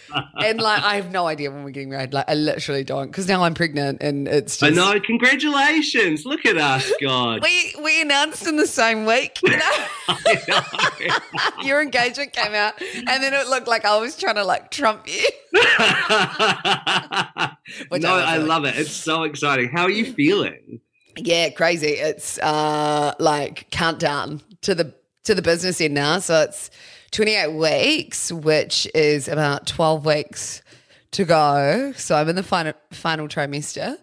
And 0.42 0.60
like, 0.60 0.82
I 0.82 0.96
have 0.96 1.12
no 1.12 1.28
idea 1.28 1.52
when 1.52 1.64
we're 1.64 1.70
getting 1.70 1.90
married. 1.92 2.14
Like, 2.14 2.26
I 2.28 2.34
literally 2.34 2.84
don't 2.84 3.08
because 3.08 3.28
now 3.28 3.44
I'm 3.44 3.54
pregnant 3.54 4.02
and 4.02 4.28
it's 4.28 4.62
I 4.64 4.72
just. 4.72 4.78
know. 4.78 5.00
Congratulations! 5.00 6.26
Look 6.26 6.46
at 6.46 6.58
us, 6.58 6.92
God. 7.02 7.44
We, 7.44 7.76
we 7.84 8.02
announced 8.02 8.48
in 8.48 8.56
the 8.58 8.66
same 8.68 9.06
week, 9.06 9.40
you 9.44 9.52
know? 9.52 9.60
I 10.10 11.20
Your 11.64 11.82
engagement 11.82 12.34
came 12.34 12.54
out, 12.54 12.74
and 12.82 13.08
then 13.24 13.34
it 13.34 13.48
looked 13.48 13.68
like 13.68 13.86
I 13.86 13.98
was 13.98 14.18
trying 14.18 14.36
to 14.36 14.44
like 14.44 14.72
trump 14.72 15.08
you. 15.08 15.28
Which 17.90 18.02
no, 18.02 18.16
I 18.16 18.34
I 18.34 18.38
love. 18.38 18.48
love 18.48 18.66
it. 18.66 18.78
It's 18.78 18.92
so 18.92 19.24
exciting. 19.24 19.70
How 19.70 19.84
are 19.84 19.92
you 19.92 20.12
feeling? 20.14 20.80
Yeah, 21.18 21.50
crazy. 21.50 21.90
It's 21.90 22.40
uh 22.40 23.14
like 23.20 23.70
countdown 23.70 24.42
to 24.62 24.74
the 24.76 24.94
to 25.24 25.36
the 25.36 25.42
business 25.42 25.82
end 25.82 25.94
now. 25.94 26.20
So 26.20 26.42
it's 26.42 26.70
28 27.12 27.54
weeks, 27.54 28.32
which 28.32 28.88
is 28.94 29.28
about 29.28 29.68
12 29.68 30.06
weeks 30.06 30.62
to 31.12 31.26
go. 31.26 31.94
So 31.96 32.16
I'm 32.16 32.30
in 32.30 32.36
the 32.36 32.44
final 32.44 32.74
final 32.92 33.28
trimester. 33.28 33.98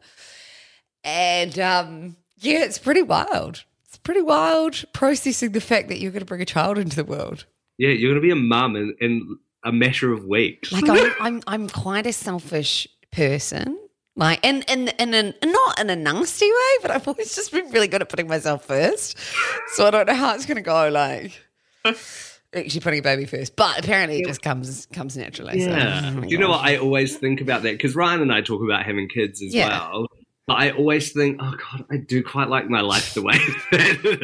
And 1.02 1.58
um 1.58 2.16
yeah, 2.38 2.64
it's 2.64 2.78
pretty 2.78 3.02
wild. 3.02 3.64
It's 3.86 3.98
pretty 3.98 4.22
wild 4.22 4.84
processing 4.92 5.52
the 5.52 5.60
fact 5.60 5.88
that 5.88 5.98
you're 5.98 6.12
going 6.12 6.20
to 6.20 6.26
bring 6.26 6.42
a 6.42 6.46
child 6.46 6.78
into 6.78 6.96
the 6.96 7.04
world. 7.04 7.46
Yeah, 7.78 7.90
you're 7.90 8.10
going 8.10 8.20
to 8.20 8.26
be 8.26 8.30
a 8.30 8.36
mum 8.36 8.76
in, 8.76 8.94
in 9.00 9.36
a 9.64 9.72
matter 9.72 10.12
of 10.12 10.26
weeks. 10.26 10.72
Like 10.72 10.88
I'm, 10.88 11.12
I'm, 11.20 11.42
I'm 11.46 11.68
quite 11.68 12.06
a 12.06 12.12
selfish 12.12 12.86
person. 13.10 13.78
Like, 14.16 14.40
and 14.44 14.68
and 14.70 14.94
and 15.00 15.12
in, 15.14 15.34
not 15.44 15.80
in 15.80 15.90
a 15.90 15.96
nasty 15.96 16.46
way, 16.46 16.82
but 16.82 16.92
I've 16.92 17.08
always 17.08 17.34
just 17.34 17.50
been 17.50 17.68
really 17.72 17.88
good 17.88 18.00
at 18.00 18.08
putting 18.08 18.28
myself 18.28 18.64
first. 18.64 19.18
So 19.74 19.86
I 19.86 19.90
don't 19.90 20.06
know 20.06 20.14
how 20.14 20.34
it's 20.34 20.46
going 20.46 20.56
to 20.56 20.62
go. 20.62 20.88
Like, 20.88 21.32
actually 22.56 22.80
putting 22.80 22.98
a 23.00 23.02
baby 23.02 23.24
first, 23.26 23.56
but 23.56 23.78
apparently 23.78 24.20
it 24.20 24.26
just 24.26 24.42
comes 24.42 24.86
comes 24.92 25.16
naturally. 25.16 25.60
so, 25.60 25.70
Yeah. 25.70 26.14
oh 26.16 26.22
you 26.26 26.38
know 26.38 26.50
what? 26.50 26.64
I 26.64 26.76
always 26.76 27.16
think 27.16 27.40
about 27.40 27.62
that 27.62 27.72
because 27.72 27.94
Ryan 27.94 28.20
and 28.22 28.32
I 28.32 28.40
talk 28.40 28.62
about 28.62 28.84
having 28.84 29.08
kids 29.08 29.42
as 29.42 29.54
Yeah. 29.54 29.68
well. 29.68 30.06
But 30.46 30.54
I 30.58 30.70
always 30.72 31.10
think, 31.10 31.38
oh 31.40 31.54
God, 31.72 31.86
I 31.90 31.96
do 31.96 32.22
quite 32.22 32.50
like 32.50 32.68
my 32.68 32.82
life 32.82 33.14
the 33.14 33.22
way 33.22 33.38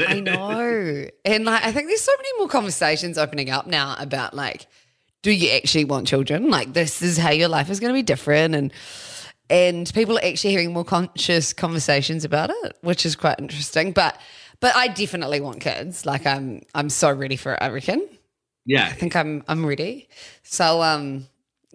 I 0.09 0.21
know. 0.21 1.07
And 1.25 1.45
like 1.45 1.65
I 1.65 1.73
think 1.73 1.89
there's 1.89 2.03
so 2.03 2.13
many 2.19 2.29
more 2.39 2.49
conversations 2.49 3.17
opening 3.19 3.51
up 3.51 3.67
now 3.67 3.97
about 3.99 4.35
like, 4.35 4.67
do 5.23 5.31
you 5.31 5.51
actually 5.53 5.85
want 5.85 6.07
children? 6.07 6.51
Like 6.51 6.73
this 6.75 7.01
is 7.03 7.17
how 7.17 7.31
your 7.31 7.49
life 7.49 7.71
is 7.71 7.81
gonna 7.81 7.95
be 7.95 8.03
different 8.03 8.55
and 8.55 8.73
and 9.49 9.93
people 9.95 10.17
are 10.17 10.25
actually 10.25 10.53
having 10.53 10.73
more 10.73 10.85
conscious 10.85 11.53
conversations 11.53 12.25
about 12.25 12.51
it, 12.51 12.77
which 12.83 13.05
is 13.05 13.17
quite 13.17 13.41
interesting. 13.41 13.93
But 13.93 14.19
but 14.61 14.77
I 14.77 14.89
definitely 14.89 15.41
want 15.41 15.61
kids. 15.61 16.05
Like 16.05 16.27
I'm 16.27 16.61
I'm 16.75 16.91
so 16.91 17.11
ready 17.13 17.37
for 17.37 17.55
it, 17.55 17.59
I 17.63 17.69
reckon. 17.71 18.07
Yeah. 18.71 18.87
I 18.87 18.93
think 18.93 19.17
I'm 19.17 19.43
I'm 19.49 19.67
ready. 19.67 20.09
So 20.45 20.81
um 20.81 21.27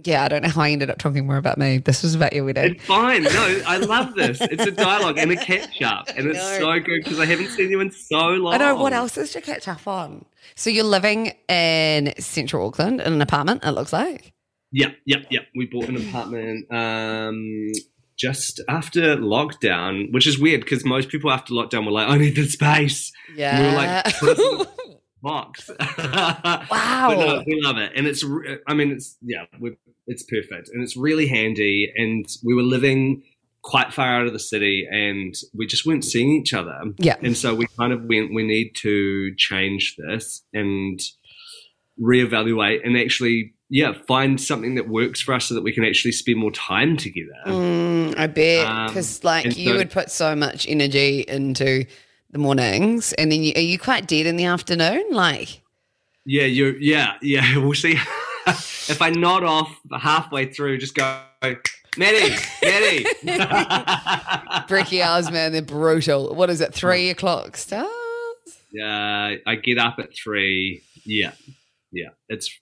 yeah, 0.04 0.24
I 0.24 0.28
don't 0.28 0.44
know 0.44 0.50
how 0.50 0.62
I 0.62 0.72
ended 0.72 0.90
up 0.90 0.98
talking 0.98 1.26
more 1.26 1.38
about 1.38 1.58
me. 1.58 1.78
This 1.78 2.04
was 2.04 2.16
about 2.16 2.34
your 2.34 2.46
wedding. 2.46 2.76
It's 2.76 2.86
fine. 2.86 3.24
No, 3.24 3.62
I 3.66 3.78
love 3.80 4.14
this. 4.16 4.40
It's 4.42 4.66
a 4.66 4.72
dialogue 4.72 5.18
and 5.18 5.32
a 5.32 5.38
catch 5.38 5.82
up. 5.82 6.08
And 6.16 6.28
it's 6.28 6.38
know. 6.38 6.60
so 6.60 6.80
good 6.80 7.04
because 7.04 7.20
I 7.20 7.26
haven't 7.26 7.50
seen 7.50 7.70
you 7.70 7.80
in 7.80 7.92
so 7.92 8.30
long. 8.32 8.54
I 8.54 8.58
know 8.58 8.76
what 8.76 8.94
else 8.94 9.18
is 9.18 9.32
to 9.34 9.42
catch 9.42 9.68
up 9.68 9.88
on. 9.88 10.26
So 10.56 10.70
you're 10.70 10.84
living 10.86 11.34
in 11.48 12.14
central 12.18 12.68
Auckland 12.68 13.02
in 13.02 13.14
an 13.14 13.22
apartment, 13.22 13.64
it 13.64 13.72
looks 13.72 13.94
like. 13.94 14.34
Yeah, 14.72 14.92
yeah, 15.06 15.20
yeah. 15.30 15.42
We 15.56 15.66
bought 15.66 15.88
an 15.88 15.96
apartment 15.96 16.72
um, 16.74 17.72
just 18.18 18.62
after 18.68 19.16
lockdown, 19.18 20.12
which 20.12 20.28
is 20.28 20.38
weird 20.38 20.62
because 20.62 20.84
most 20.84 21.08
people 21.10 21.32
after 21.32 21.54
lockdown 21.54 21.86
were 21.86 21.92
like, 21.92 22.10
I 22.10 22.18
need 22.18 22.36
the 22.36 22.46
space. 22.48 23.14
Yeah. 23.36 23.60
We 23.60 23.68
were 23.68 23.74
like, 23.74 24.66
box. 25.26 25.70
wow. 25.98 26.66
But 26.70 27.16
no, 27.18 27.44
we 27.46 27.60
love 27.62 27.78
it. 27.78 27.92
And 27.96 28.06
it's, 28.08 28.24
I 28.68 28.74
mean, 28.74 28.92
it's, 28.92 29.18
yeah, 29.22 29.46
it's 30.08 30.24
perfect. 30.24 30.70
And 30.70 30.84
it's 30.84 30.96
really 30.96 31.28
handy. 31.28 31.92
And 31.98 32.26
we 32.44 32.54
were 32.54 32.62
living 32.62 33.24
quite 33.64 33.92
far 33.92 34.20
out 34.22 34.28
of 34.28 34.34
the 34.34 34.40
city 34.40 34.88
and 34.90 35.34
we 35.56 35.66
just 35.66 35.86
weren't 35.88 36.06
seeing 36.06 36.30
each 36.30 36.54
other. 36.54 36.80
Yeah. 37.00 37.16
And 37.24 37.36
so 37.36 37.56
we 37.56 37.66
kind 37.78 37.92
of 37.92 38.04
went, 38.04 38.34
we 38.34 38.44
need 38.44 38.74
to 38.84 39.34
change 39.36 39.96
this 39.98 40.44
and 40.54 41.00
reevaluate 42.00 42.86
and 42.86 42.96
actually, 42.96 43.54
yeah, 43.70 43.94
find 44.08 44.40
something 44.40 44.76
that 44.76 44.88
works 44.88 45.20
for 45.20 45.34
us 45.34 45.46
so 45.46 45.56
that 45.56 45.64
we 45.64 45.74
can 45.74 45.84
actually 45.84 46.12
spend 46.12 46.38
more 46.38 46.52
time 46.52 46.96
together. 46.98 47.34
Mm, 47.48 48.16
I 48.18 48.28
bet 48.28 48.68
Um, 48.68 48.88
because 48.88 49.24
like 49.24 49.58
you 49.58 49.72
so- 49.72 49.78
would 49.78 49.90
put 49.90 50.12
so 50.12 50.36
much 50.36 50.68
energy 50.70 51.26
into 51.28 51.86
the 52.36 52.40
mornings, 52.40 53.14
and 53.14 53.32
then 53.32 53.44
you, 53.44 53.54
are 53.56 53.62
you 53.62 53.80
quite 53.80 54.08
dead 54.08 54.26
in 54.26 54.36
the 54.36 54.44
afternoon? 54.44 55.06
Like, 55.12 55.62
Yeah, 56.26 56.44
you 56.44 56.76
yeah, 56.82 57.14
yeah. 57.22 57.58
We'll 57.64 57.74
see. 57.74 57.94
if 58.48 59.02
I 59.02 59.10
nod 59.10 59.46
off 59.46 59.74
halfway 59.98 60.52
through, 60.52 60.80
just 60.80 60.96
go, 60.96 61.22
Matty, 61.98 62.36
Matty. 62.62 63.06
bricky 64.68 65.02
hours, 65.02 65.32
man, 65.32 65.54
they're 65.54 65.62
brutal. 65.62 66.36
What 66.36 66.50
is 66.50 66.60
it? 66.60 66.74
Three 66.74 67.08
oh. 67.08 67.12
o'clock 67.12 67.56
starts. 67.56 67.90
yeah, 68.74 69.36
I 69.48 69.56
get 69.56 69.78
up 69.78 69.98
at 70.00 70.14
three. 70.14 70.84
Yeah, 71.06 71.32
yeah. 71.94 72.10
It's. 72.28 72.54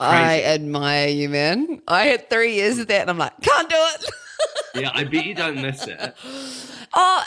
I 0.00 0.42
admire 0.44 1.08
you, 1.08 1.28
man. 1.28 1.82
I 1.88 2.04
had 2.04 2.30
three 2.30 2.54
years 2.54 2.78
of 2.78 2.86
that, 2.86 3.00
and 3.02 3.10
I'm 3.10 3.18
like, 3.18 3.38
can't 3.40 3.68
do 3.68 3.76
it. 3.76 4.10
Yeah, 4.74 4.90
I 4.94 5.04
bet 5.04 5.24
you 5.26 5.34
don't 5.34 5.60
miss 5.60 5.86
it. 5.86 6.14
Oh, 6.94 7.22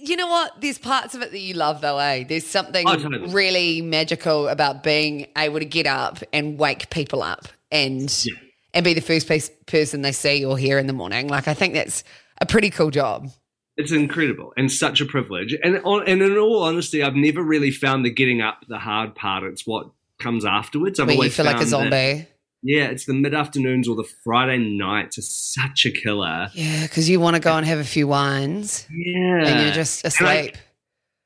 you 0.00 0.16
know 0.16 0.26
what? 0.26 0.60
There's 0.60 0.78
parts 0.78 1.14
of 1.14 1.22
it 1.22 1.30
that 1.32 1.38
you 1.40 1.54
love, 1.54 1.80
though, 1.80 1.98
eh? 1.98 2.24
There's 2.28 2.46
something 2.46 2.88
Oh, 2.88 2.96
totally. 2.96 3.32
really 3.32 3.82
magical 3.82 4.48
about 4.48 4.82
being 4.82 5.26
able 5.36 5.58
to 5.58 5.64
get 5.64 5.86
up 5.86 6.18
and 6.32 6.58
wake 6.58 6.88
people 6.90 7.22
up 7.22 7.46
and 7.70 8.10
Yeah. 8.24 8.34
and 8.74 8.84
be 8.84 8.94
the 8.94 9.00
first 9.02 9.28
piece, 9.28 9.50
person 9.66 10.00
they 10.02 10.12
see 10.12 10.44
or 10.44 10.56
hear 10.56 10.78
in 10.78 10.86
the 10.86 10.92
morning. 10.94 11.28
Like, 11.28 11.46
I 11.46 11.54
think 11.54 11.74
that's 11.74 12.04
a 12.40 12.46
pretty 12.46 12.70
cool 12.70 12.90
job. 12.90 13.28
It's 13.76 13.92
incredible 13.92 14.52
and 14.56 14.70
such 14.72 15.00
a 15.00 15.04
privilege. 15.06 15.54
And 15.62 15.78
on, 15.84 16.06
and 16.08 16.22
in 16.22 16.36
all 16.38 16.62
honesty, 16.62 17.02
I've 17.02 17.14
never 17.14 17.42
really 17.42 17.70
found 17.70 18.04
the 18.04 18.10
getting 18.10 18.40
up 18.40 18.60
the 18.68 18.78
hard 18.78 19.14
part. 19.14 19.44
It's 19.44 19.66
what 19.66 19.88
comes 20.18 20.44
afterwards. 20.44 21.00
I've 21.00 21.06
Where 21.06 21.14
you 21.14 21.20
always 21.20 21.36
feel 21.36 21.46
like 21.46 21.60
a 21.60 21.66
zombie. 21.66 21.90
that- 21.90 22.28
yeah, 22.62 22.84
it's 22.86 23.04
the 23.06 23.14
mid 23.14 23.34
afternoons 23.34 23.88
or 23.88 23.96
the 23.96 24.08
Friday 24.24 24.58
nights 24.58 25.18
are 25.18 25.22
such 25.22 25.84
a 25.86 25.90
killer. 25.90 26.48
Yeah, 26.54 26.82
because 26.82 27.08
you 27.08 27.20
want 27.20 27.34
to 27.36 27.40
go 27.40 27.56
and 27.56 27.66
have 27.66 27.78
a 27.78 27.84
few 27.84 28.06
wines 28.06 28.86
Yeah, 28.90 29.44
and 29.46 29.62
you're 29.64 29.72
just 29.74 30.04
And 30.04 30.28
I- 30.28 30.34
asleep. 30.34 30.56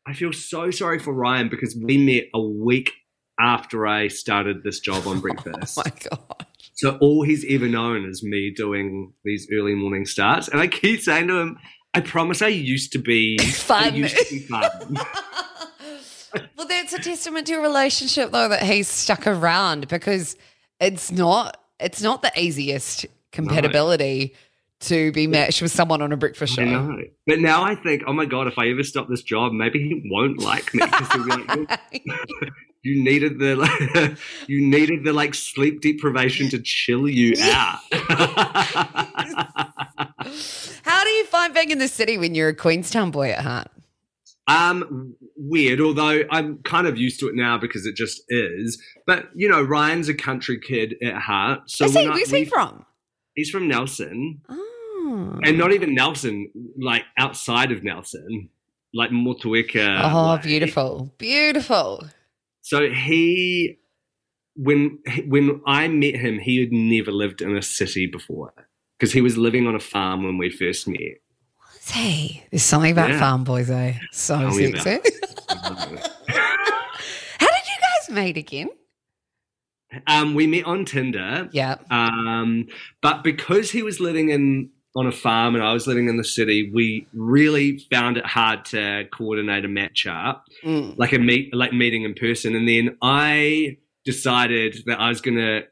I 0.08 0.12
feel 0.14 0.32
so 0.32 0.70
sorry 0.70 0.98
for 1.00 1.12
Ryan 1.12 1.48
because 1.48 1.76
we 1.76 1.98
met 1.98 2.24
a 2.32 2.40
week 2.40 2.92
after 3.40 3.86
I 3.86 4.06
started 4.08 4.62
this 4.62 4.78
job 4.80 5.06
on 5.06 5.20
breakfast. 5.26 5.78
oh 5.78 5.82
my 5.84 5.92
god! 6.10 6.46
so 6.74 6.96
all 6.98 7.22
he's 7.22 7.44
ever 7.48 7.66
known 7.68 8.08
is 8.08 8.22
me 8.22 8.50
doing 8.54 9.12
these 9.24 9.48
early 9.52 9.74
morning 9.74 10.06
starts. 10.06 10.46
And 10.48 10.60
I 10.60 10.68
keep 10.68 11.00
saying 11.00 11.26
to 11.28 11.36
him, 11.38 11.58
I 11.92 12.00
promise 12.00 12.40
I 12.40 12.48
used 12.48 12.92
to 12.92 12.98
be 12.98 13.36
Fun. 13.38 13.82
I 13.84 13.88
used 13.88 14.16
to 14.16 14.24
be 14.34 14.40
fun. 14.40 14.70
Well, 16.56 16.66
that's 16.68 16.92
a 16.92 16.98
testament 16.98 17.46
to 17.46 17.54
your 17.54 17.62
relationship, 17.62 18.30
though, 18.30 18.48
that 18.48 18.62
he's 18.62 18.88
stuck 18.88 19.26
around 19.26 19.88
because 19.88 20.36
it's 20.80 21.10
not 21.10 21.56
it's 21.80 22.02
not 22.02 22.22
the 22.22 22.32
easiest 22.38 23.06
compatibility 23.32 24.34
to 24.78 25.10
be 25.12 25.26
matched 25.26 25.62
with 25.62 25.72
someone 25.72 26.02
on 26.02 26.12
a 26.12 26.16
breakfast 26.16 26.54
show. 26.54 26.64
Know. 26.64 27.02
But 27.26 27.38
now 27.40 27.62
I 27.64 27.74
think, 27.74 28.02
oh 28.06 28.12
my 28.12 28.26
God, 28.26 28.46
if 28.46 28.58
I 28.58 28.68
ever 28.68 28.82
stop 28.82 29.08
this 29.08 29.22
job, 29.22 29.52
maybe 29.52 29.78
he 29.78 30.02
won't 30.10 30.38
like 30.38 30.72
me 30.74 30.80
like, 30.80 31.56
"You- 32.04 32.10
you 32.82 33.02
needed 33.02 33.38
the 33.38 33.56
like, 33.56 34.16
you 34.46 34.60
needed 34.66 35.04
the 35.04 35.12
like 35.12 35.34
sleep 35.34 35.80
deprivation 35.80 36.48
to 36.50 36.60
chill 36.62 37.08
you 37.08 37.34
out. 37.42 37.78
How 40.84 41.04
do 41.04 41.10
you 41.10 41.24
find 41.26 41.54
being 41.54 41.70
in 41.70 41.78
the 41.78 41.88
city 41.88 42.18
when 42.18 42.34
you're 42.34 42.50
a 42.50 42.54
Queenstown 42.54 43.10
boy 43.10 43.30
at 43.30 43.42
heart? 43.42 43.68
Um, 44.46 45.16
weird. 45.36 45.80
Although 45.80 46.22
I'm 46.30 46.58
kind 46.62 46.86
of 46.86 46.96
used 46.98 47.20
to 47.20 47.28
it 47.28 47.34
now 47.34 47.58
because 47.58 47.86
it 47.86 47.94
just 47.96 48.22
is. 48.28 48.82
But 49.06 49.26
you 49.34 49.48
know, 49.48 49.62
Ryan's 49.62 50.08
a 50.08 50.14
country 50.14 50.58
kid 50.60 50.96
at 51.02 51.14
heart. 51.14 51.70
So 51.70 51.84
Is 51.86 51.94
he, 51.94 52.08
where's 52.08 52.30
he 52.30 52.44
from? 52.44 52.84
He's 53.34 53.50
from 53.50 53.68
Nelson, 53.68 54.40
Oh, 54.48 55.38
and 55.44 55.58
not 55.58 55.72
even 55.72 55.94
Nelson, 55.94 56.50
like 56.80 57.02
outside 57.18 57.70
of 57.70 57.84
Nelson, 57.84 58.48
like 58.94 59.10
Motueka. 59.10 60.00
oh 60.02 60.36
way. 60.36 60.40
beautiful, 60.42 61.12
beautiful. 61.18 62.04
So 62.62 62.88
he, 62.88 63.78
when 64.56 64.98
when 65.26 65.60
I 65.66 65.86
met 65.88 66.16
him, 66.16 66.38
he 66.38 66.60
had 66.60 66.72
never 66.72 67.12
lived 67.12 67.42
in 67.42 67.56
a 67.56 67.62
city 67.62 68.06
before 68.06 68.54
because 68.98 69.12
he 69.12 69.20
was 69.20 69.36
living 69.36 69.66
on 69.66 69.74
a 69.74 69.80
farm 69.80 70.24
when 70.24 70.38
we 70.38 70.48
first 70.50 70.88
met. 70.88 71.20
What's 71.86 71.98
he? 71.98 72.42
There's 72.50 72.64
something 72.64 72.90
about 72.90 73.10
Yeah. 73.10 73.20
farm 73.20 73.44
boys, 73.44 73.70
eh? 73.70 73.94
So 74.10 74.36
Tell 74.40 74.54
me 74.56 74.70
about 74.70 74.82
sexy. 74.82 75.14
How 75.48 77.46
did 77.46 77.66
you 77.68 77.78
guys 77.80 78.10
meet 78.10 78.36
again? 78.36 78.70
um, 80.08 80.34
we 80.34 80.48
met 80.48 80.64
on 80.64 80.84
Tinder. 80.84 81.48
Yeah. 81.52 81.76
Um, 81.92 82.66
but 83.02 83.22
because 83.22 83.70
he 83.70 83.84
was 83.84 84.00
living 84.00 84.30
in 84.30 84.70
on 84.96 85.06
a 85.06 85.12
farm 85.12 85.54
and 85.54 85.62
I 85.62 85.72
was 85.74 85.86
living 85.86 86.08
in 86.08 86.16
the 86.16 86.24
city, 86.24 86.72
we 86.74 87.06
really 87.14 87.78
found 87.92 88.16
it 88.16 88.26
hard 88.26 88.64
to 88.66 89.04
coordinate 89.12 89.64
a 89.64 89.68
match 89.68 90.06
up, 90.08 90.44
Mm. 90.64 90.98
like 90.98 91.12
a 91.12 91.20
meet, 91.20 91.54
like 91.54 91.72
meeting 91.72 92.02
in 92.02 92.14
person. 92.14 92.56
And 92.56 92.66
then 92.68 92.96
I 93.00 93.76
decided 94.04 94.78
that 94.86 94.98
I 94.98 95.08
was 95.08 95.20
gonna 95.20 95.62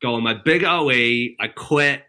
go 0.00 0.14
on 0.14 0.22
my 0.22 0.32
big 0.32 0.64
OE. 0.64 1.34
I 1.38 1.48
quit. 1.54 2.04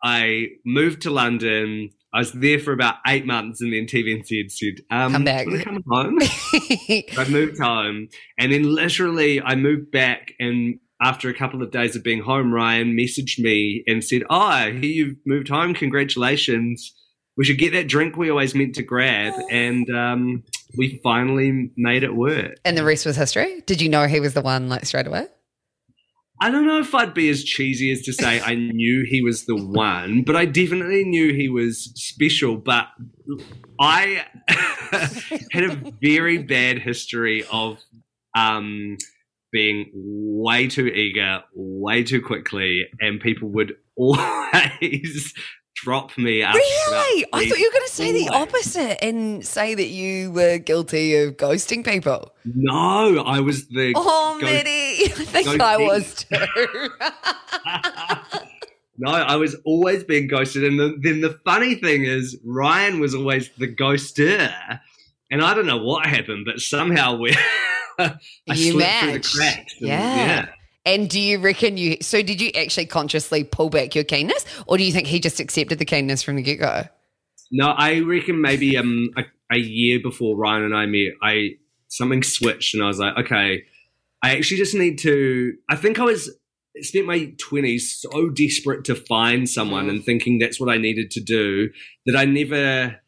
I 0.00 0.50
moved 0.64 1.02
to 1.02 1.10
London. 1.10 1.90
I 2.14 2.18
was 2.20 2.32
there 2.32 2.58
for 2.58 2.72
about 2.72 2.96
eight 3.06 3.26
months, 3.26 3.60
and 3.60 3.72
then 3.72 3.84
TVNZ 3.86 4.50
said, 4.50 4.74
um, 4.90 5.12
Come 5.12 5.24
back. 5.24 5.46
"Wanna 5.46 5.62
come 5.64 5.82
home?" 5.88 6.18
I 6.22 7.26
moved 7.28 7.58
home, 7.58 8.08
and 8.38 8.52
then 8.52 8.62
literally 8.62 9.42
I 9.42 9.54
moved 9.56 9.90
back. 9.90 10.32
And 10.40 10.80
after 11.02 11.28
a 11.28 11.34
couple 11.34 11.62
of 11.62 11.70
days 11.70 11.94
of 11.96 12.02
being 12.02 12.22
home, 12.22 12.52
Ryan 12.52 12.96
messaged 12.96 13.38
me 13.38 13.84
and 13.86 14.02
said, 14.02 14.22
"Oh, 14.30 14.40
I 14.40 14.70
hear 14.72 14.84
you've 14.84 15.16
moved 15.26 15.48
home. 15.48 15.74
Congratulations! 15.74 16.94
We 17.36 17.44
should 17.44 17.58
get 17.58 17.72
that 17.72 17.88
drink 17.88 18.16
we 18.16 18.30
always 18.30 18.54
meant 18.54 18.74
to 18.76 18.82
grab." 18.82 19.34
And 19.50 19.88
um, 19.90 20.44
we 20.76 21.00
finally 21.02 21.70
made 21.76 22.02
it 22.02 22.14
work. 22.14 22.56
and 22.64 22.76
the 22.76 22.84
rest 22.84 23.06
was 23.06 23.16
history. 23.16 23.62
Did 23.66 23.80
you 23.80 23.88
know 23.88 24.06
he 24.06 24.20
was 24.20 24.34
the 24.34 24.42
one 24.42 24.68
like 24.68 24.84
straight 24.86 25.06
away? 25.06 25.26
I 26.40 26.50
don't 26.50 26.66
know 26.66 26.78
if 26.78 26.94
I'd 26.94 27.14
be 27.14 27.28
as 27.28 27.42
cheesy 27.42 27.90
as 27.90 28.02
to 28.02 28.12
say 28.12 28.40
I 28.40 28.54
knew 28.54 29.04
he 29.08 29.22
was 29.22 29.46
the 29.46 29.56
one, 29.56 30.22
but 30.22 30.36
I 30.36 30.44
definitely 30.44 31.04
knew 31.04 31.32
he 31.32 31.48
was 31.48 31.92
special. 31.96 32.56
But 32.56 32.86
I 33.80 34.24
had 35.52 35.64
a 35.64 35.92
very 36.00 36.38
bad 36.38 36.78
history 36.78 37.44
of 37.50 37.78
um, 38.36 38.98
being 39.52 39.90
way 39.94 40.68
too 40.68 40.86
eager, 40.86 41.42
way 41.54 42.04
too 42.04 42.22
quickly, 42.22 42.86
and 43.00 43.20
people 43.20 43.48
would 43.50 43.74
always 43.96 45.34
drop 45.82 46.16
me 46.18 46.42
Really? 46.42 47.24
I 47.32 47.48
thought 47.48 47.58
you 47.58 47.68
were 47.68 47.72
going 47.78 47.86
to 47.86 47.92
say 47.92 48.12
the 48.12 48.28
opposite 48.30 49.02
and 49.04 49.44
say 49.46 49.74
that 49.74 49.88
you 49.88 50.30
were 50.32 50.58
guilty 50.58 51.16
of 51.16 51.36
ghosting 51.36 51.84
people. 51.84 52.34
No, 52.44 53.22
I 53.24 53.40
was 53.40 53.68
the 53.68 53.92
Oh, 53.96 54.38
ghost- 54.40 54.52
Mitty, 54.52 55.04
I 55.04 55.08
think 55.08 55.46
ghosting. 55.48 55.60
I 55.60 55.76
was 55.78 56.24
too. 56.24 56.88
no, 58.98 59.10
I 59.12 59.36
was 59.36 59.54
always 59.64 60.04
being 60.04 60.26
ghosted. 60.26 60.64
And 60.64 60.78
the, 60.78 60.96
then 61.02 61.20
the 61.20 61.38
funny 61.44 61.76
thing 61.76 62.04
is, 62.04 62.36
Ryan 62.44 62.98
was 63.00 63.14
always 63.14 63.50
the 63.58 63.68
ghoster. 63.72 64.52
And 65.30 65.42
I 65.42 65.54
don't 65.54 65.66
know 65.66 65.76
what 65.82 66.06
happened, 66.06 66.46
but 66.46 66.58
somehow 66.60 67.16
we 67.16 67.36
I 67.98 68.14
You 68.48 68.72
slipped 68.72 68.72
through 68.72 68.80
the 68.80 69.12
matched. 69.14 69.34
cracks. 69.36 69.74
and- 69.80 69.88
Yeah. 69.88 70.48
And 70.88 71.10
do 71.10 71.20
you 71.20 71.38
reckon 71.38 71.76
you? 71.76 71.98
So 72.00 72.22
did 72.22 72.40
you 72.40 72.50
actually 72.56 72.86
consciously 72.86 73.44
pull 73.44 73.68
back 73.68 73.94
your 73.94 74.04
keenness, 74.04 74.46
or 74.66 74.78
do 74.78 74.84
you 74.84 74.90
think 74.90 75.06
he 75.06 75.20
just 75.20 75.38
accepted 75.38 75.78
the 75.78 75.84
keenness 75.84 76.22
from 76.22 76.36
the 76.36 76.42
get 76.42 76.60
go? 76.60 76.84
No, 77.52 77.68
I 77.68 78.00
reckon 78.00 78.40
maybe 78.40 78.74
um 78.78 79.10
a, 79.14 79.24
a 79.52 79.58
year 79.58 80.00
before 80.02 80.34
Ryan 80.34 80.64
and 80.64 80.74
I 80.74 80.86
met, 80.86 81.12
I 81.22 81.56
something 81.88 82.22
switched, 82.22 82.74
and 82.74 82.82
I 82.82 82.86
was 82.86 82.98
like, 82.98 83.18
okay, 83.18 83.64
I 84.22 84.34
actually 84.34 84.56
just 84.56 84.74
need 84.74 84.98
to. 85.00 85.52
I 85.68 85.76
think 85.76 85.98
I 85.98 86.04
was 86.04 86.30
spent 86.80 87.06
my 87.06 87.34
twenties 87.38 87.94
so 88.00 88.30
desperate 88.30 88.84
to 88.86 88.94
find 88.94 89.46
someone 89.46 89.90
and 89.90 90.02
thinking 90.02 90.38
that's 90.38 90.58
what 90.58 90.70
I 90.70 90.78
needed 90.78 91.10
to 91.12 91.20
do 91.20 91.68
that 92.06 92.16
I 92.16 92.24
never, 92.24 92.98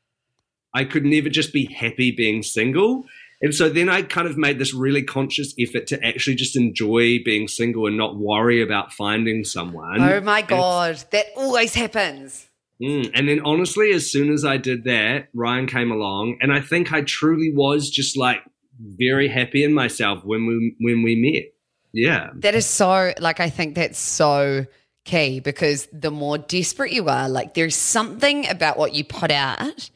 I 0.74 0.84
could 0.84 1.06
never 1.06 1.30
just 1.30 1.54
be 1.54 1.64
happy 1.72 2.10
being 2.10 2.42
single. 2.42 3.06
And 3.42 3.54
so 3.54 3.68
then 3.70 3.88
I 3.88 4.02
kind 4.02 4.28
of 4.28 4.36
made 4.36 4.58
this 4.58 4.74
really 4.74 5.02
conscious 5.02 5.54
effort 5.58 5.86
to 5.88 6.04
actually 6.06 6.36
just 6.36 6.56
enjoy 6.56 7.20
being 7.24 7.48
single 7.48 7.86
and 7.86 7.96
not 7.96 8.16
worry 8.16 8.62
about 8.62 8.92
finding 8.92 9.44
someone. 9.44 10.00
oh 10.00 10.20
my 10.20 10.40
And- 10.40 10.48
god, 10.48 11.04
that 11.12 11.26
always 11.36 11.74
happens. 11.74 12.46
Mm, 12.82 13.10
and 13.14 13.28
then 13.28 13.40
honestly, 13.44 13.92
as 13.92 14.10
soon 14.10 14.32
as 14.32 14.44
I 14.44 14.56
did 14.56 14.84
that, 14.84 15.28
Ryan 15.34 15.66
came 15.66 15.90
along, 15.90 16.38
and 16.40 16.50
I 16.52 16.60
think 16.62 16.92
I 16.92 17.02
truly 17.02 17.52
was 17.54 17.90
just 17.90 18.16
like 18.16 18.38
very 18.78 19.28
happy 19.28 19.62
in 19.64 19.74
myself 19.74 20.24
when 20.24 20.46
we 20.46 20.74
when 20.80 21.02
we 21.02 21.14
met. 21.16 21.52
Yeah, 21.92 22.30
That 22.36 22.54
is 22.54 22.66
so 22.66 23.12
like 23.20 23.40
I 23.40 23.50
think 23.50 23.74
that's 23.74 23.98
so 23.98 24.64
key 25.04 25.40
because 25.40 25.88
the 25.92 26.10
more 26.10 26.38
desperate 26.38 26.92
you 26.92 27.08
are, 27.08 27.28
like 27.28 27.52
there's 27.54 27.74
something 27.76 28.48
about 28.48 28.78
what 28.78 28.94
you 28.94 29.04
put 29.04 29.30
out 29.30 29.90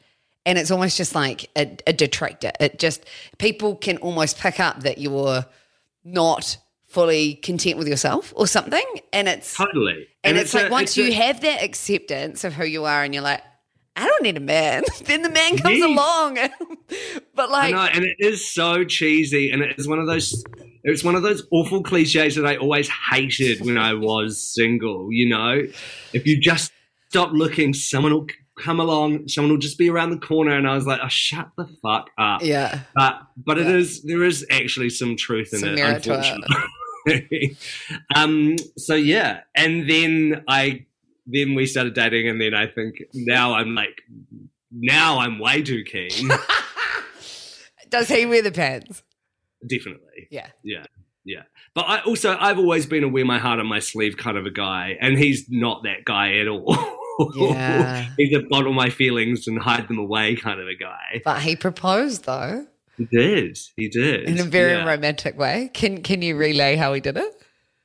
and 0.45 0.57
it's 0.57 0.71
almost 0.71 0.97
just 0.97 1.15
like 1.15 1.49
a, 1.57 1.77
a 1.87 1.93
detractor. 1.93 2.51
It 2.59 2.79
just 2.79 3.05
people 3.37 3.75
can 3.75 3.97
almost 3.97 4.37
pick 4.39 4.59
up 4.59 4.81
that 4.81 4.97
you're 4.97 5.45
not 6.03 6.57
fully 6.87 7.35
content 7.35 7.77
with 7.77 7.87
yourself 7.87 8.33
or 8.35 8.47
something. 8.47 8.85
And 9.11 9.27
it's 9.27 9.55
totally. 9.55 10.07
and, 10.23 10.37
it's, 10.37 10.53
like 10.53 10.67
a- 10.67 10.69
once 10.69 10.91
it's 10.91 10.97
you 10.97 11.07
a- 11.07 11.13
have 11.13 11.41
that 11.41 11.63
acceptance 11.63 12.43
of 12.43 12.53
who 12.53 12.65
you 12.65 12.85
are 12.85 13.03
and 13.03 13.13
you're 13.13 13.23
like, 13.23 13.41
I 13.97 14.07
don't 14.07 14.23
need 14.23 14.37
a 14.37 14.41
man. 14.41 14.83
then 15.05 15.21
the 15.21 15.29
man 15.29 15.57
comes 15.57 15.81
along. 15.81 16.35
but 17.35 17.49
I 17.49 17.69
like 17.69 17.73
know, 17.73 17.81
and 17.81 18.03
it 18.03 18.17
is 18.19 18.45
so 18.49 18.83
cheesy, 18.83 19.51
and 19.51 19.61
it 19.61 19.75
is 19.77 19.87
one 19.87 19.99
of 19.99 20.07
those. 20.07 20.43
It's 20.83 21.03
one 21.03 21.15
of 21.15 21.23
those 21.23 21.47
awful 21.51 21.81
cliches 21.81 22.35
that 22.35 22.45
I 22.45 22.57
always 22.57 22.89
hated 22.89 23.65
when 23.65 23.77
I 23.77 23.93
was 23.93 24.45
single. 24.53 25.11
You 25.11 25.29
know, 25.29 25.61
if 26.13 26.27
you 26.27 26.39
just 26.39 26.73
stop 27.09 27.31
looking, 27.31 27.73
someone 27.73 28.13
will 28.13 28.27
come 28.59 28.79
along, 28.79 29.27
someone 29.27 29.51
will 29.51 29.57
just 29.59 29.77
be 29.77 29.89
around 29.89 30.11
the 30.11 30.17
corner, 30.17 30.51
and 30.55 30.67
I 30.67 30.75
was 30.75 30.85
like, 30.87 30.99
oh, 31.03 31.07
shut 31.09 31.49
the 31.57 31.67
fuck 31.81 32.09
up. 32.17 32.41
Yeah. 32.43 32.79
But 32.95 33.21
but 33.37 33.57
it 33.57 33.67
Yeah. 33.67 33.73
is 33.75 34.03
there 34.03 34.23
is 34.23 34.45
actually 34.49 34.89
some 34.89 35.15
truth 35.17 35.49
in 35.53 35.59
Some 35.59 35.69
it, 35.69 35.79
it. 35.79 36.07
unfortunately. 36.07 37.57
um. 38.15 38.55
So 38.77 38.95
yeah, 38.95 39.41
and 39.55 39.89
then 39.89 40.43
I 40.47 40.85
then 41.27 41.53
we 41.55 41.65
started 41.65 41.93
dating, 41.93 42.27
and 42.29 42.39
then 42.41 42.53
I 42.53 42.67
think 42.67 42.95
now 43.13 43.53
I'm 43.53 43.75
like 43.75 44.01
now 44.71 45.19
I'm 45.19 45.39
way 45.39 45.61
too 45.61 45.83
keen. 45.83 46.29
Does 47.89 48.07
he 48.09 48.25
wear 48.25 48.41
the 48.41 48.51
pants? 48.51 49.03
Definitely, 49.67 50.27
Yeah. 50.31 50.47
yeah, 50.63 50.85
yeah. 51.23 51.43
But 51.73 51.85
I 51.87 52.01
also 52.01 52.35
I've 52.37 52.57
always 52.57 52.85
been 52.85 53.03
a 53.03 53.07
wear 53.07 53.25
my 53.25 53.37
heart 53.39 53.59
on 53.59 53.67
my 53.67 53.79
sleeve 53.79 54.17
kind 54.17 54.37
of 54.37 54.45
a 54.45 54.51
guy, 54.51 54.97
and 54.99 55.17
he's 55.17 55.45
not 55.49 55.83
that 55.83 56.05
guy 56.05 56.37
at 56.39 56.47
all. 56.47 56.75
Yeah. 57.35 58.09
he's 58.17 58.35
a 58.35 58.41
bottle 58.41 58.73
my 58.73 58.89
feelings 58.89 59.47
and 59.47 59.59
hide 59.59 59.87
them 59.87 59.97
away 59.97 60.35
kind 60.35 60.59
of 60.59 60.67
a 60.67 60.75
guy. 60.75 61.21
But 61.23 61.41
he 61.41 61.55
proposed 61.55 62.25
though 62.25 62.67
He 62.97 63.05
did, 63.05 63.57
he 63.75 63.89
did 63.89 64.29
in 64.29 64.39
a 64.39 64.43
very 64.43 64.73
yeah. 64.73 64.85
romantic 64.85 65.37
way. 65.37 65.69
Can 65.73 66.01
can 66.01 66.21
you 66.21 66.37
relay 66.37 66.75
how 66.75 66.93
he 66.93 67.01
did 67.01 67.17
it? 67.17 67.33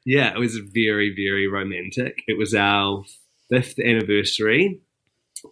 Yeah, 0.05 0.33
it 0.33 0.39
was 0.39 0.57
very, 0.57 1.15
very 1.15 1.47
romantic. 1.47 2.23
It 2.27 2.39
was 2.39 2.55
our 2.55 3.05
fifth 3.51 3.79
anniversary, 3.79 4.81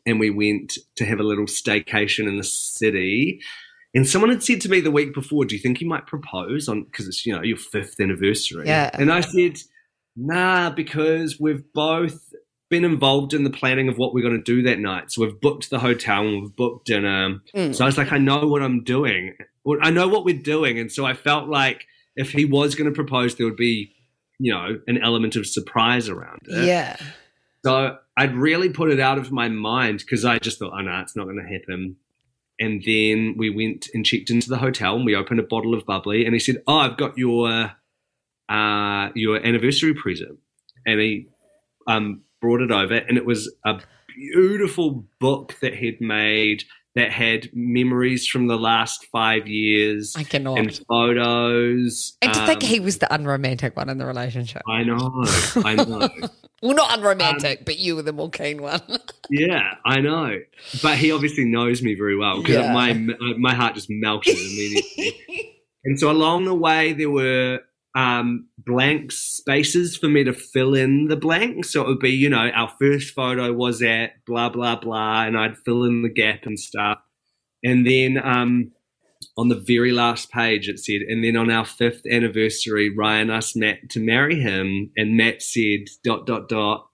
and 0.07 0.19
we 0.19 0.31
went 0.31 0.79
to 0.97 1.05
have 1.05 1.21
a 1.21 1.25
little 1.25 1.45
staycation 1.45 2.27
in 2.27 2.37
the 2.37 2.45
city. 2.45 3.41
And 3.95 4.07
someone 4.07 4.31
had 4.31 4.43
said 4.43 4.61
to 4.63 4.69
me 4.69 4.81
the 4.81 4.91
week 4.91 5.15
before, 5.15 5.45
"Do 5.45 5.55
you 5.55 5.61
think 5.61 5.81
you 5.81 5.89
might 5.89 6.07
propose 6.07 6.69
on 6.69 6.85
because 6.85 7.09
it's 7.09 7.27
you 7.27 7.35
know 7.35 7.43
your 7.43 7.57
fifth 7.57 8.01
anniversary?" 8.01 8.67
Yeah. 8.67 8.91
And 8.93 9.13
I 9.13 9.21
said, 9.21 9.59
"Nah, 10.17 10.71
because 10.71 11.39
we've 11.41 11.65
both 11.73 12.33
been 12.71 12.85
involved 12.85 13.33
in 13.33 13.45
the 13.45 13.51
planning 13.51 13.89
of 13.89 13.97
what 13.97 14.13
we're 14.13 14.23
going 14.23 14.37
to 14.37 14.43
do 14.43 14.63
that 14.63 14.79
night. 14.79 15.11
So 15.11 15.23
we've 15.23 15.41
booked 15.41 15.71
the 15.71 15.79
hotel 15.79 16.23
and 16.23 16.43
we've 16.43 16.57
booked 16.57 16.87
dinner. 16.87 17.41
Mm. 17.55 17.75
So 17.75 17.85
I 17.85 17.87
was 17.87 17.97
like, 17.97 18.13
I 18.13 18.19
know 18.19 18.47
what 18.47 18.63
I'm 18.63 18.85
doing. 18.85 19.35
I 19.83 19.91
know 19.91 20.09
what 20.09 20.25
we're 20.25 20.39
doing, 20.39 20.79
and 20.79 20.91
so 20.91 21.05
I 21.05 21.13
felt 21.13 21.49
like 21.49 21.87
if 22.17 22.33
he 22.33 22.45
was 22.45 22.75
going 22.75 22.91
to 22.91 22.95
propose, 22.95 23.37
there 23.37 23.47
would 23.47 23.57
be, 23.57 23.93
you 24.39 24.53
know, 24.53 24.81
an 24.87 24.99
element 24.99 25.37
of 25.37 25.47
surprise 25.47 26.09
around 26.09 26.41
it. 26.47 26.65
Yeah. 26.65 26.97
So 27.65 27.99
I'd 28.17 28.35
really 28.35 28.71
put 28.71 28.91
it 28.91 28.99
out 28.99 29.19
of 29.19 29.31
my 29.31 29.49
mind 29.49 29.99
because 29.99 30.25
I 30.25 30.39
just 30.39 30.59
thought, 30.59 30.73
oh 30.75 30.81
no, 30.81 31.01
it's 31.01 31.17
not 31.17 31.25
going 31.25 31.37
to 31.37 31.43
happen. 31.43 31.97
And 32.59 32.83
then 32.85 33.35
we 33.37 33.51
went 33.51 33.89
and 33.95 34.05
checked 34.05 34.31
into 34.31 34.49
the 34.49 34.59
hotel 34.59 34.97
and 34.97 35.05
we 35.05 35.15
opened 35.15 35.39
a 35.39 35.45
bottle 35.45 35.75
of 35.75 35.87
bubbly 35.87 36.25
and 36.25 36.35
he 36.35 36.41
said, 36.41 36.63
oh, 36.67 36.79
I've 36.79 36.97
got 36.97 37.17
your 37.17 37.73
uh, 38.49 39.09
your 39.15 39.45
anniversary 39.45 39.95
present. 39.95 40.39
And 40.87 41.01
he 41.01 41.29
um, 41.87 42.23
brought 42.41 42.61
it 42.61 42.71
over 42.71 42.95
and 42.95 43.17
it 43.17 43.25
was 43.27 43.53
a 43.65 43.81
beautiful 44.33 45.05
book 45.21 45.55
that 45.61 45.75
he'd 45.75 46.01
made 46.01 46.65
that 46.95 47.13
had 47.13 47.49
memories 47.53 48.27
from 48.27 48.49
the 48.49 48.57
last 48.57 49.07
five 49.13 49.47
years 49.47 50.15
I 50.17 50.25
cannot. 50.25 50.59
and 50.59 50.81
photos. 50.89 52.17
And 52.23 52.33
to 52.35 52.47
think 52.47 52.63
Um, 52.65 52.69
he 52.69 52.81
was 52.81 52.99
the 52.99 53.13
unromantic 53.15 53.77
one 53.77 53.89
in 53.89 53.99
the 53.99 54.07
relationship. 54.07 54.63
I 54.69 54.83
know, 54.83 55.25
I 55.65 55.75
know. 55.75 56.09
Well, 56.61 56.75
not 56.75 56.91
Um, 56.91 56.99
unromantic, 56.99 57.65
but 57.65 57.79
you 57.79 57.95
were 57.95 58.03
the 58.03 58.13
more 58.13 58.31
keen 58.31 58.61
one. 58.63 58.83
Yeah, 59.31 59.75
I 59.85 60.01
know, 60.01 60.39
but 60.83 60.97
he 60.99 61.13
obviously 61.13 61.45
knows 61.45 61.83
me 61.83 61.95
very 61.95 62.17
well 62.17 62.41
because 62.43 62.65
Yeah. 62.65 62.73
my 62.73 62.95
my 63.39 63.55
heart 63.55 63.75
just 63.75 63.89
melted 63.91 64.35
immediately. 64.39 65.55
and 65.85 66.01
so 66.01 66.11
along 66.11 66.47
the 66.47 66.55
way, 66.55 66.95
there 66.95 67.11
were 67.11 67.61
um, 67.95 68.49
blank 68.59 69.13
spaces 69.13 69.97
for 69.97 70.09
me 70.09 70.25
to 70.25 70.33
fill 70.33 70.75
in 70.75 71.09
the 71.09 71.17
blanks. 71.17 71.73
So 71.73 71.83
it 71.83 71.89
would 71.89 72.01
be, 72.01 72.11
you 72.11 72.29
know, 72.29 72.49
our 72.55 72.73
first 72.79 73.15
photo 73.15 73.53
was 73.53 73.83
at 73.83 74.25
blah 74.27 74.49
blah 74.49 74.77
blah, 74.77 75.25
and 75.25 75.37
I'd 75.37 75.59
fill 75.59 75.85
in 75.85 76.03
the 76.03 76.09
gap 76.09 76.45
and 76.45 76.59
stuff. 76.59 76.99
And 77.65 77.87
then 77.87 78.19
um, 78.23 78.73
on 79.37 79.49
the 79.49 79.57
very 79.67 79.93
last 79.93 80.31
page, 80.31 80.69
it 80.69 80.79
said, 80.79 81.03
and 81.03 81.25
then 81.25 81.37
on 81.37 81.51
our 81.51 81.65
fifth 81.65 82.03
anniversary, 82.11 82.91
Ryan 82.95 83.31
asked 83.31 83.57
Matt 83.57 83.91
to 83.91 84.01
marry 84.01 84.41
him, 84.41 84.91
and 84.97 85.17
Matt 85.17 85.43
said 85.43 85.89
dot 86.05 86.27
dot 86.27 86.49
dot. 86.49 86.87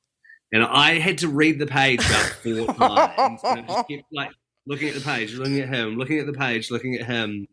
And 0.52 0.62
I 0.62 0.98
had 1.00 1.18
to 1.18 1.28
read 1.28 1.58
the 1.58 1.66
page 1.66 2.00
about 2.00 2.26
four 2.42 2.66
times. 2.74 3.40
And 3.42 3.58
I 3.58 3.62
just 3.62 3.88
kept 3.88 4.04
like 4.12 4.30
looking 4.66 4.88
at 4.88 4.94
the 4.94 5.00
page, 5.00 5.34
looking 5.34 5.60
at 5.60 5.68
him, 5.68 5.96
looking 5.96 6.18
at 6.18 6.26
the 6.26 6.32
page, 6.32 6.70
looking 6.70 6.94
at 6.94 7.06
him. 7.06 7.48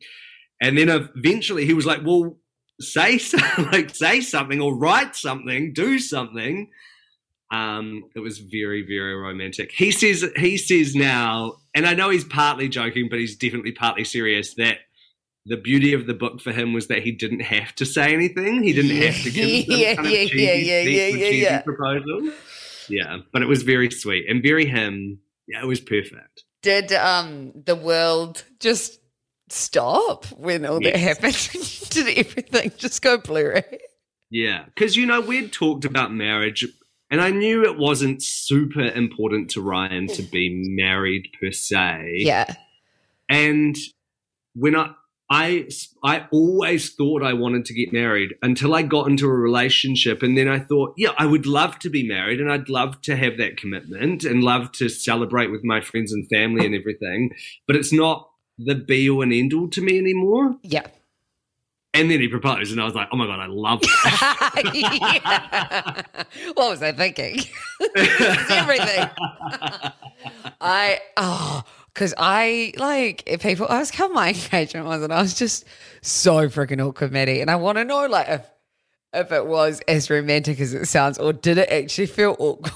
And 0.62 0.78
then 0.78 0.90
eventually 0.90 1.66
he 1.66 1.74
was 1.74 1.86
like, 1.86 2.02
Well, 2.06 2.38
say 2.82 3.20
like 3.72 3.96
say 3.96 4.22
something 4.22 4.62
or 4.62 4.76
write 4.76 5.16
something, 5.16 5.74
do 5.74 6.00
something. 6.00 6.70
Um, 7.52 8.06
it 8.16 8.20
was 8.20 8.40
very, 8.40 8.82
very 8.82 9.14
romantic. 9.16 9.72
He 9.72 9.92
says 9.92 10.24
he 10.38 10.58
says 10.58 10.96
now, 10.96 11.56
and 11.76 11.86
I 11.86 11.94
know 11.94 12.10
he's 12.10 12.24
partly 12.24 12.70
joking, 12.70 13.08
but 13.10 13.20
he's 13.20 13.36
definitely 13.36 13.74
partly 13.74 14.06
serious 14.06 14.54
that 14.56 14.78
the 15.46 15.58
beauty 15.58 15.94
of 15.94 16.06
the 16.08 16.14
book 16.14 16.40
for 16.40 16.52
him 16.52 16.72
was 16.72 16.88
that 16.88 17.04
he 17.04 17.12
didn't 17.12 17.42
have 17.42 17.76
to 17.76 17.86
say 17.86 18.14
anything. 18.14 18.64
He 18.64 18.74
didn't 18.74 18.96
have 19.02 19.22
to 19.24 19.32
give 19.32 19.66
some 19.66 19.80
Yeah, 19.80 19.96
kind 19.96 20.08
of 20.08 20.14
yeah, 20.14 20.26
cheesy, 20.26 20.44
yeah, 20.44 20.54
yeah, 20.54 20.82
yeah, 20.82 21.08
yeah, 21.08 21.30
cheesy 21.30 21.38
yeah. 21.42 21.62
proposal. 21.62 22.32
Yeah, 22.88 23.18
but 23.34 23.42
it 23.42 23.48
was 23.48 23.64
very 23.64 23.90
sweet 23.92 24.30
and 24.30 24.42
very 24.44 24.66
him. 24.66 25.20
Yeah, 25.48 25.62
it 25.64 25.68
was 25.68 25.82
perfect. 25.82 26.44
Did 26.62 26.94
um 26.94 27.52
the 27.66 27.76
world 27.76 28.46
just 28.60 29.01
stop 29.52 30.26
when 30.38 30.66
all 30.66 30.80
that 30.80 30.96
happened? 30.96 31.36
Did 31.90 32.18
everything 32.18 32.72
just 32.78 33.02
go 33.02 33.18
blurry? 33.18 33.64
Eh? 33.72 33.78
Yeah, 34.30 34.64
because 34.66 34.96
you 34.96 35.06
know 35.06 35.20
we'd 35.20 35.52
talked 35.52 35.84
about 35.84 36.14
marriage, 36.14 36.66
and 37.10 37.20
I 37.20 37.32
knew 37.32 37.64
it 37.64 37.78
wasn't 37.78 38.24
super 38.24 38.82
important 38.82 39.50
to 39.52 39.62
Ryan 39.62 40.08
to 40.08 40.22
be 40.24 40.70
married 40.70 41.28
per 41.40 41.52
se. 41.52 42.14
Yeah. 42.20 42.54
and 43.30 43.76
when 44.56 44.76
I. 44.76 44.96
I, 45.34 45.70
I 46.04 46.28
always 46.34 46.94
thought 46.94 47.24
I 47.24 47.32
wanted 47.32 47.64
to 47.68 47.74
get 47.74 47.94
married 47.94 48.36
until 48.42 48.76
I 48.76 48.82
got 48.82 49.08
into 49.08 49.28
a 49.28 49.34
relationship. 49.34 50.22
And 50.24 50.38
then 50.38 50.50
I 50.50 50.60
thought, 50.60 50.94
yeah, 50.98 51.12
I 51.18 51.26
would 51.26 51.46
love 51.46 51.80
to 51.80 51.90
be 51.90 52.06
married 52.06 52.42
and 52.42 52.52
I'd 52.52 52.68
love 52.68 53.02
to 53.04 53.16
have 53.16 53.38
that 53.38 53.56
commitment 53.56 54.26
and 54.26 54.44
love 54.44 54.74
to 54.74 54.90
celebrate 54.90 55.50
with 55.50 55.64
my 55.64 55.80
friends 55.80 56.12
and 56.12 56.28
family 56.28 56.66
and 56.66 56.76
everything. 56.76 57.32
But 57.66 57.78
it's 57.78 57.94
not 57.94 58.28
the 58.66 58.76
be 58.76 59.10
all 59.10 59.22
and 59.22 59.34
end 59.34 59.54
all 59.54 59.68
to 59.70 59.82
me 59.82 59.98
anymore. 59.98 60.56
Yeah. 60.64 60.88
And 61.94 62.10
then 62.10 62.22
he 62.22 62.30
proposed, 62.30 62.72
and 62.72 62.80
I 62.80 62.86
was 62.86 62.96
like, 62.96 63.10
oh 63.12 63.18
my 63.18 63.26
God, 63.26 63.40
I 63.40 63.48
love 63.48 63.82
that. 64.04 65.28
What 66.54 66.70
was 66.70 66.82
I 66.82 66.94
thinking? 66.94 67.42
everything. 68.50 69.10
I 70.62 71.02
oh, 71.18 71.64
because 71.94 72.14
I 72.18 72.74
like 72.78 73.24
if 73.28 73.42
people 73.42 73.70
ask 73.70 73.94
how 73.94 74.08
my 74.08 74.30
engagement 74.34 74.86
was, 74.86 75.04
and 75.04 75.12
I 75.14 75.22
was 75.22 75.34
just 75.34 75.66
so 76.02 76.48
freaking 76.48 76.82
awkward, 76.86 77.12
Matty. 77.12 77.42
And 77.42 77.52
I 77.52 77.58
want 77.58 77.78
to 77.78 77.84
know 77.84 78.06
like 78.06 78.30
if 78.30 78.50
if 79.14 79.34
it 79.34 79.46
was 79.46 79.82
as 79.88 80.10
romantic 80.10 80.62
as 80.62 80.74
it 80.74 80.86
sounds, 80.86 81.18
or 81.18 81.34
did 81.34 81.58
it 81.58 81.70
actually 81.70 82.08
feel 82.08 82.38
awkward? 82.40 82.72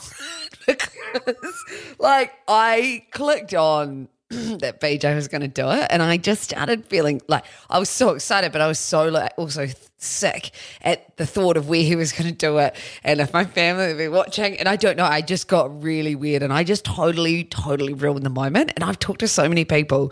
because 0.66 1.64
like 2.00 2.34
I 2.50 3.06
clicked 3.12 3.54
on 3.54 4.10
that 4.30 4.82
BJ 4.82 5.14
was 5.14 5.28
going 5.28 5.42
to 5.42 5.48
do 5.48 5.70
it, 5.70 5.88
and 5.92 6.02
I 6.02 6.18
just 6.18 6.44
started 6.44 6.86
feeling 6.88 7.22
like 7.28 7.46
I 7.70 7.78
was 7.78 7.90
so 7.90 8.10
excited, 8.10 8.52
but 8.52 8.60
I 8.60 8.68
was 8.68 8.80
so 8.80 9.08
like 9.08 9.34
also 9.38 9.68
sick 9.98 10.52
at 10.82 11.16
the 11.18 11.28
thought 11.28 11.58
of 11.58 11.70
where 11.70 11.84
he 11.84 11.96
was 11.96 12.12
going 12.12 12.30
to 12.30 12.36
do 12.36 12.58
it, 12.58 12.76
and 13.04 13.22
if 13.22 13.32
my 13.34 13.46
family 13.46 13.88
would 13.88 13.98
be 13.98 14.08
watching. 14.08 14.58
And 14.58 14.68
I 14.68 14.78
don't 14.78 14.98
know, 14.98 15.06
I 15.06 15.22
just 15.22 15.48
got 15.48 15.84
really 15.84 16.16
weird, 16.16 16.42
and 16.42 16.52
I 16.52 16.64
just 16.64 16.86
totally, 16.86 17.44
totally 17.44 17.94
ruined 17.94 18.26
the 18.26 18.32
moment. 18.32 18.74
And 18.76 18.84
I've 18.84 18.98
talked 18.98 19.20
to 19.20 19.28
so 19.28 19.48
many 19.48 19.64
people 19.64 20.12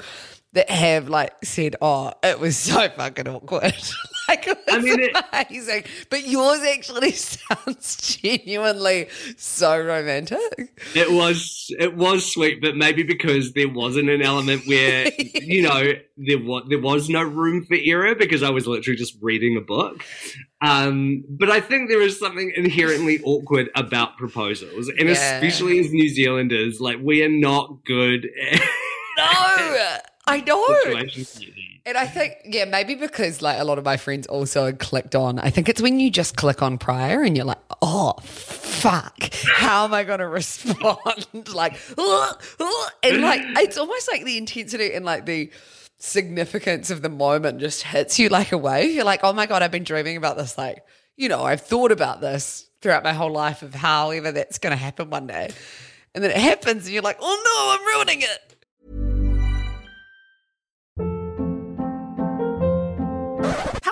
that 0.54 0.70
have 0.70 1.10
like 1.10 1.34
said, 1.44 1.76
"Oh, 1.82 2.14
it 2.22 2.40
was 2.40 2.56
so 2.56 2.88
fucking 2.90 3.28
awkward." 3.28 3.74
like 4.28 4.48
I 4.70 4.80
mean, 4.80 5.00
it- 5.00 5.16
amazing, 5.34 5.84
but 6.10 6.28
yours 6.28 6.62
actually 6.62 7.12
sounds 7.12 7.96
genuinely 8.22 9.08
so 9.38 9.78
romantic. 9.80 10.40
It 10.96 11.12
was 11.12 11.68
it 11.80 11.96
was 11.96 12.32
sweet, 12.32 12.62
but 12.62 12.76
maybe 12.76 13.04
because 13.04 13.54
there 13.54 13.70
wasn't 13.70 14.10
an 14.10 14.22
element 14.22 14.66
where 14.68 15.10
you 15.18 15.62
know 15.64 15.94
there 16.18 16.40
was 16.40 16.64
there 16.70 16.80
was 16.80 17.10
no 17.10 17.22
room 17.24 17.66
for 17.66 17.78
error 17.84 18.16
because 18.16 18.44
I 18.44 18.50
was 18.50 18.68
literally 18.68 18.98
just 18.98 19.18
reading 19.22 19.58
a 19.58 19.62
book. 19.62 20.04
Um, 20.62 21.26
but 21.28 21.50
I 21.50 21.60
think 21.60 21.90
there 21.90 22.02
is 22.02 22.18
something 22.18 22.54
inherently 22.56 23.20
awkward 23.24 23.70
about 23.76 24.18
proposals, 24.18 24.88
and 24.88 25.10
Yeah. 25.10 25.14
especially 25.16 25.80
as 25.80 25.92
New 25.92 26.08
Zealanders, 26.08 26.80
like 26.80 27.00
we 27.02 27.22
are 27.24 27.30
not 27.30 27.84
good 27.84 28.30
at 28.52 28.62
No, 29.18 29.98
I 30.26 30.42
know. 30.48 30.66
And 31.86 31.98
I 31.98 32.06
think, 32.06 32.38
yeah, 32.46 32.64
maybe 32.64 32.96
because 32.96 33.42
like 33.42 33.60
a 33.60 33.66
lot 33.66 33.78
of 33.78 33.84
my 33.84 33.98
friends 33.98 34.26
also 34.28 34.72
clicked 34.72 35.16
on. 35.16 35.38
I 35.38 35.50
think 35.50 35.68
it's 35.68 35.82
when 35.82 36.00
you 36.00 36.10
just 36.10 36.38
click 36.38 36.62
on 36.62 36.78
prior 36.78 37.22
and 37.22 37.36
you're 37.36 37.46
like, 37.46 37.60
oh, 37.82 38.14
fuck, 38.22 39.30
how 39.34 39.84
am 39.84 39.94
I 39.94 40.06
going 40.06 40.20
to 40.20 40.28
respond? 40.28 41.50
like, 41.54 41.74
"Ugh, 41.98 42.42
ugh," 42.60 42.92
and 43.04 43.22
like, 43.22 43.42
it's 43.58 43.78
almost 43.78 44.10
like 44.10 44.24
the 44.24 44.38
intensity 44.38 44.94
and 44.94 45.04
like 45.04 45.26
the 45.26 45.52
significance 45.98 46.90
of 46.90 47.02
the 47.02 47.10
moment 47.10 47.60
just 47.60 47.84
hits 47.84 48.18
you 48.18 48.30
like 48.30 48.54
a 48.54 48.58
wave. 48.58 48.96
You're 48.96 49.04
like, 49.04 49.22
oh 49.24 49.34
my 49.34 49.46
God, 49.46 49.62
I've 49.62 49.72
been 49.72 49.84
dreaming 49.84 50.16
about 50.16 50.38
this. 50.38 50.58
Like, 50.58 50.86
you 51.18 51.28
know, 51.28 51.44
I've 51.44 51.62
thought 51.62 51.92
about 51.92 52.22
this 52.22 52.70
throughout 52.82 53.04
my 53.04 53.14
whole 53.14 53.32
life 53.32 53.62
of 53.62 53.74
however 53.74 54.32
that's 54.32 54.58
going 54.58 54.72
to 54.72 54.82
happen 54.82 55.10
one 55.10 55.28
day. 55.28 55.50
And 56.16 56.24
then 56.24 56.32
it 56.32 56.38
happens 56.38 56.86
and 56.86 56.94
you're 56.94 57.04
like, 57.04 57.18
oh 57.20 57.42
no, 57.46 57.78
I'm 57.78 57.98
ruining 57.98 58.22
it. 58.22 58.53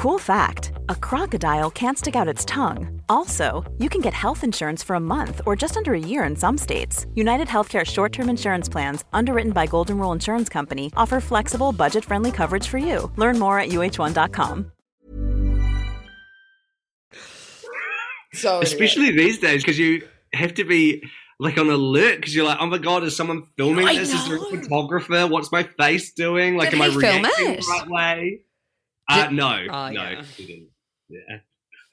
Cool 0.00 0.18
fact 0.18 0.72
a 0.88 0.94
crocodile 0.94 1.70
can't 1.70 1.98
stick 1.98 2.16
out 2.16 2.26
its 2.26 2.42
tongue. 2.46 3.02
Also, 3.10 3.70
you 3.76 3.90
can 3.90 4.00
get 4.00 4.14
health 4.14 4.42
insurance 4.42 4.82
for 4.82 4.96
a 4.96 5.06
month 5.14 5.42
or 5.44 5.54
just 5.54 5.76
under 5.76 5.92
a 5.92 5.98
year 6.00 6.24
in 6.24 6.34
some 6.34 6.56
states. 6.56 7.04
United 7.14 7.48
Healthcare 7.48 7.84
short 7.84 8.10
term 8.10 8.30
insurance 8.30 8.66
plans, 8.66 9.04
underwritten 9.12 9.52
by 9.52 9.66
Golden 9.66 9.98
Rule 9.98 10.12
Insurance 10.12 10.48
Company, 10.48 10.90
offer 10.96 11.20
flexible, 11.20 11.72
budget 11.72 12.02
friendly 12.02 12.32
coverage 12.32 12.66
for 12.66 12.78
you. 12.78 13.12
Learn 13.16 13.38
more 13.38 13.58
at 13.60 13.68
uh1.com. 13.68 14.72
So 18.32 18.48
anyway. 18.48 18.64
especially 18.64 19.10
these 19.10 19.38
days 19.38 19.62
because 19.62 19.78
you 19.78 20.08
have 20.32 20.54
to 20.54 20.64
be 20.64 21.04
like 21.38 21.58
on 21.58 21.68
alert 21.68 22.16
because 22.16 22.34
you're 22.34 22.46
like, 22.46 22.56
oh 22.58 22.64
my 22.64 22.78
god, 22.78 23.04
is 23.04 23.14
someone 23.14 23.42
filming 23.58 23.86
I 23.86 23.98
this? 23.98 24.14
Is 24.14 24.26
there 24.26 24.38
a 24.38 24.40
photographer? 24.46 25.26
What's 25.26 25.52
my 25.52 25.64
face 25.64 26.14
doing? 26.14 26.56
Like, 26.56 26.70
Did 26.70 26.76
am 26.80 26.82
I 26.84 26.88
he 26.88 27.00
film 27.00 27.22
reacting 27.22 27.50
it? 27.50 27.60
the 27.60 27.66
right 27.68 27.88
way? 27.90 28.40
Uh, 29.10 29.30
no, 29.30 29.66
Oh, 29.70 29.88
no, 29.90 30.10
yeah. 30.10 30.22
Yeah, 31.08 31.38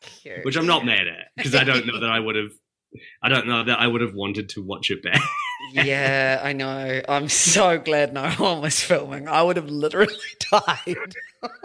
Cute. 0.02 0.46
which 0.46 0.56
I'm 0.58 0.68
not 0.68 0.86
mad 0.86 1.08
at 1.08 1.28
because 1.36 1.56
I 1.56 1.64
don't 1.64 1.86
know 1.88 2.00
that 2.00 2.10
I 2.10 2.20
would 2.20 2.36
have. 2.36 2.52
I 3.22 3.30
don't 3.30 3.48
know 3.48 3.64
that 3.64 3.80
I 3.80 3.88
would 3.88 4.02
have 4.02 4.14
wanted 4.14 4.50
to 4.50 4.64
watch 4.64 4.92
it 4.92 5.04
back. 5.04 5.20
yeah, 5.74 6.40
I 6.44 6.54
know. 6.54 7.02
I'm 7.10 7.28
so 7.30 7.78
glad 7.80 8.14
no 8.14 8.30
one 8.32 8.62
was 8.62 8.80
filming. 8.82 9.28
I 9.28 9.42
would 9.42 9.56
have 9.58 9.70
literally 9.70 10.14
died. 10.52 11.16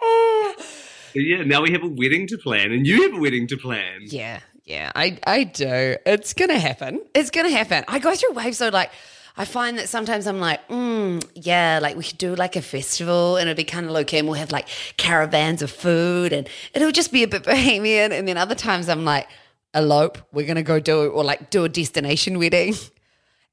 Oh. 0.00 0.54
Yeah, 1.14 1.42
now 1.44 1.62
we 1.62 1.72
have 1.72 1.82
a 1.82 1.88
wedding 1.88 2.26
to 2.28 2.38
plan, 2.38 2.70
and 2.72 2.86
you 2.86 3.02
have 3.02 3.14
a 3.18 3.20
wedding 3.20 3.46
to 3.48 3.56
plan. 3.56 4.00
yeah, 4.02 4.40
yeah, 4.64 4.92
I, 4.94 5.18
I 5.26 5.44
do. 5.44 5.96
It's 6.04 6.34
gonna 6.34 6.58
happen. 6.58 7.00
It's 7.14 7.30
gonna 7.30 7.50
happen. 7.50 7.84
I 7.88 7.98
go 7.98 8.14
through 8.14 8.32
waves 8.34 8.58
though, 8.58 8.68
like 8.68 8.90
I 9.38 9.44
find 9.44 9.78
that 9.78 9.88
sometimes 9.88 10.26
I'm 10.26 10.40
like, 10.40 10.66
mm, 10.68 11.24
yeah, 11.34 11.78
like 11.80 11.96
we 11.96 12.02
could 12.02 12.18
do 12.18 12.34
like 12.34 12.56
a 12.56 12.62
festival 12.62 13.36
and 13.36 13.48
it'd 13.48 13.56
be 13.56 13.64
kind 13.64 13.86
of 13.86 13.92
low 13.92 14.04
key 14.04 14.18
and 14.18 14.26
we'll 14.26 14.36
have 14.36 14.50
like 14.50 14.68
caravans 14.96 15.62
of 15.62 15.70
food 15.70 16.32
and 16.32 16.48
it'll 16.74 16.90
just 16.90 17.12
be 17.12 17.22
a 17.22 17.28
bit 17.28 17.42
bohemian. 17.44 18.10
And 18.10 18.26
then 18.26 18.36
other 18.36 18.56
times 18.56 18.88
I'm 18.88 19.04
like, 19.04 19.28
elope, 19.74 20.18
we're 20.32 20.46
gonna 20.46 20.64
go 20.64 20.80
do 20.80 21.04
it 21.04 21.08
or 21.10 21.22
like 21.22 21.50
do 21.50 21.64
a 21.64 21.68
destination 21.68 22.38
wedding. 22.38 22.74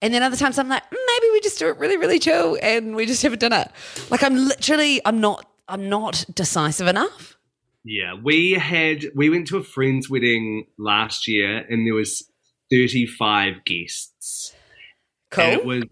And 0.02 0.12
then 0.12 0.24
other 0.24 0.36
times 0.36 0.58
I'm 0.58 0.67
like, 0.67 0.84
mm, 0.84 0.91
maybe 0.91 1.32
we 1.32 1.39
just 1.41 1.60
do 1.60 1.69
it 1.69 1.78
really, 1.78 1.98
really 1.98 2.19
chill 2.19 2.58
and 2.62 2.95
we 2.95 3.06
just 3.06 3.21
have 3.21 3.34
a 3.34 3.38
dinner. 3.38 3.67
Like 4.10 4.24
I'm 4.24 4.36
literally, 4.36 5.02
I'm 5.06 5.21
not, 5.21 5.48
I'm 5.67 5.88
not 5.88 6.26
decisive 6.34 6.88
enough. 6.88 7.38
Yeah, 7.88 8.15
we 8.15 8.54
had 8.54 9.06
we 9.13 9.30
went 9.30 9.45
to 9.48 9.58
a 9.58 9.63
friend's 9.63 10.10
wedding 10.10 10.65
last 10.80 11.28
year, 11.28 11.60
and 11.69 11.86
there 11.86 11.93
was 11.93 12.28
35 12.71 13.63
guests. 13.63 14.55
Cool. 15.36 15.43
And 15.43 15.54
it 15.54 15.65
was 15.65 15.84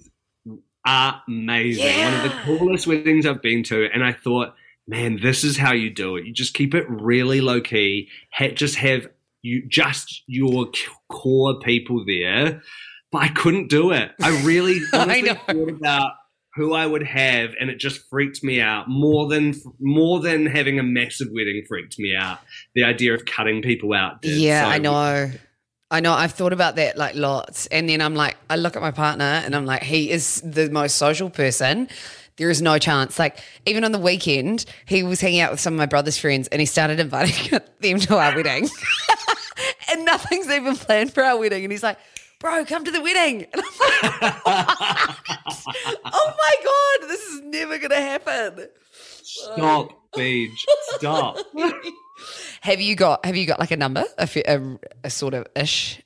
amazing. 1.27 1.97
One 2.03 2.13
of 2.13 2.23
the 2.23 2.37
coolest 2.43 2.87
weddings 2.87 3.25
I've 3.25 3.41
been 3.41 3.63
to. 3.63 3.87
And 3.93 4.03
I 4.03 4.13
thought, 4.13 4.55
man, 4.87 5.19
this 5.21 5.43
is 5.43 5.57
how 5.57 5.73
you 5.73 5.89
do 5.89 6.15
it. 6.17 6.25
You 6.25 6.33
just 6.33 6.53
keep 6.53 6.73
it 6.73 6.85
really 6.89 7.41
low 7.41 7.61
key. 7.61 8.09
Ha- 8.33 8.49
just 8.53 8.75
have 8.75 9.07
you 9.41 9.63
just 9.67 10.23
your 10.27 10.67
core 11.09 11.59
people 11.59 12.03
there. 12.05 12.61
But 13.11 13.21
I 13.23 13.27
couldn't 13.29 13.69
do 13.69 13.91
it. 13.91 14.11
I 14.21 14.41
really 14.43 14.79
I 14.93 14.97
honestly 14.97 15.21
know. 15.23 15.35
thought 15.35 15.69
about 15.69 16.11
who 16.55 16.73
I 16.73 16.85
would 16.85 17.01
have, 17.03 17.51
and 17.59 17.69
it 17.71 17.77
just 17.79 18.07
freaked 18.09 18.43
me 18.43 18.61
out 18.61 18.87
more 18.87 19.27
than 19.27 19.53
more 19.79 20.19
than 20.19 20.45
having 20.45 20.79
a 20.79 20.83
massive 20.83 21.27
wedding 21.31 21.63
freaked 21.67 21.97
me 21.99 22.15
out. 22.15 22.39
The 22.75 22.83
idea 22.83 23.13
of 23.13 23.25
cutting 23.25 23.61
people 23.61 23.93
out. 23.93 24.21
did. 24.21 24.37
Yeah, 24.37 24.63
So- 24.63 24.69
I 24.69 24.77
know. 24.79 25.31
I 25.93 25.99
know. 25.99 26.11
I've 26.11 26.31
thought 26.31 26.53
about 26.53 26.75
that 26.77 26.97
like 26.97 27.13
lots. 27.13 27.67
And 27.67 27.87
then 27.87 28.01
I'm 28.01 28.15
like, 28.15 28.35
I 28.49 28.55
look 28.55 28.75
at 28.75 28.81
my 28.81 28.89
partner 28.89 29.23
and 29.23 29.55
I'm 29.55 29.67
like, 29.67 29.83
he 29.83 30.09
is 30.09 30.41
the 30.41 30.67
most 30.71 30.95
social 30.95 31.29
person. 31.29 31.87
There 32.37 32.49
is 32.49 32.63
no 32.63 32.79
chance. 32.79 33.19
Like, 33.19 33.37
even 33.67 33.83
on 33.83 33.91
the 33.91 33.99
weekend, 33.99 34.65
he 34.87 35.03
was 35.03 35.21
hanging 35.21 35.41
out 35.41 35.51
with 35.51 35.59
some 35.59 35.75
of 35.75 35.77
my 35.77 35.85
brother's 35.85 36.17
friends 36.17 36.47
and 36.47 36.59
he 36.59 36.65
started 36.65 36.99
inviting 36.99 37.59
them 37.79 37.99
to 37.99 38.17
our 38.17 38.35
wedding. 38.35 38.67
and 39.91 40.03
nothing's 40.03 40.49
even 40.49 40.75
planned 40.75 41.13
for 41.13 41.23
our 41.23 41.37
wedding. 41.37 41.63
And 41.63 41.71
he's 41.71 41.83
like, 41.83 41.99
bro, 42.39 42.65
come 42.65 42.83
to 42.85 42.91
the 42.91 43.01
wedding. 43.01 43.45
And 43.55 43.61
I'm 43.63 43.79
like, 43.79 44.33
oh 46.05 46.33
my 46.37 46.55
God, 46.63 47.07
this 47.07 47.21
is 47.21 47.41
never 47.41 47.77
going 47.77 47.91
to 47.91 47.95
happen. 47.97 48.67
Stop, 48.91 49.91
Beach. 50.15 50.65
Stop. 50.95 51.37
Have 52.61 52.81
you 52.81 52.95
got, 52.95 53.25
have 53.25 53.35
you 53.35 53.45
got 53.45 53.59
like 53.59 53.71
a 53.71 53.77
number? 53.77 54.03
A, 54.17 54.27
a, 54.47 54.79
a 55.05 55.09
sort 55.09 55.33
of 55.33 55.47
ish? 55.55 56.01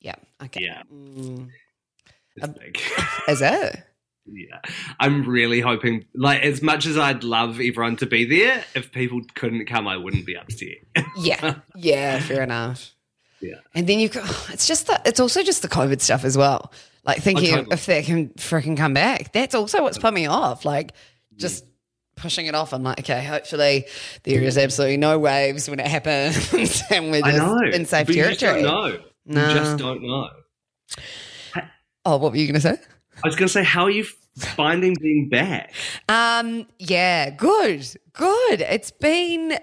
Yeah. 0.00 0.14
Okay. 0.42 0.64
yeah. 0.64 0.82
Mm. 0.92 1.48
It's 2.36 2.48
big. 2.58 2.80
Is 3.28 3.40
it? 3.42 3.82
Yeah. 4.26 4.60
I'm 5.00 5.28
really 5.28 5.60
hoping, 5.60 6.06
like, 6.14 6.42
as 6.42 6.62
much 6.62 6.86
as 6.86 6.96
I'd 6.98 7.24
love 7.24 7.60
everyone 7.60 7.96
to 7.96 8.06
be 8.06 8.24
there, 8.24 8.64
if 8.74 8.90
people 8.90 9.20
couldn't 9.34 9.66
come, 9.66 9.86
I 9.86 9.96
wouldn't 9.98 10.26
be 10.26 10.36
upset. 10.36 10.78
Yeah, 11.18 11.56
yeah, 11.76 12.18
fair 12.20 12.42
enough. 12.42 12.92
Yeah. 13.40 13.56
and 13.74 13.86
then 13.86 13.98
you 13.98 14.08
go. 14.08 14.22
It's 14.48 14.66
just 14.66 14.86
the. 14.86 14.98
It's 15.04 15.20
also 15.20 15.42
just 15.42 15.60
the 15.60 15.68
COVID 15.68 16.00
stuff 16.00 16.24
as 16.24 16.38
well. 16.38 16.72
Like 17.04 17.18
thinking 17.20 17.52
Oh, 17.52 17.56
totally. 17.56 17.74
if 17.74 17.84
they 17.86 18.02
can 18.02 18.30
freaking 18.30 18.76
come 18.78 18.94
back. 18.94 19.32
That's 19.32 19.54
also 19.54 19.82
what's 19.82 19.98
put 19.98 20.14
me 20.14 20.24
off. 20.24 20.64
Like 20.64 20.92
just 21.36 21.66
pushing 22.24 22.46
it 22.46 22.54
off. 22.54 22.72
I'm 22.72 22.82
like, 22.82 23.00
okay, 23.00 23.22
hopefully 23.22 23.84
there 24.22 24.40
is 24.40 24.56
absolutely 24.56 24.96
no 24.96 25.18
waves 25.18 25.68
when 25.68 25.78
it 25.78 25.86
happens, 25.98 26.82
and 26.90 27.10
we're 27.10 27.20
just 27.20 27.74
in 27.74 27.84
safe 27.84 28.06
but 28.06 28.16
you 28.16 28.24
just 28.24 28.40
territory. 28.40 29.04
No. 29.26 29.46
You 29.46 29.54
just 29.54 29.76
don't 29.76 30.02
know. 30.02 30.30
Oh, 32.06 32.16
what 32.16 32.32
were 32.32 32.38
you 32.38 32.46
going 32.46 32.54
to 32.54 32.60
say? 32.60 32.78
I 33.22 33.28
was 33.28 33.36
going 33.36 33.46
to 33.46 33.52
say, 33.52 33.62
how 33.62 33.84
are 33.84 33.90
you 33.90 34.04
finding 34.36 34.96
being 34.98 35.28
back? 35.28 35.72
Um, 36.08 36.66
yeah, 36.78 37.28
good, 37.28 37.86
good. 38.14 38.60
It's 38.62 38.90
been 38.90 39.58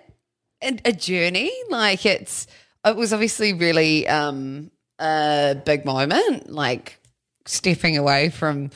a, 0.62 0.80
a 0.86 0.92
journey. 0.92 1.52
Like 1.72 2.06
it's, 2.06 2.46
it 2.86 2.96
was 2.96 3.12
obviously 3.12 3.54
really 3.54 4.08
um 4.08 4.70
a 5.00 5.56
big 5.66 5.84
moment. 5.84 6.52
Like 6.52 7.00
stepping 7.46 7.98
away 7.98 8.30
from 8.30 8.70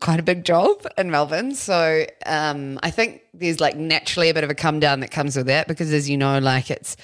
quite 0.00 0.20
a 0.20 0.22
big 0.22 0.44
job 0.44 0.86
in 0.96 1.10
Melbourne. 1.10 1.54
So 1.54 2.06
um, 2.24 2.78
I 2.82 2.90
think 2.90 3.22
there's 3.34 3.60
like 3.60 3.76
naturally 3.76 4.28
a 4.28 4.34
bit 4.34 4.44
of 4.44 4.50
a 4.50 4.54
come 4.54 4.80
down 4.80 5.00
that 5.00 5.10
comes 5.10 5.36
with 5.36 5.46
that 5.46 5.68
because, 5.68 5.92
as 5.92 6.08
you 6.08 6.16
know, 6.16 6.38
like 6.38 6.70
it's 6.70 6.96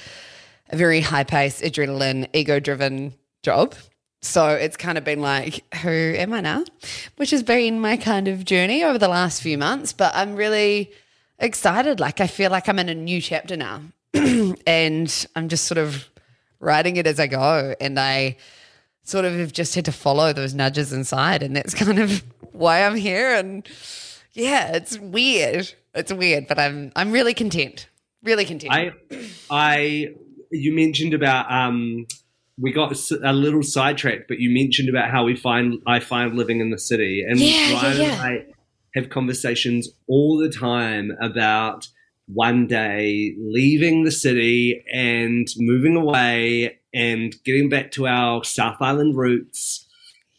a 0.71 0.77
very 0.77 1.01
high 1.01 1.25
paced, 1.25 1.63
adrenaline, 1.63 2.29
ego 2.33 2.61
driven 2.61 3.15
job. 3.43 3.75
So 4.23 4.49
it's 4.49 4.77
kind 4.77 4.97
of 4.97 5.05
been 5.05 5.21
like, 5.21 5.63
who 5.77 5.91
am 5.91 6.33
I 6.33 6.41
now? 6.41 6.65
Which 7.17 7.31
has 7.31 7.43
been 7.43 7.81
my 7.81 7.97
kind 7.97 8.29
of 8.29 8.45
journey 8.45 8.85
over 8.85 8.99
the 8.99 9.09
last 9.09 9.43
few 9.43 9.59
months. 9.59 9.93
But 9.93 10.13
I'm 10.15 10.37
really 10.37 10.93
excited. 11.41 11.99
Like, 11.99 12.21
I 12.21 12.29
feel 12.29 12.51
like 12.51 12.69
I'm 12.69 12.79
in 12.79 12.89
a 12.89 12.95
new 12.95 13.21
chapter 13.21 13.57
now. 13.57 13.83
and 14.15 15.27
I'm 15.35 15.49
just 15.49 15.65
sort 15.65 15.79
of 15.79 16.09
writing 16.61 16.97
it 16.97 17.07
as 17.09 17.19
I 17.19 17.27
go. 17.27 17.75
And 17.81 17.99
I 17.99 18.37
sort 19.05 19.25
of 19.25 19.35
have 19.35 19.53
just 19.53 19.75
had 19.75 19.85
to 19.87 19.93
follow 19.93 20.33
those 20.33 20.55
nudges 20.55 20.93
inside. 20.93 21.43
And 21.43 21.57
that's 21.57 21.75
kind 21.83 21.99
of 21.99 22.23
why 22.53 22.85
I'm 22.85 22.97
here. 22.97 23.35
And 23.35 23.67
yeah, 24.33 24.73
it's 24.77 24.99
weird. 24.99 25.73
It's 25.95 26.13
weird, 26.13 26.47
but 26.49 26.59
I'm 26.59 26.93
I'm 26.97 27.13
really 27.13 27.35
content. 27.35 27.89
Really 28.23 28.45
content. 28.45 28.73
I, 28.73 28.93
I, 29.51 30.15
you 30.51 30.73
mentioned 30.75 31.13
about 31.13 31.51
um, 31.51 32.07
we 32.59 32.73
got 32.73 32.97
a 33.11 33.33
little 33.33 33.63
sidetracked, 33.63 34.29
but 34.29 34.39
you 34.39 34.51
mentioned 34.51 34.89
about 34.89 35.11
how 35.11 35.25
we 35.25 35.35
find 35.37 35.83
I 35.87 36.01
find 36.01 36.35
living 36.35 36.61
in 36.61 36.71
the 36.71 36.79
city, 36.79 37.25
and 37.29 37.39
Yeah, 37.39 37.49
yeah, 37.49 37.93
yeah. 37.95 38.13
and 38.13 38.23
I 38.23 38.47
have 38.95 39.11
conversations 39.11 39.89
all 40.07 40.39
the 40.39 40.51
time 40.51 41.13
about 41.21 41.89
one 42.27 42.67
day 42.67 43.35
leaving 43.39 44.05
the 44.05 44.11
city 44.11 44.85
and 44.93 45.49
moving 45.59 45.97
away 45.97 46.79
and 46.95 47.35
getting 47.45 47.69
back 47.69 47.91
to 47.93 48.07
our 48.07 48.45
South 48.45 48.77
Island 48.81 49.17
roots. 49.17 49.87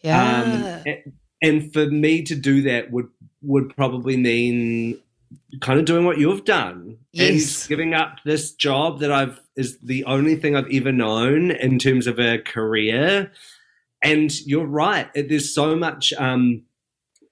yeah. 0.01 0.83
Um, 0.85 1.13
and 1.41 1.73
for 1.73 1.87
me 1.87 2.23
to 2.23 2.35
do 2.35 2.61
that 2.63 2.91
would 2.91 3.09
would 3.41 3.75
probably 3.75 4.15
mean 4.15 4.97
kind 5.59 5.79
of 5.79 5.85
doing 5.85 6.05
what 6.05 6.17
you've 6.17 6.45
done 6.45 6.97
Yes. 7.11 7.61
and 7.63 7.69
giving 7.69 7.93
up 7.93 8.17
this 8.25 8.53
job 8.53 8.99
that 8.99 9.11
I've 9.11 9.39
is 9.55 9.77
the 9.79 10.03
only 10.05 10.35
thing 10.35 10.55
I've 10.55 10.71
ever 10.71 10.91
known 10.91 11.51
in 11.51 11.77
terms 11.77 12.07
of 12.07 12.17
a 12.19 12.39
career. 12.39 13.31
And 14.01 14.31
you're 14.47 14.65
right, 14.65 15.07
there's 15.13 15.53
so 15.53 15.75
much 15.75 16.11
um, 16.13 16.63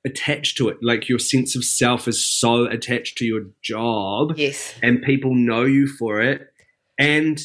attached 0.06 0.58
to 0.58 0.70
it. 0.70 0.78
Like 0.82 1.10
your 1.10 1.18
sense 1.20 1.56
of 1.56 1.66
self 1.66 2.08
is 2.08 2.24
so 2.24 2.66
attached 2.66 3.18
to 3.18 3.26
your 3.26 3.46
job 3.62 4.34
yes. 4.38 4.76
and 4.84 5.02
people 5.02 5.34
know 5.34 5.64
you 5.64 5.88
for 5.88 6.22
it. 6.22 6.54
And 7.00 7.42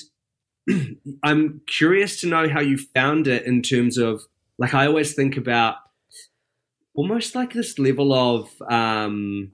I'm 1.22 1.60
curious 1.66 2.20
to 2.20 2.26
know 2.26 2.48
how 2.48 2.60
you 2.60 2.76
found 2.78 3.26
it 3.28 3.44
in 3.44 3.62
terms 3.62 3.98
of, 3.98 4.22
like, 4.58 4.74
I 4.74 4.86
always 4.86 5.14
think 5.14 5.36
about 5.36 5.76
almost 6.94 7.34
like 7.34 7.52
this 7.52 7.78
level 7.78 8.12
of, 8.12 8.50
um, 8.70 9.52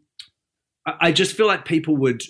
I, 0.87 1.13
just 1.13 1.37
feel 1.37 1.47
like 1.47 1.65
people 1.65 1.97
would 1.99 2.23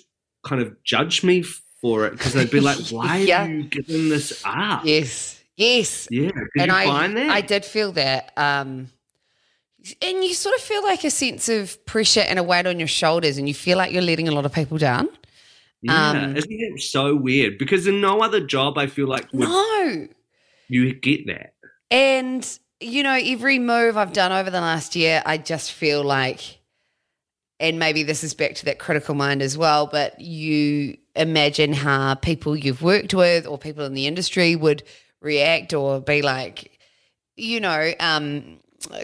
kind 0.45 0.61
of 0.61 0.75
judge 0.83 1.23
me 1.23 1.43
for 1.81 2.05
it 2.07 2.11
because 2.13 2.33
they'd 2.33 2.51
be 2.51 2.59
like, 2.59 2.77
why 2.89 3.17
Yeah. 3.19 3.45
are 3.45 3.49
you 3.49 3.63
giving 3.63 4.09
this 4.09 4.41
up? 4.45 4.85
Yes. 4.85 5.41
Yes. 5.55 6.07
Yeah. 6.09 6.31
And 6.57 6.67
you 6.71 6.73
I, 6.77 7.07
that? 7.07 7.29
I 7.29 7.41
did 7.41 7.63
feel 7.65 7.91
that. 7.93 8.31
Um, 8.37 8.89
and 10.01 10.23
you 10.23 10.33
sort 10.33 10.55
of 10.55 10.61
feel 10.61 10.81
like 10.83 11.03
a 11.03 11.11
sense 11.11 11.49
of 11.49 11.83
pressure 11.85 12.21
and 12.21 12.39
a 12.39 12.43
weight 12.43 12.65
on 12.65 12.79
your 12.79 12.87
shoulders, 12.87 13.37
and 13.37 13.47
you 13.47 13.53
feel 13.53 13.77
like 13.77 13.91
you're 13.91 14.01
letting 14.01 14.27
a 14.27 14.31
lot 14.31 14.45
of 14.45 14.53
people 14.53 14.77
down. 14.77 15.09
Yeah. 15.83 16.09
um, 16.23 16.35
Isn't 16.37 16.51
it 16.51 16.81
so 16.81 17.15
weird? 17.15 17.57
Because 17.57 17.85
in 17.87 18.01
no 18.01 18.21
other 18.21 18.39
job, 18.39 18.77
I 18.77 18.87
feel 18.87 19.07
like 19.07 19.27
would 19.33 19.49
No. 19.49 20.07
you 20.69 20.93
get 20.93 21.27
that. 21.27 21.53
And, 21.91 22.59
you 22.79 23.03
know, 23.03 23.13
every 23.21 23.59
move 23.59 23.97
I've 23.97 24.13
done 24.13 24.31
over 24.31 24.49
the 24.49 24.61
last 24.61 24.95
year, 24.95 25.21
I 25.25 25.37
just 25.37 25.73
feel 25.73 26.03
like, 26.03 26.59
and 27.59 27.77
maybe 27.77 28.03
this 28.03 28.23
is 28.23 28.33
back 28.33 28.55
to 28.55 28.65
that 28.65 28.79
critical 28.79 29.13
mind 29.13 29.41
as 29.41 29.57
well, 29.57 29.85
but 29.87 30.19
you 30.19 30.97
imagine 31.15 31.73
how 31.73 32.15
people 32.15 32.55
you've 32.55 32.81
worked 32.81 33.13
with 33.13 33.45
or 33.45 33.57
people 33.57 33.85
in 33.85 33.93
the 33.93 34.07
industry 34.07 34.55
would 34.55 34.83
react 35.21 35.73
or 35.73 35.99
be 35.99 36.21
like, 36.21 36.79
you 37.35 37.59
know, 37.59 37.93
um, 37.99 38.59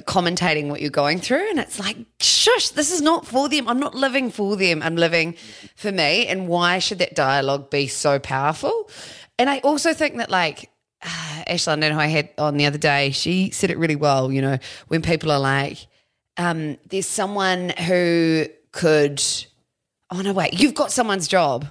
commentating 0.05 0.69
what 0.69 0.81
you're 0.81 0.89
going 0.89 1.19
through. 1.19 1.49
And 1.49 1.59
it's 1.59 1.79
like, 1.79 1.97
shush, 2.19 2.69
this 2.69 2.91
is 2.91 3.01
not 3.01 3.25
for 3.25 3.49
them. 3.49 3.67
I'm 3.67 3.79
not 3.79 3.95
living 3.95 4.31
for 4.31 4.55
them. 4.55 4.81
I'm 4.81 4.95
living 4.95 5.35
for 5.75 5.91
me. 5.91 6.27
And 6.27 6.47
why 6.47 6.79
should 6.79 6.99
that 6.99 7.15
dialogue 7.15 7.69
be 7.69 7.87
so 7.87 8.19
powerful? 8.19 8.89
And 9.37 9.49
I 9.49 9.59
also 9.59 9.93
think 9.93 10.17
that, 10.17 10.29
like, 10.29 10.69
London, 11.67 11.93
who 11.93 11.99
I 11.99 12.07
had 12.07 12.29
on 12.37 12.57
the 12.57 12.65
other 12.65 12.77
day, 12.77 13.11
she 13.11 13.51
said 13.51 13.71
it 13.71 13.77
really 13.77 13.95
well. 13.95 14.31
You 14.31 14.41
know, 14.41 14.57
when 14.87 15.01
people 15.01 15.31
are 15.31 15.39
like, 15.39 15.87
um, 16.37 16.77
there's 16.89 17.07
someone 17.07 17.69
who 17.69 18.47
could, 18.71 19.21
oh 20.11 20.21
no, 20.21 20.33
wait, 20.33 20.59
you've 20.59 20.75
got 20.75 20.91
someone's 20.91 21.27
job. 21.27 21.67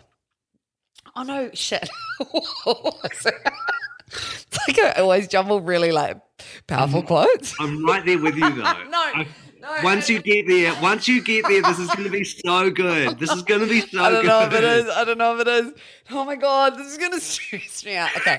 Oh 1.16 1.22
no, 1.22 1.50
shit. 1.52 1.88
it's 4.12 4.58
like 4.66 4.78
I 4.78 5.00
always 5.00 5.28
jumble 5.28 5.60
really 5.60 5.92
like 5.92 6.18
powerful 6.66 7.00
mm-hmm. 7.00 7.08
quotes. 7.08 7.54
I'm 7.60 7.84
right 7.84 8.04
there 8.04 8.18
with 8.18 8.36
you 8.36 8.50
though. 8.50 8.62
No, 8.90 8.98
I- 8.98 9.26
no, 9.60 9.68
Once 9.82 10.08
you 10.08 10.22
get 10.22 10.46
there, 10.46 10.72
once 10.80 11.08
you 11.08 11.20
get 11.20 11.44
there, 11.48 11.62
this 11.62 11.80
is 11.80 11.88
going 11.88 12.04
to 12.04 12.10
be 12.10 12.22
so 12.22 12.70
good. 12.70 13.18
This 13.18 13.32
is 13.32 13.42
going 13.42 13.60
to 13.60 13.66
be 13.66 13.80
so 13.88 13.88
good. 13.88 14.00
I 14.00 14.10
don't 14.10 14.22
good. 14.22 14.28
know 14.28 14.40
if 14.42 14.52
it 14.52 14.64
is. 14.64 14.88
I 14.88 15.04
don't 15.04 15.18
know 15.18 15.34
if 15.34 15.40
it 15.40 15.48
is. 15.48 15.72
Oh 16.10 16.24
my 16.24 16.36
god, 16.36 16.76
this 16.76 16.86
is 16.86 16.96
gonna 16.96 17.20
stress 17.20 17.84
me 17.84 17.96
out. 17.96 18.16
Okay, 18.16 18.38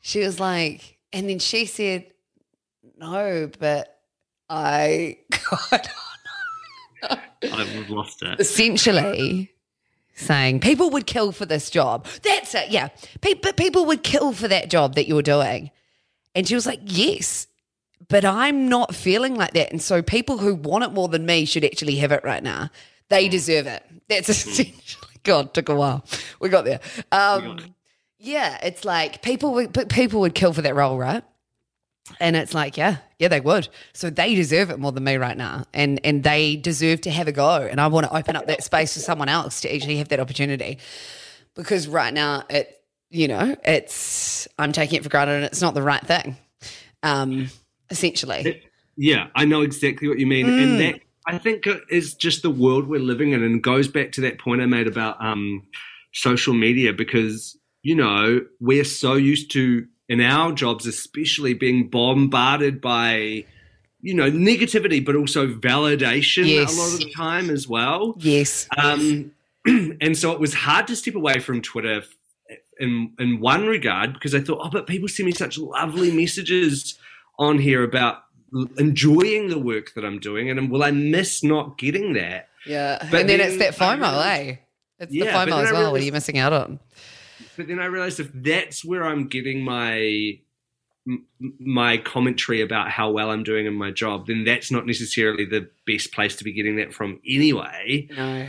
she 0.00 0.20
was 0.20 0.38
like, 0.38 0.98
and 1.12 1.28
then 1.28 1.40
she 1.40 1.66
said, 1.66 2.06
"No, 2.96 3.50
but 3.58 3.98
I." 4.48 5.18
God, 5.50 5.88
I've 7.42 7.90
lost 7.90 8.22
it. 8.22 8.40
essentially 8.40 9.53
saying 10.14 10.60
people 10.60 10.90
would 10.90 11.06
kill 11.06 11.32
for 11.32 11.46
this 11.46 11.70
job. 11.70 12.06
That's 12.22 12.54
it. 12.54 12.70
Yeah, 12.70 12.88
Pe- 13.20 13.34
but 13.34 13.56
people 13.56 13.86
would 13.86 14.02
kill 14.02 14.32
for 14.32 14.48
that 14.48 14.70
job 14.70 14.94
that 14.94 15.06
you're 15.08 15.22
doing. 15.22 15.70
And 16.34 16.46
she 16.48 16.54
was 16.54 16.66
like, 16.66 16.80
"Yes." 16.84 17.46
But 18.08 18.24
I'm 18.24 18.68
not 18.68 18.94
feeling 18.94 19.34
like 19.34 19.52
that. 19.54 19.70
And 19.70 19.80
so 19.80 20.02
people 20.02 20.36
who 20.38 20.54
want 20.54 20.84
it 20.84 20.92
more 20.92 21.08
than 21.08 21.24
me 21.24 21.46
should 21.46 21.64
actually 21.64 21.96
have 21.96 22.12
it 22.12 22.22
right 22.22 22.42
now. 22.42 22.68
They 23.08 23.28
deserve 23.28 23.66
it. 23.66 23.82
That's 24.08 24.28
essentially 24.28 24.74
God, 25.22 25.54
took 25.54 25.70
a 25.70 25.74
while. 25.74 26.04
We 26.38 26.50
got 26.50 26.66
there. 26.66 26.80
Um, 27.12 27.58
yeah, 28.18 28.58
it's 28.62 28.84
like 28.84 29.22
people 29.22 29.54
would 29.54 29.72
but 29.72 29.88
people 29.88 30.20
would 30.20 30.34
kill 30.34 30.52
for 30.52 30.62
that 30.62 30.74
role, 30.74 30.98
right? 30.98 31.22
And 32.20 32.36
it's 32.36 32.52
like, 32.52 32.76
yeah, 32.76 32.98
yeah, 33.18 33.28
they 33.28 33.40
would. 33.40 33.68
So 33.94 34.10
they 34.10 34.34
deserve 34.34 34.70
it 34.70 34.78
more 34.78 34.92
than 34.92 35.04
me 35.04 35.16
right 35.16 35.36
now. 35.36 35.64
And 35.72 36.00
and 36.04 36.22
they 36.22 36.56
deserve 36.56 37.00
to 37.02 37.10
have 37.10 37.28
a 37.28 37.32
go. 37.32 37.62
And 37.62 37.80
I 37.80 37.86
want 37.86 38.06
to 38.06 38.14
open 38.14 38.36
up 38.36 38.46
that 38.46 38.62
space 38.62 38.94
for 38.94 39.00
someone 39.00 39.28
else 39.28 39.60
to 39.62 39.74
actually 39.74 39.96
have 39.96 40.08
that 40.08 40.20
opportunity. 40.20 40.78
Because 41.54 41.88
right 41.88 42.12
now 42.12 42.44
it, 42.50 42.82
you 43.10 43.28
know, 43.28 43.56
it's 43.64 44.46
I'm 44.58 44.72
taking 44.72 44.98
it 44.98 45.02
for 45.02 45.08
granted 45.08 45.36
and 45.36 45.44
it's 45.44 45.62
not 45.62 45.74
the 45.74 45.82
right 45.82 46.04
thing. 46.06 46.36
Um, 47.02 47.48
essentially. 47.90 48.62
Yeah, 48.96 49.28
I 49.34 49.44
know 49.44 49.62
exactly 49.62 50.08
what 50.08 50.18
you 50.18 50.26
mean, 50.26 50.46
Mm. 50.46 50.62
and 50.62 50.80
that 50.80 51.00
I 51.26 51.38
think 51.38 51.66
it 51.66 51.82
is 51.90 52.14
just 52.14 52.42
the 52.42 52.50
world 52.50 52.86
we're 52.86 53.00
living 53.00 53.32
in, 53.32 53.42
and 53.42 53.62
goes 53.62 53.88
back 53.88 54.12
to 54.12 54.20
that 54.22 54.38
point 54.38 54.60
I 54.62 54.66
made 54.66 54.86
about 54.86 55.22
um, 55.24 55.62
social 56.12 56.54
media 56.54 56.92
because 56.92 57.58
you 57.82 57.94
know 57.94 58.40
we're 58.60 58.84
so 58.84 59.14
used 59.14 59.50
to 59.52 59.86
in 60.08 60.20
our 60.20 60.52
jobs, 60.52 60.86
especially 60.86 61.54
being 61.54 61.88
bombarded 61.88 62.80
by 62.80 63.44
you 64.00 64.14
know 64.14 64.30
negativity, 64.30 65.04
but 65.04 65.16
also 65.16 65.48
validation 65.48 66.46
Yes. 66.46 66.76
a 66.76 66.80
lot 66.80 66.92
of 66.92 66.98
the 67.00 67.10
time 67.10 67.50
as 67.50 67.66
well. 67.66 68.14
Yes. 68.18 68.68
Um, 68.76 69.32
and 69.66 70.16
so 70.16 70.32
it 70.32 70.40
was 70.40 70.52
hard 70.54 70.86
to 70.88 70.96
step 70.96 71.14
away 71.14 71.38
from 71.38 71.62
Twitter 71.62 72.02
in 72.78 73.12
in 73.18 73.40
one 73.40 73.66
regard 73.66 74.12
because 74.14 74.34
I 74.34 74.40
thought, 74.40 74.60
oh, 74.62 74.70
but 74.70 74.86
people 74.86 75.08
send 75.08 75.26
me 75.26 75.32
such 75.32 75.58
lovely 75.58 76.10
messages 76.10 76.98
on 77.38 77.58
here 77.58 77.82
about 77.82 78.18
enjoying 78.76 79.48
the 79.48 79.58
work 79.58 79.94
that 79.94 80.04
I'm 80.04 80.18
doing, 80.18 80.50
and 80.50 80.70
will 80.70 80.84
I 80.84 80.90
miss 80.90 81.42
not 81.42 81.78
getting 81.78 82.12
that? 82.14 82.48
Yeah. 82.66 82.98
But 83.10 83.20
and 83.20 83.28
then, 83.28 83.38
then 83.38 83.40
it's 83.40 83.58
that 83.58 83.74
FOMO, 83.74 84.24
eh? 84.26 84.56
It's 84.98 85.12
Yeah, 85.12 85.24
the 85.44 85.50
FOMO 85.50 85.64
as 85.64 85.72
well. 85.72 85.92
What 85.92 86.00
are 86.00 86.04
you 86.04 86.12
missing 86.12 86.38
out 86.38 86.52
on? 86.52 86.78
But 87.56 87.68
then 87.68 87.80
I 87.80 87.86
realized 87.86 88.20
if 88.20 88.30
that's 88.32 88.84
where 88.84 89.04
I'm 89.04 89.28
getting 89.28 89.62
my 89.62 90.38
my 91.58 91.98
commentary 91.98 92.62
about 92.62 92.88
how 92.88 93.10
well 93.10 93.30
I'm 93.30 93.42
doing 93.42 93.66
in 93.66 93.74
my 93.74 93.90
job, 93.90 94.26
then 94.26 94.44
that's 94.44 94.70
not 94.70 94.86
necessarily 94.86 95.44
the 95.44 95.68
best 95.86 96.12
place 96.12 96.34
to 96.36 96.44
be 96.44 96.52
getting 96.52 96.76
that 96.76 96.94
from 96.94 97.20
anyway. 97.28 98.08
No. 98.16 98.46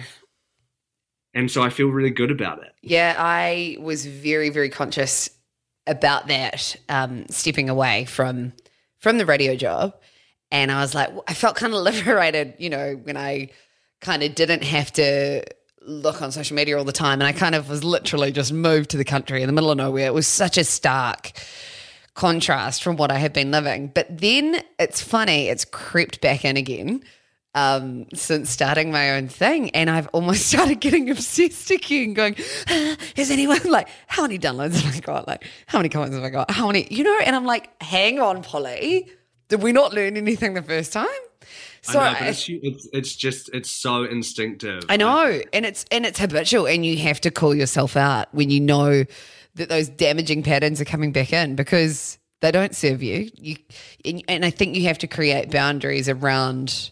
And 1.33 1.51
so 1.51 1.61
I 1.61 1.69
feel 1.69 1.89
really 1.89 2.11
good 2.11 2.31
about 2.31 2.63
it. 2.63 2.73
Yeah, 2.81 3.15
I 3.17 3.75
was 3.79 4.05
very, 4.05 4.49
very 4.49 4.69
conscious 4.69 5.29
about 5.85 6.27
that, 6.27 6.77
um, 6.87 7.27
stepping 7.29 7.69
away 7.69 8.05
from 8.05 8.53
from 8.99 9.17
the 9.17 9.25
radio 9.25 9.55
job, 9.55 9.93
and 10.49 10.71
I 10.71 10.79
was 10.79 10.95
like, 10.95 11.09
I 11.27 11.33
felt 11.33 11.57
kind 11.57 11.73
of 11.73 11.79
liberated, 11.83 12.55
you 12.57 12.69
know, 12.69 12.93
when 13.03 13.17
I 13.17 13.49
kind 13.99 14.23
of 14.23 14.33
didn't 14.33 14.63
have 14.63 14.93
to 14.93 15.43
look 15.85 16.21
on 16.21 16.31
social 16.31 16.55
media 16.55 16.77
all 16.77 16.83
the 16.83 16.91
time, 16.91 17.21
and 17.21 17.27
I 17.27 17.31
kind 17.31 17.55
of 17.55 17.69
was 17.69 17.83
literally 17.83 18.31
just 18.31 18.51
moved 18.51 18.89
to 18.91 18.97
the 18.97 19.05
country 19.05 19.41
in 19.41 19.47
the 19.47 19.53
middle 19.53 19.71
of 19.71 19.77
nowhere. 19.77 20.07
It 20.07 20.13
was 20.13 20.27
such 20.27 20.57
a 20.57 20.63
stark 20.63 21.31
contrast 22.13 22.83
from 22.83 22.95
what 22.95 23.11
I 23.11 23.17
had 23.17 23.33
been 23.33 23.51
living, 23.51 23.91
but 23.93 24.17
then 24.17 24.61
it's 24.79 25.01
funny, 25.01 25.47
it's 25.47 25.65
crept 25.65 26.21
back 26.21 26.45
in 26.45 26.57
again 26.57 27.03
um, 27.55 28.05
since 28.13 28.49
starting 28.49 28.91
my 28.91 29.11
own 29.11 29.27
thing. 29.27 29.71
And 29.71 29.89
I've 29.89 30.07
almost 30.09 30.47
started 30.51 30.79
getting 30.79 31.09
obsessed 31.09 31.71
again, 31.71 32.13
going, 32.13 32.35
"Ah, 32.69 32.95
has 33.15 33.31
anyone, 33.31 33.61
like, 33.65 33.87
how 34.07 34.21
many 34.23 34.37
downloads 34.37 34.79
have 34.79 34.95
I 34.95 34.99
got? 34.99 35.27
Like, 35.27 35.45
how 35.65 35.79
many 35.79 35.89
comments 35.89 36.15
have 36.15 36.23
I 36.23 36.29
got? 36.29 36.51
How 36.51 36.67
many, 36.67 36.87
you 36.91 37.03
know? 37.03 37.19
And 37.25 37.35
I'm 37.35 37.45
like, 37.45 37.81
hang 37.81 38.19
on, 38.19 38.43
Polly. 38.43 39.09
Did 39.47 39.63
we 39.63 39.71
not 39.71 39.93
learn 39.93 40.17
anything 40.17 40.53
the 40.53 40.61
first 40.61 40.91
time? 40.93 41.07
So 41.85 41.99
I 41.99 42.13
know, 42.13 42.19
but 42.19 42.27
it's, 42.29 42.49
it's 42.49 42.89
it's 42.93 43.15
just 43.15 43.49
it's 43.53 43.69
so 43.69 44.03
instinctive. 44.03 44.83
I 44.89 44.97
know, 44.97 45.39
and 45.53 45.65
it's 45.65 45.85
and 45.91 46.03
it's 46.05 46.19
habitual, 46.19 46.67
and 46.67 46.83
you 46.83 46.97
have 46.97 47.21
to 47.21 47.31
call 47.31 47.53
yourself 47.53 47.95
out 47.95 48.33
when 48.33 48.49
you 48.49 48.59
know 48.59 49.05
that 49.55 49.69
those 49.69 49.87
damaging 49.87 50.41
patterns 50.41 50.81
are 50.81 50.85
coming 50.85 51.11
back 51.11 51.31
in 51.31 51.55
because 51.55 52.17
they 52.41 52.51
don't 52.51 52.75
serve 52.75 53.03
you. 53.03 53.29
You 53.35 53.57
and, 54.03 54.23
and 54.27 54.45
I 54.45 54.49
think 54.49 54.75
you 54.75 54.83
have 54.87 54.97
to 54.99 55.07
create 55.07 55.51
boundaries 55.51 56.09
around 56.09 56.89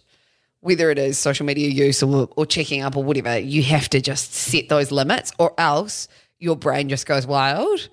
whether 0.59 0.91
it 0.91 0.99
is 0.99 1.17
social 1.17 1.45
media 1.45 1.69
use 1.69 2.03
or 2.03 2.29
or 2.37 2.45
checking 2.45 2.81
up 2.81 2.95
or 2.95 3.03
whatever. 3.03 3.39
You 3.39 3.63
have 3.63 3.89
to 3.89 4.01
just 4.01 4.33
set 4.33 4.69
those 4.69 4.91
limits, 4.91 5.31
or 5.39 5.53
else 5.57 6.07
your 6.37 6.55
brain 6.55 6.87
just 6.87 7.07
goes 7.07 7.25
wild, 7.25 7.89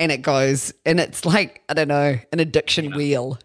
and 0.00 0.10
it 0.10 0.22
goes 0.22 0.72
and 0.84 0.98
it's 0.98 1.24
like 1.24 1.62
I 1.68 1.74
don't 1.74 1.88
know 1.88 2.18
an 2.32 2.40
addiction 2.40 2.92
wheel. 2.92 3.38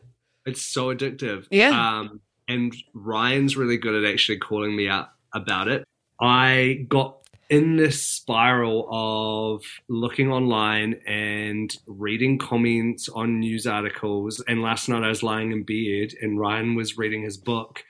It's 0.45 0.62
so 0.62 0.93
addictive. 0.93 1.47
Yeah. 1.51 1.99
Um, 1.99 2.22
and 2.48 2.76
Ryan's 2.93 3.58
really 3.58 3.78
good 3.78 4.04
at 4.04 4.10
actually 4.10 4.38
calling 4.38 4.76
me 4.76 4.88
out 4.88 5.10
about 5.34 5.68
it. 5.68 5.84
I 6.20 6.86
got 6.88 7.18
in 7.50 7.78
this 7.78 8.06
spiral 8.06 8.88
of 8.89 9.64
looking 9.88 10.32
online 10.32 10.96
and 11.06 11.76
reading 11.86 12.38
comments 12.39 13.08
on 13.10 13.39
news 13.39 13.68
articles. 13.68 14.43
And 14.48 14.62
last 14.62 14.89
night 14.89 15.04
I 15.04 15.10
was 15.10 15.22
lying 15.22 15.52
in 15.52 15.64
bed 15.64 16.16
and 16.22 16.39
Ryan 16.39 16.76
was 16.76 16.98
reading 16.98 17.24
his 17.24 17.38
book. 17.38 17.84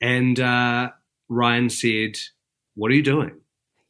And 0.00 0.38
uh, 0.38 0.90
Ryan 1.28 1.70
said, 1.70 2.18
What 2.74 2.90
are 2.90 2.94
you 2.94 3.02
doing? 3.02 3.40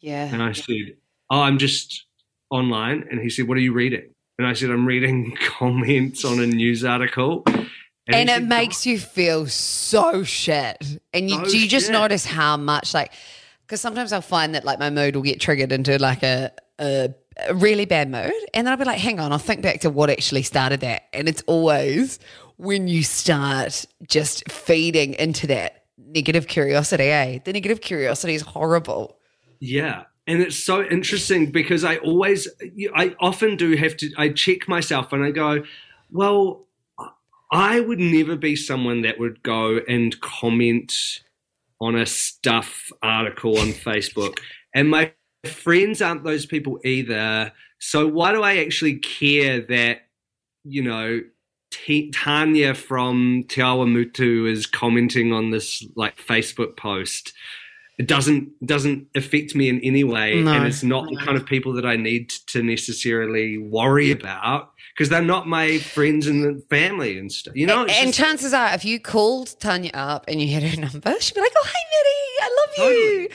Yeah, 0.00 0.32
And 0.32 0.42
I 0.42 0.52
said, 0.52 0.96
Oh, 1.28 1.42
I'm 1.42 1.58
just 1.58 2.06
online. 2.50 3.06
And 3.10 3.20
he 3.20 3.28
said, 3.28 3.46
What 3.46 3.58
are 3.58 3.62
you 3.62 3.72
reading? 3.72 4.14
And 4.38 4.46
I 4.46 4.54
said, 4.54 4.70
I'm 4.70 4.86
reading 4.86 5.36
comments 5.58 6.24
on 6.24 6.40
a 6.40 6.46
news 6.46 6.84
article. 6.84 7.44
He 8.10 8.20
and 8.20 8.30
it 8.30 8.42
makes 8.42 8.86
you 8.86 8.98
feel 8.98 9.46
so 9.46 10.22
shit. 10.22 11.00
And 11.12 11.30
you 11.30 11.36
So 11.44 11.50
do 11.50 11.58
you 11.58 11.68
just 11.68 11.86
shit. 11.86 11.92
notice 11.92 12.24
how 12.24 12.56
much 12.56 12.94
like 12.94 13.12
because 13.66 13.80
sometimes 13.80 14.12
I'll 14.12 14.20
find 14.20 14.54
that 14.54 14.64
like 14.64 14.78
my 14.78 14.90
mood 14.90 15.14
will 15.14 15.22
get 15.22 15.40
triggered 15.40 15.72
into 15.72 15.98
like 15.98 16.22
a, 16.22 16.50
a 16.78 17.14
a 17.46 17.54
really 17.54 17.86
bad 17.86 18.10
mood, 18.10 18.32
and 18.52 18.66
then 18.66 18.72
I'll 18.72 18.78
be 18.78 18.84
like, 18.84 18.98
hang 18.98 19.18
on, 19.18 19.32
I'll 19.32 19.38
think 19.38 19.62
back 19.62 19.80
to 19.80 19.90
what 19.90 20.10
actually 20.10 20.42
started 20.42 20.80
that, 20.80 21.04
and 21.12 21.28
it's 21.28 21.42
always 21.46 22.18
when 22.56 22.88
you 22.88 23.02
start 23.02 23.86
just 24.06 24.50
feeding 24.50 25.14
into 25.14 25.46
that 25.46 25.84
negative 25.96 26.46
curiosity. 26.46 27.04
Eh, 27.04 27.38
the 27.44 27.52
negative 27.52 27.80
curiosity 27.80 28.34
is 28.34 28.42
horrible. 28.42 29.16
Yeah. 29.60 30.04
And 30.26 30.42
it's 30.42 30.56
so 30.56 30.84
interesting 30.84 31.50
because 31.50 31.84
I 31.84 31.96
always, 31.96 32.46
I 32.94 33.16
often 33.18 33.56
do 33.56 33.74
have 33.76 33.96
to, 33.96 34.10
I 34.18 34.28
check 34.28 34.68
myself 34.68 35.12
and 35.12 35.24
I 35.24 35.30
go, 35.30 35.64
well, 36.10 36.66
I 37.52 37.80
would 37.80 37.98
never 37.98 38.36
be 38.36 38.54
someone 38.56 39.02
that 39.02 39.18
would 39.18 39.42
go 39.42 39.80
and 39.88 40.18
comment 40.20 40.92
on 41.80 41.96
a 41.96 42.06
stuff 42.06 42.90
article 43.02 43.58
on 43.58 43.68
Facebook. 43.72 44.38
And 44.74 44.88
my 44.88 45.12
friends 45.46 46.00
aren't 46.00 46.24
those 46.24 46.46
people 46.46 46.78
either. 46.84 47.52
So 47.78 48.06
why 48.06 48.32
do 48.32 48.42
I 48.42 48.58
actually 48.58 48.98
care 48.98 49.60
that, 49.62 50.02
you 50.64 50.82
know, 50.82 51.22
T- 51.72 52.10
Tanya 52.10 52.74
from 52.74 53.44
Te 53.48 53.60
Awamutu 53.60 54.50
is 54.50 54.66
commenting 54.66 55.32
on 55.32 55.50
this 55.50 55.84
like 55.96 56.18
Facebook 56.18 56.76
post? 56.76 57.32
It 57.98 58.06
doesn't 58.06 58.50
doesn't 58.66 59.08
affect 59.14 59.54
me 59.54 59.68
in 59.68 59.78
any 59.80 60.04
way, 60.04 60.40
No. 60.40 60.52
and 60.52 60.66
it's 60.66 60.82
not 60.82 61.08
the 61.08 61.16
kind 61.16 61.36
of 61.36 61.46
people 61.46 61.72
that 61.74 61.84
I 61.86 61.96
need 61.96 62.30
to 62.48 62.62
necessarily 62.62 63.58
worry 63.58 64.10
about 64.10 64.69
because 64.94 65.08
they're 65.08 65.22
not 65.22 65.46
my 65.48 65.78
friends 65.78 66.26
and 66.26 66.62
family 66.68 67.18
and 67.18 67.30
stuff. 67.32 67.56
You 67.56 67.66
know, 67.66 67.82
and 67.82 67.90
and 67.90 68.06
just- 68.08 68.18
chances 68.18 68.52
are, 68.52 68.74
if 68.74 68.84
you 68.84 69.00
called 69.00 69.58
Tanya 69.60 69.90
up 69.94 70.24
and 70.28 70.40
you 70.40 70.52
had 70.52 70.62
her 70.62 70.80
number, 70.80 71.14
she'd 71.20 71.34
be 71.34 71.40
like, 71.40 71.52
"Oh, 71.56 71.66
hey, 71.66 71.84
Matty, 71.92 72.42
I 72.42 72.56
love 72.60 72.92
you." 72.92 73.28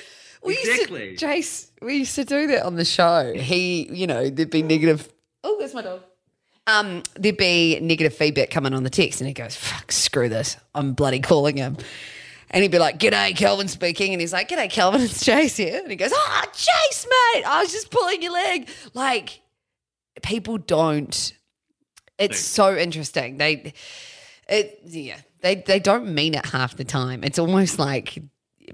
We 0.43 0.58
Exactly. 0.60 1.10
used 1.10 1.20
to, 1.22 1.26
Jace, 1.26 1.72
we 1.82 1.95
used 1.97 2.16
to 2.16 2.24
do 2.24 2.45
that 2.47 2.64
on 2.66 2.76
the 2.76 2.86
show. 2.86 3.34
He, 3.36 3.89
you 3.91 4.06
know, 4.06 4.30
there'd 4.30 4.51
be 4.51 4.62
negative. 4.62 5.10
Oh, 5.43 5.56
there's 5.58 5.74
my 5.74 5.82
dog. 5.82 6.01
Um, 6.68 7.01
there'd 7.16 7.38
be 7.38 7.80
negative 7.80 8.14
feedback 8.16 8.49
coming 8.51 8.74
on 8.74 8.84
the 8.84 8.89
text, 8.91 9.22
and 9.22 9.28
he 9.28 9.34
goes, 9.34 9.56
"Fuck, 9.56 9.91
screw 9.91 10.30
this! 10.30 10.58
I'm 10.76 10.93
bloody 10.93 11.20
calling 11.20 11.58
him." 11.58 11.78
And 12.51 12.62
he'd 12.62 12.72
be 12.72 12.78
like, 12.80 12.99
"G'day, 12.99 13.36
Kelvin 13.36 13.68
speaking," 13.68 14.14
and 14.14 14.22
he's 14.22 14.32
like, 14.34 14.49
"G'day, 14.49 14.70
Kelvin, 14.70 15.01
it's 15.03 15.24
Jace 15.24 15.58
here." 15.58 15.80
And 15.82 15.89
he 15.89 15.95
goes, 15.95 16.12
"Oh, 16.14 16.43
Jace, 16.53 17.06
mate, 17.34 17.43
I 17.43 17.62
was 17.62 17.72
just 17.72 17.89
pulling 17.89 18.22
your 18.22 18.34
leg." 18.34 18.70
Like, 18.93 19.41
people 20.22 20.58
don't. 20.58 21.34
It's 22.18 22.39
so 22.39 22.76
interesting. 22.76 23.38
They, 23.38 23.74
it, 24.47 24.80
yeah, 24.86 25.18
they 25.41 25.55
they 25.55 25.80
don't 25.80 26.13
mean 26.13 26.34
it 26.36 26.45
half 26.45 26.78
the 26.78 26.84
time. 26.86 27.24
It's 27.24 27.39
almost 27.39 27.78
like 27.80 28.20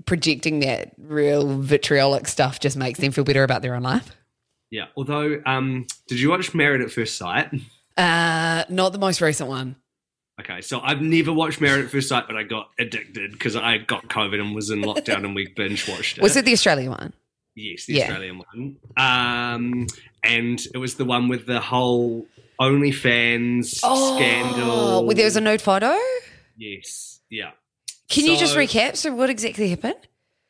projecting 0.06 0.60
that 0.62 0.92
real 0.98 1.60
vitriolic 1.60 2.28
stuff 2.28 2.60
just 2.60 2.78
makes 2.78 3.00
them 3.00 3.12
feel 3.12 3.24
better 3.24 3.44
about 3.44 3.62
their 3.62 3.76
own 3.76 3.84
life. 3.84 4.16
yeah. 4.70 4.86
Although, 4.96 5.42
um, 5.46 5.86
did 6.08 6.20
you 6.20 6.30
watch 6.30 6.54
Married 6.54 6.82
at 6.82 6.92
First 6.92 7.18
Sight? 7.18 7.50
Uh, 7.98 8.64
not 8.70 8.94
the 8.94 9.00
most 9.00 9.22
recent 9.22 9.50
one. 9.50 9.76
Okay, 10.40 10.62
so 10.62 10.80
I've 10.80 11.02
never 11.02 11.32
watched 11.34 11.60
Married 11.62 11.86
at 11.86 11.92
First 11.92 12.08
Sight, 12.10 12.24
but 12.26 12.36
I 12.38 12.44
got 12.44 12.70
addicted 12.80 13.34
because 13.34 13.56
I 13.56 13.80
got 13.80 14.08
COVID 14.08 14.40
and 14.40 14.56
was 14.56 14.70
in 14.72 14.82
lockdown 14.82 15.26
and 15.26 15.36
we 15.36 15.48
binge 15.48 15.88
watched 15.88 16.18
it. 16.18 16.22
Was 16.22 16.36
it 16.38 16.46
the 16.46 16.54
Australian 16.54 16.92
one? 16.92 17.14
Yes, 17.54 17.86
the 17.86 17.96
Yeah. 17.96 18.04
Australian 18.04 18.38
one. 18.54 18.78
Um, 18.98 19.88
and 20.24 20.60
it 20.74 20.78
was 20.78 20.96
the 20.96 21.06
one 21.06 21.28
with 21.28 21.46
the 21.46 21.60
whole 21.60 22.26
OnlyFans 22.60 23.66
scandal. 23.76 24.70
Oh, 24.72 25.02
well, 25.02 25.16
there 25.16 25.26
was 25.26 25.36
a 25.36 25.42
nude 25.42 25.62
photo. 25.62 25.96
Yes, 26.58 27.22
yeah. 27.30 27.52
Can 28.10 28.26
you 28.26 28.38
just 28.38 28.56
recap? 28.56 28.96
So, 28.98 29.14
what 29.14 29.30
exactly 29.30 29.70
happened? 29.70 29.96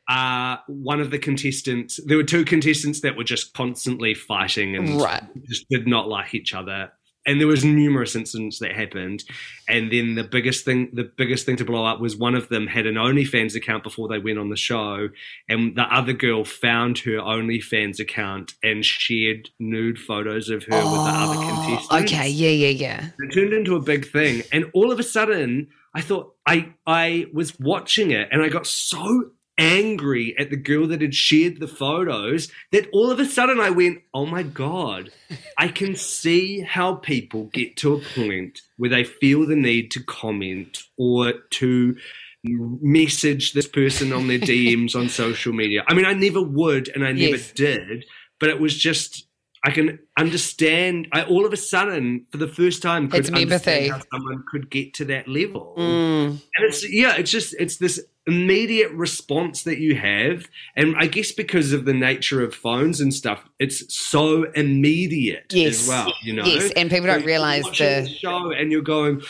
Uh, 0.10 0.58
one 0.68 0.99
of 0.99 1.12
the 1.12 1.20
contestants, 1.20 1.99
there 2.06 2.18
were 2.18 2.24
two 2.24 2.43
contestants 2.43 3.02
that 3.02 3.16
were 3.16 3.24
just 3.24 3.54
constantly 3.54 4.14
fighting 4.14 4.76
and 4.76 4.99
Right. 4.99 5.24
just 5.47 5.70
did 5.70 5.88
not 5.88 6.10
like 6.10 6.34
each 6.34 6.54
other 6.54 6.91
and 7.26 7.39
there 7.39 7.47
was 7.47 7.63
numerous 7.63 8.15
incidents 8.15 8.59
that 8.59 8.72
happened. 8.72 9.24
And 9.67 9.91
then 9.91 10.15
the 10.15 10.24
biggest 10.24 10.65
thing 10.65 10.89
the 10.93 11.03
biggest 11.03 11.45
thing 11.45 11.55
to 11.57 11.65
blow 11.65 11.86
up 11.86 11.99
was 11.99 12.15
one 12.15 12.36
of 12.36 12.49
them 12.49 12.67
had 12.67 12.86
an 12.86 12.95
onlyfans 12.95 13.55
account 13.55 13.84
before 13.84 14.07
they 14.07 14.19
went 14.19 14.39
on 14.39 14.49
the 14.49 14.55
show. 14.55 15.09
And 15.47 15.76
the 15.76 15.84
other 15.84 16.13
girl 16.13 16.43
found 16.43 16.99
her 16.99 17.17
onlyfans 17.19 17.99
account 17.99 18.53
and 18.63 18.86
shared 18.86 19.49
nude 19.59 19.99
photos 19.99 20.49
of 20.49 20.63
her 20.63 20.76
with 20.76 21.05
the 21.05 21.11
other 21.13 21.36
oh, 21.38 21.47
contestants. 21.47 21.88
Oh, 21.91 22.01
Okay, 22.01 22.30
yeah, 22.30 22.49
yeah, 22.49 22.69
yeah. 22.69 23.09
it 23.19 23.34
turned 23.34 23.53
into 23.53 23.76
a 23.76 23.82
big 23.82 24.07
thing. 24.07 24.43
And 24.51 24.65
all 24.74 24.91
of 24.91 24.99
a 24.99 25.03
sudden 25.03 25.67
i 25.93 26.01
thought 26.01 26.34
i 26.45 26.74
i 26.88 27.26
was 27.34 27.59
watching 27.59 28.11
it 28.11 28.30
and 28.32 28.41
i 28.41 28.47
got 28.47 28.65
so 28.65 29.30
angry 29.62 30.36
at 30.39 30.49
the 30.49 30.57
girl 30.57 30.88
that 30.88 31.01
had 31.01 31.14
shared 31.14 31.59
the 31.59 31.68
photos 31.68 32.51
that 32.72 32.88
all 32.91 33.12
of 33.12 33.20
a 33.20 33.26
sudden 33.26 33.59
i 33.59 33.70
went 33.70 33.99
oh 34.14 34.26
my 34.26 34.41
god 34.43 35.12
i 35.57 35.68
can 35.68 35.95
see 35.95 36.62
how 36.62 36.95
people 36.95 37.45
get 37.53 37.78
to 37.78 37.93
a 37.93 37.99
point 38.16 38.62
where 38.78 38.89
they 38.89 39.03
feel 39.03 39.45
the 39.45 39.55
need 39.55 39.91
to 39.91 40.01
comment 40.03 40.84
or 40.97 41.34
to 41.51 41.95
message 42.43 43.53
this 43.53 43.68
person 43.68 44.12
on 44.12 44.28
their 44.28 44.39
dms 44.49 44.95
on 44.95 45.07
social 45.09 45.53
media 45.53 45.84
i 45.88 45.93
mean 45.93 46.05
i 46.05 46.14
never 46.14 46.41
would 46.41 46.89
and 46.95 47.05
i 47.05 47.12
never 47.12 47.36
Yes. 47.38 47.51
did 47.51 48.05
but 48.39 48.49
it 48.49 48.59
was 48.59 48.76
just 48.76 49.28
I 49.64 49.72
can 49.72 49.99
understand. 50.18 51.07
I 51.12 51.24
all 51.24 51.45
of 51.45 51.53
a 51.53 51.57
sudden, 51.57 52.26
for 52.32 52.38
the 52.38 52.47
first 52.47 52.82
time, 52.82 53.09
could 53.09 53.20
It's 53.22 53.30
understand 53.30 53.86
empathy. 53.86 53.88
how 53.89 54.01
someone 54.18 54.43
could 54.51 54.70
get 54.72 54.93
to 54.95 55.05
that 55.05 55.28
level. 55.28 55.76
Mm. 55.78 56.30
And 56.30 56.39
it's 56.68 56.89
yeah, 56.91 57.16
it's 57.16 57.30
just 57.32 57.53
it's 57.59 57.78
this 57.78 57.99
immediate 58.28 58.91
response 58.91 59.64
that 59.64 59.80
you 59.80 59.95
have, 59.95 60.47
and 60.76 60.95
I 60.97 61.07
guess 61.07 61.32
because 61.32 61.74
of 61.74 61.86
the 61.86 61.93
nature 61.93 62.43
of 62.43 62.53
phones 62.55 63.01
and 63.01 63.14
stuff, 63.14 63.43
it's 63.59 63.95
so 63.95 64.43
immediate 64.53 65.51
Yes. 65.53 65.82
as 65.84 65.88
well. 65.89 66.14
You 66.24 66.34
know, 66.34 66.45
Yes, 66.45 66.72
and 66.76 66.89
people 66.89 67.07
don't 67.07 67.20
you're 67.20 67.28
realise 67.28 67.66
the- 67.78 68.07
show, 68.07 68.51
and 68.51 68.72
you're 68.72 68.82
going. 68.82 69.22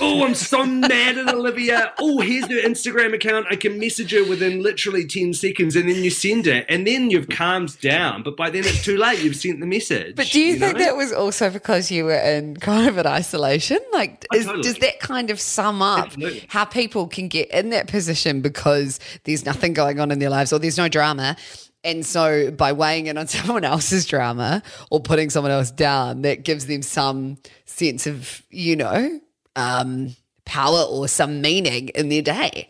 Oh, 0.00 0.24
I'm 0.24 0.34
so 0.34 0.64
mad 0.64 1.18
at 1.18 1.32
Olivia. 1.32 1.92
Oh, 1.98 2.20
here's 2.20 2.46
her 2.46 2.68
Instagram 2.68 3.14
account. 3.14 3.46
I 3.50 3.56
can 3.56 3.78
message 3.78 4.12
her 4.12 4.24
within 4.28 4.62
literally 4.62 5.06
10 5.06 5.34
seconds 5.34 5.76
and 5.76 5.88
then 5.88 6.02
you 6.02 6.10
send 6.10 6.46
it 6.46 6.66
and 6.68 6.86
then 6.86 7.10
you've 7.10 7.28
calmed 7.28 7.80
down. 7.80 8.22
But 8.22 8.36
by 8.36 8.50
then 8.50 8.64
it's 8.64 8.84
too 8.84 8.96
late. 8.96 9.20
You've 9.20 9.36
sent 9.36 9.60
the 9.60 9.66
message. 9.66 10.16
But 10.16 10.28
do 10.30 10.40
you, 10.40 10.56
think 10.58 10.78
know? 10.78 10.84
that 10.84 10.96
was 10.96 11.12
also 11.12 11.50
because 11.50 11.90
you 11.90 12.04
were 12.04 12.12
in 12.18 12.56
kind 12.56 12.88
of 12.88 12.98
an 12.98 13.06
isolation? 13.06 13.78
Like, 13.92 14.26
Oh, 14.32 14.36
is, 14.36 14.46
totally. 14.46 14.62
does 14.62 14.78
that 14.78 15.00
kind 15.00 15.30
of 15.30 15.40
sum 15.40 15.82
up 15.82 16.06
Absolutely. 16.06 16.44
how 16.48 16.64
people 16.64 17.06
can 17.06 17.28
get 17.28 17.50
in 17.50 17.70
that 17.70 17.86
position 17.88 18.40
because 18.40 18.98
there's 19.24 19.44
nothing 19.44 19.72
going 19.74 20.00
on 20.00 20.10
in 20.10 20.18
their 20.18 20.30
lives 20.30 20.52
or 20.52 20.58
there's 20.58 20.78
no 20.78 20.88
drama? 20.88 21.36
And 21.84 22.04
so 22.06 22.50
by 22.50 22.72
weighing 22.72 23.06
in 23.08 23.18
on 23.18 23.26
someone 23.28 23.62
else's 23.64 24.06
drama 24.06 24.62
or 24.90 25.00
putting 25.00 25.30
someone 25.30 25.52
else 25.52 25.70
down, 25.70 26.22
that 26.22 26.42
gives 26.42 26.66
them 26.66 26.82
some 26.82 27.36
sense 27.66 28.06
of, 28.06 28.42
you 28.50 28.74
know, 28.74 29.20
um, 29.56 30.14
power 30.44 30.82
or 30.82 31.08
some 31.08 31.40
meaning 31.40 31.88
in 31.90 32.08
their 32.08 32.22
day. 32.22 32.68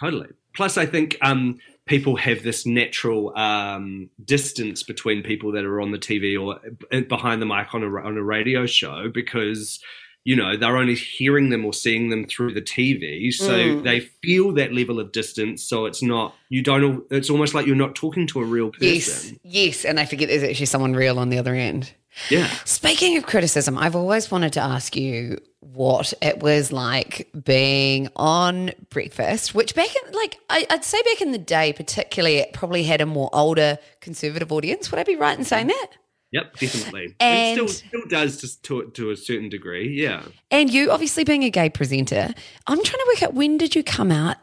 Totally. 0.00 0.28
Plus, 0.54 0.76
I 0.76 0.84
think 0.86 1.16
um, 1.22 1.58
people 1.86 2.16
have 2.16 2.42
this 2.42 2.66
natural 2.66 3.36
um, 3.38 4.10
distance 4.24 4.82
between 4.82 5.22
people 5.22 5.52
that 5.52 5.64
are 5.64 5.80
on 5.80 5.92
the 5.92 5.98
TV 5.98 6.38
or 6.40 6.60
uh, 6.92 7.00
behind 7.02 7.40
the 7.40 7.46
mic 7.46 7.72
on 7.74 7.82
a 7.82 7.86
on 7.86 8.16
a 8.16 8.22
radio 8.22 8.66
show 8.66 9.08
because 9.08 9.80
you 10.24 10.36
know 10.36 10.56
they're 10.56 10.76
only 10.76 10.94
hearing 10.94 11.48
them 11.50 11.64
or 11.64 11.72
seeing 11.72 12.10
them 12.10 12.26
through 12.26 12.52
the 12.54 12.60
TV, 12.62 13.32
so 13.32 13.52
Mm. 13.52 13.82
they 13.84 14.00
feel 14.22 14.52
that 14.52 14.72
level 14.74 15.00
of 15.00 15.10
distance. 15.12 15.64
So 15.64 15.86
it's 15.86 16.02
not 16.02 16.34
you 16.50 16.62
don't. 16.62 17.04
It's 17.10 17.30
almost 17.30 17.54
like 17.54 17.66
you're 17.66 17.74
not 17.76 17.94
talking 17.94 18.26
to 18.28 18.40
a 18.40 18.44
real 18.44 18.70
Yes, 18.78 19.06
person. 19.24 19.40
yes. 19.42 19.84
And 19.84 19.98
I 19.98 20.04
forget 20.04 20.28
there's 20.28 20.42
actually 20.42 20.66
someone 20.66 20.92
real 20.94 21.18
on 21.18 21.30
the 21.30 21.38
other 21.38 21.54
end. 21.54 21.92
Yeah. 22.30 22.48
Speaking 22.64 23.16
of 23.16 23.26
criticism, 23.26 23.78
I've 23.78 23.96
always 23.96 24.30
wanted 24.30 24.52
to 24.54 24.60
ask 24.60 24.96
you 24.96 25.38
what 25.60 26.12
it 26.20 26.40
was 26.40 26.72
like 26.72 27.30
being 27.44 28.08
on 28.16 28.72
breakfast, 28.90 29.54
which 29.54 29.74
back 29.74 29.88
in, 29.94 30.12
like, 30.12 30.38
I, 30.50 30.66
I'd 30.68 30.84
say 30.84 31.00
back 31.02 31.22
in 31.22 31.32
the 31.32 31.38
day, 31.38 31.72
particularly, 31.72 32.36
it 32.36 32.52
probably 32.52 32.82
had 32.82 33.00
a 33.00 33.06
more 33.06 33.30
older 33.32 33.78
conservative 34.00 34.52
audience. 34.52 34.90
Would 34.90 35.00
I 35.00 35.04
be 35.04 35.16
right 35.16 35.38
in 35.38 35.44
saying 35.44 35.68
mm-hmm. 35.68 35.78
that? 35.80 35.98
Yep. 36.32 36.56
Definitely. 36.58 37.14
And- 37.20 37.60
it 37.60 37.68
still 37.68 37.68
still 37.68 38.08
does 38.08 38.38
to, 38.38 38.62
to 38.62 38.90
to 38.90 39.10
a 39.10 39.16
certain 39.16 39.48
degree. 39.48 39.88
Yeah. 39.88 40.22
And 40.50 40.72
you, 40.72 40.90
obviously 40.90 41.24
being 41.24 41.44
a 41.44 41.50
gay 41.50 41.68
presenter, 41.68 42.34
I'm 42.66 42.82
trying 42.82 42.98
to 42.98 43.06
work 43.08 43.22
out 43.22 43.34
when 43.34 43.58
did 43.58 43.74
you 43.74 43.84
come 43.84 44.10
out 44.10 44.36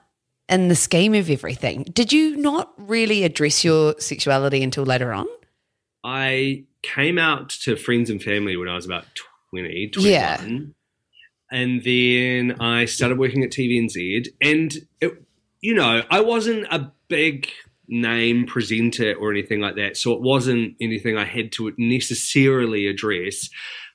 in 0.48 0.68
the 0.68 0.76
scheme 0.76 1.14
of 1.14 1.30
everything? 1.30 1.84
Did 1.84 2.14
you 2.14 2.38
not 2.38 2.72
really 2.78 3.24
address 3.24 3.64
your 3.64 3.96
sexuality 4.00 4.64
until 4.64 4.84
later 4.84 5.12
on? 5.12 5.28
I 6.04 6.64
came 6.82 7.18
out 7.18 7.50
to 7.50 7.76
friends 7.76 8.10
and 8.10 8.22
family 8.22 8.56
when 8.58 8.68
I 8.70 8.76
was 8.76 8.86
about 8.86 9.06
20, 9.52 9.90
21. 9.90 10.12
Yeah. 10.12 10.42
And 11.52 11.84
then 11.84 12.62
I 12.62 12.86
started 12.86 13.18
working 13.18 13.44
at 13.44 13.50
TVNZ. 13.52 14.28
And, 14.42 14.74
it, 15.02 15.24
you 15.62 15.74
know, 15.74 16.04
I 16.10 16.22
wasn't 16.22 16.66
a 16.72 16.92
big 17.08 17.48
name 17.88 18.46
presenter 18.46 19.16
or 19.16 19.32
anything 19.32 19.60
like 19.60 19.76
that. 19.76 19.98
So 19.98 20.14
it 20.14 20.22
wasn't 20.22 20.76
anything 20.80 21.18
I 21.18 21.26
had 21.26 21.52
to 21.54 21.74
necessarily 21.78 22.88
address. 22.88 23.50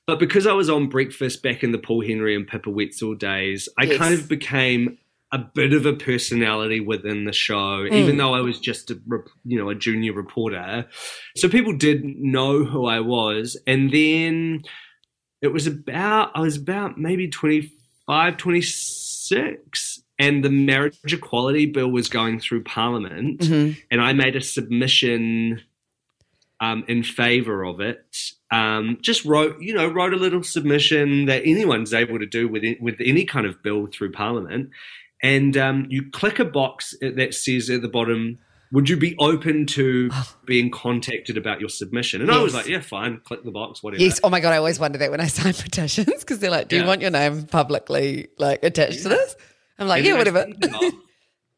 But 0.05 0.19
because 0.19 0.45
I 0.45 0.53
was 0.53 0.69
on 0.69 0.89
breakfast 0.89 1.41
back 1.41 1.63
in 1.63 1.71
the 1.71 1.77
Paul 1.79 2.05
Henry 2.05 2.35
and 2.35 2.45
Pippa 2.45 2.69
Wetzell 2.69 3.17
days, 3.17 3.69
I 3.79 3.85
Yes. 3.85 3.97
kind 3.97 4.13
of 4.13 4.27
became 4.27 4.97
a 5.35 5.51
bit 5.53 5.73
of 5.73 5.85
a 5.85 5.91
personality 5.91 6.79
within 6.79 7.25
the 7.25 7.33
show, 7.33 7.85
even 7.91 8.15
though 8.17 8.33
I 8.33 8.39
was 8.39 8.57
just 8.57 8.89
a 8.89 8.97
you 9.43 9.57
know 9.59 9.69
a 9.69 9.75
junior 9.75 10.13
reporter. 10.13 10.87
So 11.35 11.49
people 11.49 11.75
did 11.75 12.05
know 12.05 12.63
who 12.63 12.85
I 12.85 13.01
was, 13.01 13.57
and 13.67 13.91
then 13.91 14.61
it 15.41 15.49
was 15.49 15.67
about 15.67 16.31
I 16.35 16.39
was 16.39 16.55
about 16.55 16.97
maybe 16.97 17.27
25, 17.27 18.37
26, 18.37 20.01
and 20.17 20.41
the 20.41 20.49
marriage 20.49 20.97
equality 21.11 21.65
bill 21.65 21.91
was 21.91 22.07
going 22.07 22.39
through 22.39 22.63
Parliament, 22.63 23.43
and 23.91 24.01
I 24.01 24.13
made 24.13 24.37
a 24.37 24.41
submission 24.41 25.61
um, 26.61 26.85
in 26.87 27.03
favor 27.03 27.65
of 27.65 27.81
it. 27.81 28.05
Um, 28.51 28.99
just 29.01 29.25
wrote, 29.25 29.59
you 29.59 29.73
know, 29.73 29.87
wrote 29.87 30.13
a 30.13 30.17
little 30.17 30.43
submission 30.43 31.25
that 31.25 31.41
anyone's 31.43 31.93
able 31.93 32.19
to 32.19 32.25
do 32.25 32.47
with 32.47 32.63
it, 32.63 32.81
with 32.81 32.95
any 33.03 33.25
kind 33.25 33.45
of 33.45 33.61
bill 33.61 33.87
through 33.87 34.13
Parliament, 34.13 34.69
and 35.21 35.57
um, 35.57 35.87
you 35.89 36.09
click 36.11 36.39
a 36.39 36.45
box 36.45 36.95
that 37.01 37.33
says 37.33 37.69
at 37.69 37.81
the 37.81 37.89
bottom. 37.89 38.39
Would 38.71 38.89
you 38.89 38.97
be 38.97 39.15
open 39.19 39.67
to 39.67 40.09
being 40.45 40.71
contacted 40.71 41.37
about 41.37 41.59
your 41.59 41.69
submission? 41.69 42.21
And 42.21 42.31
I 42.31 42.41
was 42.41 42.53
like, 42.53 42.67
yeah, 42.67 42.81
fine, 42.81 43.21
click 43.23 43.43
the 43.43 43.51
box, 43.51 43.81
whatever. 43.81 44.01
Yes. 44.03 44.19
Oh 44.23 44.29
my 44.29 44.39
god, 44.39 44.53
I 44.53 44.57
always 44.57 44.79
wonder 44.79 44.97
that 44.97 45.11
when 45.11 45.21
I 45.21 45.27
sign 45.27 45.53
petitions 45.53 46.19
because 46.19 46.39
they're 46.39 46.51
like, 46.51 46.67
"Do 46.67 46.77
you 46.77 46.85
want 46.85 47.01
your 47.01 47.11
name 47.11 47.43
publicly 47.43 48.27
like 48.37 48.63
attached 48.63 49.03
to 49.03 49.09
this?" 49.09 49.35
I'm 49.79 49.87
like, 49.87 49.99
And 49.99 50.07
"Yeah, 50.07 50.17
whatever." 50.17 50.41
sent 50.43 50.63
it 50.63 50.73
off. 50.73 50.93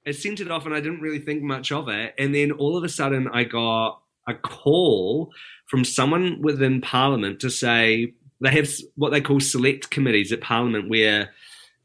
I 0.06 0.12
sent 0.12 0.40
it 0.40 0.52
off 0.52 0.66
and 0.66 0.74
I 0.74 0.80
didn't 0.80 1.02
really 1.02 1.20
think 1.20 1.44
much 1.44 1.72
of 1.72 1.90
it. 1.90 2.14
And 2.18 2.34
then 2.34 2.52
all 2.52 2.78
of 2.78 2.84
a 2.84 2.90
sudden, 2.90 3.28
I 3.28 3.44
got 3.44 4.02
a 4.28 4.34
call 4.34 5.34
from 5.66 5.84
someone 5.84 6.42
within 6.42 6.80
Parliament 6.82 7.40
to 7.42 7.50
say 7.50 8.14
they 8.40 8.52
have 8.52 8.70
what 8.96 9.12
they 9.12 9.22
call 9.22 9.40
select 9.40 9.90
committees 9.90 10.32
at 10.32 10.42
Parliament 10.42 10.90
where 10.90 11.32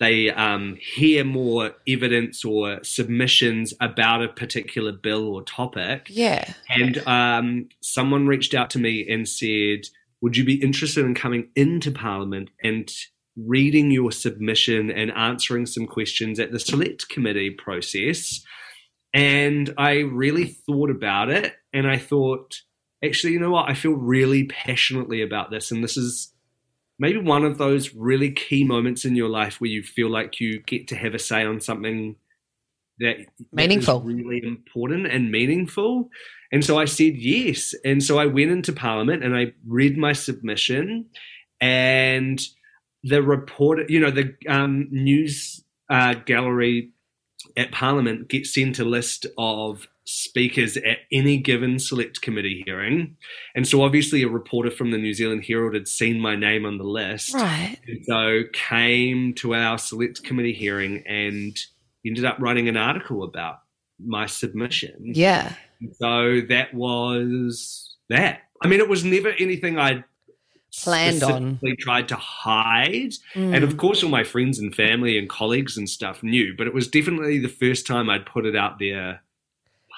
they 0.03 0.31
um, 0.31 0.77
hear 0.81 1.23
more 1.23 1.77
evidence 1.87 2.45
or 2.45 2.83
submissions 2.83 3.73
about 3.81 4.21
a 4.21 4.29
particular 4.29 4.91
bill 4.91 5.29
or 5.29 5.43
topic. 5.45 6.09
Yeah. 6.11 6.53
And 6.69 6.99
um, 7.07 7.69
someone 7.83 8.27
reached 8.27 8.53
out 8.53 8.69
to 8.71 8.81
me 8.81 9.09
and 9.09 9.29
said, 9.29 9.87
Would 10.21 10.37
you 10.37 10.45
be 10.45 10.61
interested 10.61 11.05
in 11.05 11.15
coming 11.15 11.51
into 11.55 11.93
Parliament 11.93 12.51
and 12.65 12.93
reading 13.37 13.93
your 13.93 14.11
submission 14.11 14.91
and 14.91 15.13
answering 15.13 15.67
some 15.67 15.87
questions 15.87 16.41
at 16.41 16.51
the 16.51 16.59
select 16.59 17.09
committee 17.09 17.51
process? 17.51 18.45
And 19.15 19.73
I 19.79 19.99
really 20.01 20.47
thought 20.47 20.91
about 20.91 21.31
it 21.31 21.55
and 21.73 21.87
I 21.87 21.99
thought, 21.99 22.57
actually, 23.05 23.35
you 23.35 23.39
know 23.39 23.51
what? 23.53 23.71
I 23.71 23.75
feel 23.75 23.93
really 23.93 24.47
passionately 24.47 25.23
about 25.23 25.53
this. 25.53 25.71
And 25.71 25.85
this 25.85 25.97
is 25.97 26.33
maybe 26.99 27.19
one 27.19 27.45
of 27.45 27.59
those 27.59 27.95
really 27.95 28.31
key 28.31 28.65
moments 28.65 29.05
in 29.05 29.17
your 29.17 29.29
life 29.29 29.61
where 29.61 29.71
you 29.71 29.83
feel 29.83 30.11
like 30.11 30.41
you 30.41 30.61
get 30.63 30.89
to 30.89 30.97
have 30.97 31.15
a 31.15 31.19
say 31.19 31.45
on 31.45 31.61
something 31.61 32.17
that 32.99 33.17
Meaningful. 33.53 34.03
really 34.03 34.43
important 34.45 35.07
and 35.07 35.31
meaningful. 35.31 36.09
And 36.53 36.65
so 36.65 36.79
I 36.79 36.85
said 36.85 37.17
yes. 37.17 37.75
And 37.85 38.03
so 38.03 38.19
I 38.19 38.27
went 38.27 38.51
into 38.51 38.73
Parliament 38.73 39.25
and 39.25 39.35
I 39.37 39.53
read 39.67 39.97
my 39.97 40.13
submission, 40.13 41.07
and 41.61 42.41
the 43.03 43.23
reporter, 43.23 43.85
you 43.89 43.99
know, 43.99 44.11
the 44.11 44.35
um, 44.49 44.89
news 44.91 45.65
uh, 45.91 46.15
gallery 46.15 46.91
at 47.57 47.73
Parliament 47.73 48.29
gets 48.29 48.55
sent 48.55 48.79
a 48.79 48.85
list 48.85 49.27
of 49.39 49.89
speakers 50.05 50.77
at 50.77 50.99
any 51.13 51.37
given 51.37 51.79
select 51.79 52.23
committee 52.23 52.63
hearing. 52.67 53.17
And 53.55 53.67
so 53.67 53.83
obviously 53.83 54.23
a 54.23 54.29
reporter 54.29 54.71
from 54.71 54.91
the 54.91 54.99
New 54.99 55.15
Zealand 55.15 55.45
Herald 55.47 55.75
had 55.75 55.89
seen 55.89 56.21
my 56.21 56.35
name 56.37 56.67
on 56.67 56.79
the 56.79 56.85
list. 56.85 57.35
Right. 57.35 57.79
And 57.87 58.05
so 58.05 58.43
came 58.53 59.35
to 59.35 59.55
our 59.55 59.79
select 59.79 60.23
committee 60.25 60.53
hearing 60.53 61.05
and 61.07 61.57
ended 62.05 62.25
up 62.25 62.39
writing 62.41 62.69
an 62.69 62.77
article 62.77 63.23
about 63.23 63.61
my 64.05 64.27
submission. 64.27 65.13
Yeah. 65.15 65.55
So 65.99 66.41
that 66.49 66.75
was 66.75 67.97
that. 68.09 68.41
I 68.63 68.69
mean, 68.69 68.81
it 68.81 68.89
was 68.89 69.05
never 69.05 69.31
anything 69.39 69.79
I 69.79 70.05
Planned 70.83 71.23
on. 71.23 71.61
tried 71.81 72.09
to 72.09 72.17
hide. 72.17 73.13
And 73.35 73.63
of 73.63 73.75
mm. 73.75 73.79
course, 73.79 74.03
all 74.03 74.09
my 74.09 74.25
friends 74.25 74.59
and 74.59 74.75
family 74.75 75.19
and 75.19 75.29
colleagues 75.29 75.77
and 75.77 75.89
stuff 75.89 76.23
knew, 76.23 76.55
but 76.57 76.67
it 76.67 76.73
was 76.73 76.89
definitely 76.89 77.39
the 77.39 77.49
first 77.49 77.87
time 77.87 78.09
I'd 78.09 78.25
put 78.25 78.47
it 78.47 78.57
out 78.57 78.79
there 78.79 79.21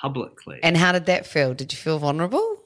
publicly. 0.05 0.61
And 0.63 0.77
how 0.77 0.93
did 0.93 1.07
that 1.07 1.27
feel? 1.27 1.55
Did 1.55 1.73
you 1.73 1.79
feel 1.79 1.99
vulnerable? 1.99 2.65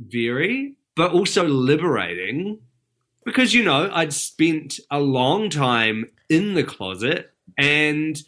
very, 0.00 0.76
but 0.96 1.12
also 1.12 1.46
liberating 1.46 2.58
because, 3.24 3.54
you 3.54 3.62
know, 3.62 3.90
I'd 3.92 4.12
spent 4.12 4.80
a 4.90 4.98
long 5.00 5.50
time 5.50 6.10
in 6.28 6.54
the 6.54 6.64
closet 6.64 7.32
and 7.58 8.20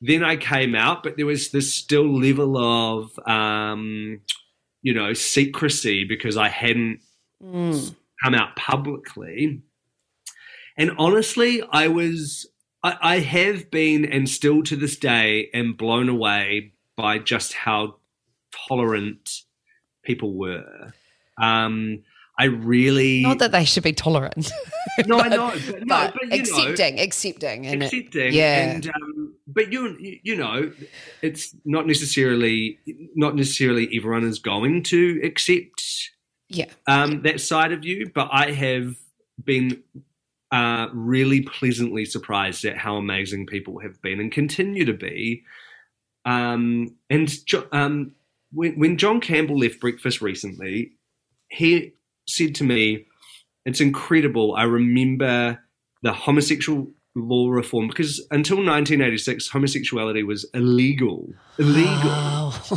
then 0.00 0.24
I 0.24 0.36
came 0.36 0.74
out, 0.74 1.02
but 1.02 1.16
there 1.16 1.26
was 1.26 1.50
this 1.50 1.72
still 1.72 2.18
level 2.18 2.56
of, 2.56 3.18
um, 3.28 4.20
you 4.82 4.94
know, 4.94 5.12
secrecy 5.12 6.04
because 6.04 6.36
I 6.36 6.48
hadn't 6.48 7.00
come 8.22 8.34
out 8.34 8.56
publicly. 8.56 9.62
And 10.76 10.92
honestly, 10.98 11.62
I 11.70 11.88
was, 11.88 12.46
I, 12.82 12.96
I 13.00 13.18
have 13.20 13.70
been 13.70 14.04
and 14.04 14.28
still 14.28 14.62
to 14.64 14.76
this 14.76 14.96
day 14.96 15.50
am 15.52 15.74
blown 15.74 16.08
away 16.08 16.72
by 16.96 17.18
just 17.18 17.52
how 17.52 17.99
tolerant 18.68 19.42
people 20.04 20.34
were. 20.34 20.92
Um, 21.40 22.02
I 22.38 22.44
really 22.44 23.20
Not 23.22 23.38
that 23.40 23.52
they 23.52 23.64
should 23.66 23.82
be 23.82 23.92
tolerant. 23.92 24.50
no, 25.06 25.20
I 25.20 25.28
know, 25.28 25.50
but, 25.50 25.80
no, 25.80 25.84
but 25.86 26.14
but, 26.14 26.22
you 26.22 26.28
know, 26.30 26.36
accepting, 26.36 26.98
accepting, 26.98 27.64
it- 27.66 27.82
accepting, 27.82 28.32
yeah. 28.32 28.70
and 28.70 28.86
um, 28.88 29.34
but 29.46 29.70
you 29.70 29.96
you 30.22 30.36
know, 30.36 30.72
it's 31.20 31.54
not 31.66 31.86
necessarily 31.86 32.78
not 33.14 33.36
necessarily 33.36 33.94
everyone 33.94 34.24
is 34.24 34.38
going 34.38 34.82
to 34.84 35.20
accept 35.22 36.10
yeah. 36.48 36.66
um, 36.86 37.22
that 37.22 37.40
side 37.40 37.72
of 37.72 37.84
you, 37.84 38.10
but 38.14 38.30
I 38.32 38.52
have 38.52 38.96
been 39.44 39.82
uh, 40.50 40.88
really 40.92 41.42
pleasantly 41.42 42.04
surprised 42.04 42.64
at 42.64 42.76
how 42.76 42.96
amazing 42.96 43.46
people 43.46 43.80
have 43.80 44.00
been 44.02 44.20
and 44.20 44.32
continue 44.32 44.84
to 44.84 44.94
be. 44.94 45.44
Um, 46.24 46.96
and 47.08 47.46
Jo- 47.46 47.68
um, 47.72 48.12
when, 48.52 48.78
when 48.78 48.96
John 48.96 49.20
Campbell 49.20 49.58
left 49.58 49.80
Breakfast 49.80 50.20
recently, 50.20 50.92
he 51.48 51.94
said 52.26 52.54
to 52.56 52.64
me, 52.64 53.06
"It's 53.64 53.80
incredible. 53.80 54.54
I 54.56 54.64
remember 54.64 55.58
the 56.02 56.12
homosexual 56.12 56.92
law 57.16 57.50
reform 57.50 57.88
because 57.88 58.24
until 58.30 58.56
1986, 58.56 59.48
homosexuality 59.48 60.22
was 60.22 60.46
illegal. 60.54 61.28
Illegal." 61.58 62.30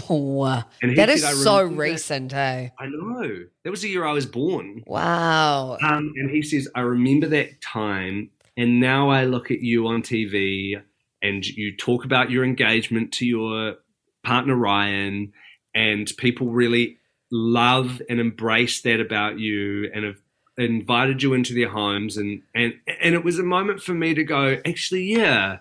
Oh, 0.09 0.63
that 0.81 0.95
said, 0.95 1.09
is 1.09 1.23
"I 1.23 1.33
so 1.33 1.57
remember 1.57 1.75
that." 1.75 1.91
recent, 1.91 2.33
eh? 2.33 2.69
I 2.79 2.85
know. 2.85 3.45
That 3.63 3.71
was 3.71 3.81
the 3.81 3.89
year 3.89 4.05
I 4.05 4.13
was 4.13 4.25
born. 4.25 4.83
Wow. 4.85 5.77
Um, 5.81 6.13
and 6.15 6.29
he 6.29 6.41
says, 6.41 6.67
I 6.75 6.81
remember 6.81 7.27
that 7.27 7.61
time, 7.61 8.29
and 8.57 8.79
now 8.79 9.09
I 9.09 9.25
look 9.25 9.51
at 9.51 9.61
you 9.61 9.87
on 9.87 10.03
TV, 10.03 10.81
and 11.21 11.45
you 11.45 11.75
talk 11.75 12.05
about 12.05 12.29
your 12.29 12.43
engagement 12.43 13.11
to 13.13 13.25
your 13.25 13.75
partner 14.23 14.55
Ryan, 14.55 15.33
and 15.73 16.11
people 16.17 16.47
really 16.47 16.97
love 17.31 18.01
and 18.09 18.19
embrace 18.19 18.81
that 18.81 18.99
about 18.99 19.39
you, 19.39 19.89
and 19.93 20.05
have 20.05 20.21
invited 20.57 21.23
you 21.23 21.33
into 21.33 21.53
their 21.53 21.69
homes, 21.69 22.17
and 22.17 22.41
and 22.53 22.73
and 23.01 23.15
it 23.15 23.23
was 23.23 23.39
a 23.39 23.43
moment 23.43 23.81
for 23.81 23.93
me 23.93 24.13
to 24.13 24.23
go, 24.23 24.57
actually, 24.65 25.03
yeah. 25.03 25.59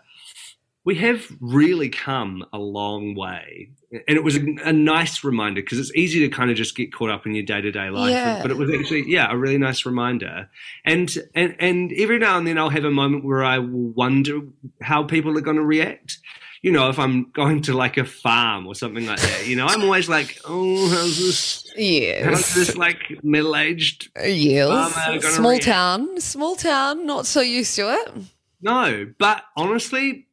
We 0.85 0.97
have 0.97 1.29
really 1.41 1.89
come 1.89 2.45
a 2.53 2.59
long 2.59 3.15
way. 3.15 3.71
And 3.93 4.17
it 4.17 4.25
was 4.25 4.37
a, 4.37 4.41
a 4.65 4.73
nice 4.73 5.23
reminder 5.23 5.63
because 5.63 5.79
it's 5.79 5.95
easy 5.95 6.19
to 6.19 6.29
kind 6.29 6.51
of 6.51 6.57
just 6.57 6.75
get 6.75 6.93
caught 6.93 7.09
up 7.09 7.25
in 7.25 7.37
your 7.37 7.45
day 7.45 7.61
to 7.61 7.71
day 7.71 7.89
life. 7.89 8.11
Yeah. 8.11 8.43
But 8.43 8.51
it 8.51 8.57
was 8.57 8.69
actually, 8.75 9.05
yeah, 9.07 9.31
a 9.31 9.37
really 9.37 9.59
nice 9.59 9.87
reminder. 9.87 10.51
And, 10.85 11.09
and, 11.37 11.55
and 11.61 11.93
every 11.97 12.19
now 12.19 12.37
and 12.37 12.49
then 12.49 12.59
I'll 12.59 12.69
have 12.71 12.83
a 12.83 12.91
moment 12.91 13.25
where 13.25 13.45
I 13.45 13.61
will 13.61 13.93
wonder 13.93 14.41
how 14.81 15.05
people 15.05 15.39
are 15.39 15.41
going 15.41 15.57
to 15.57 15.63
react. 15.63 16.19
You 16.63 16.71
know, 16.71 16.89
if 16.89 16.99
I'm 16.99 17.31
going 17.33 17.61
to 17.63 17.73
like 17.73 17.97
a 17.97 18.05
farm 18.05 18.69
or 18.69 18.75
something 18.77 19.05
like 19.05 19.21
that, 19.21 19.47
you 19.49 19.57
know, 19.57 19.67
I'm 19.67 19.83
always 19.83 20.09
like, 20.09 20.39
oh, 20.45 20.89
how's 20.91 21.19
this, 21.19 21.67
how's 21.71 21.77
Yes. 21.77 22.55
this 22.55 22.77
like 22.77 22.99
middle 23.25 23.57
aged? 23.57 24.11
Yes. 24.25 25.25
Small 25.35 25.51
react. 25.51 25.65
town. 25.65 26.21
Small 26.21 26.55
town. 26.55 27.05
Not 27.05 27.27
so 27.27 27.41
used 27.41 27.75
to 27.77 27.93
it. 27.93 28.13
No, 28.61 29.13
but 29.19 29.43
honestly, 29.57 30.29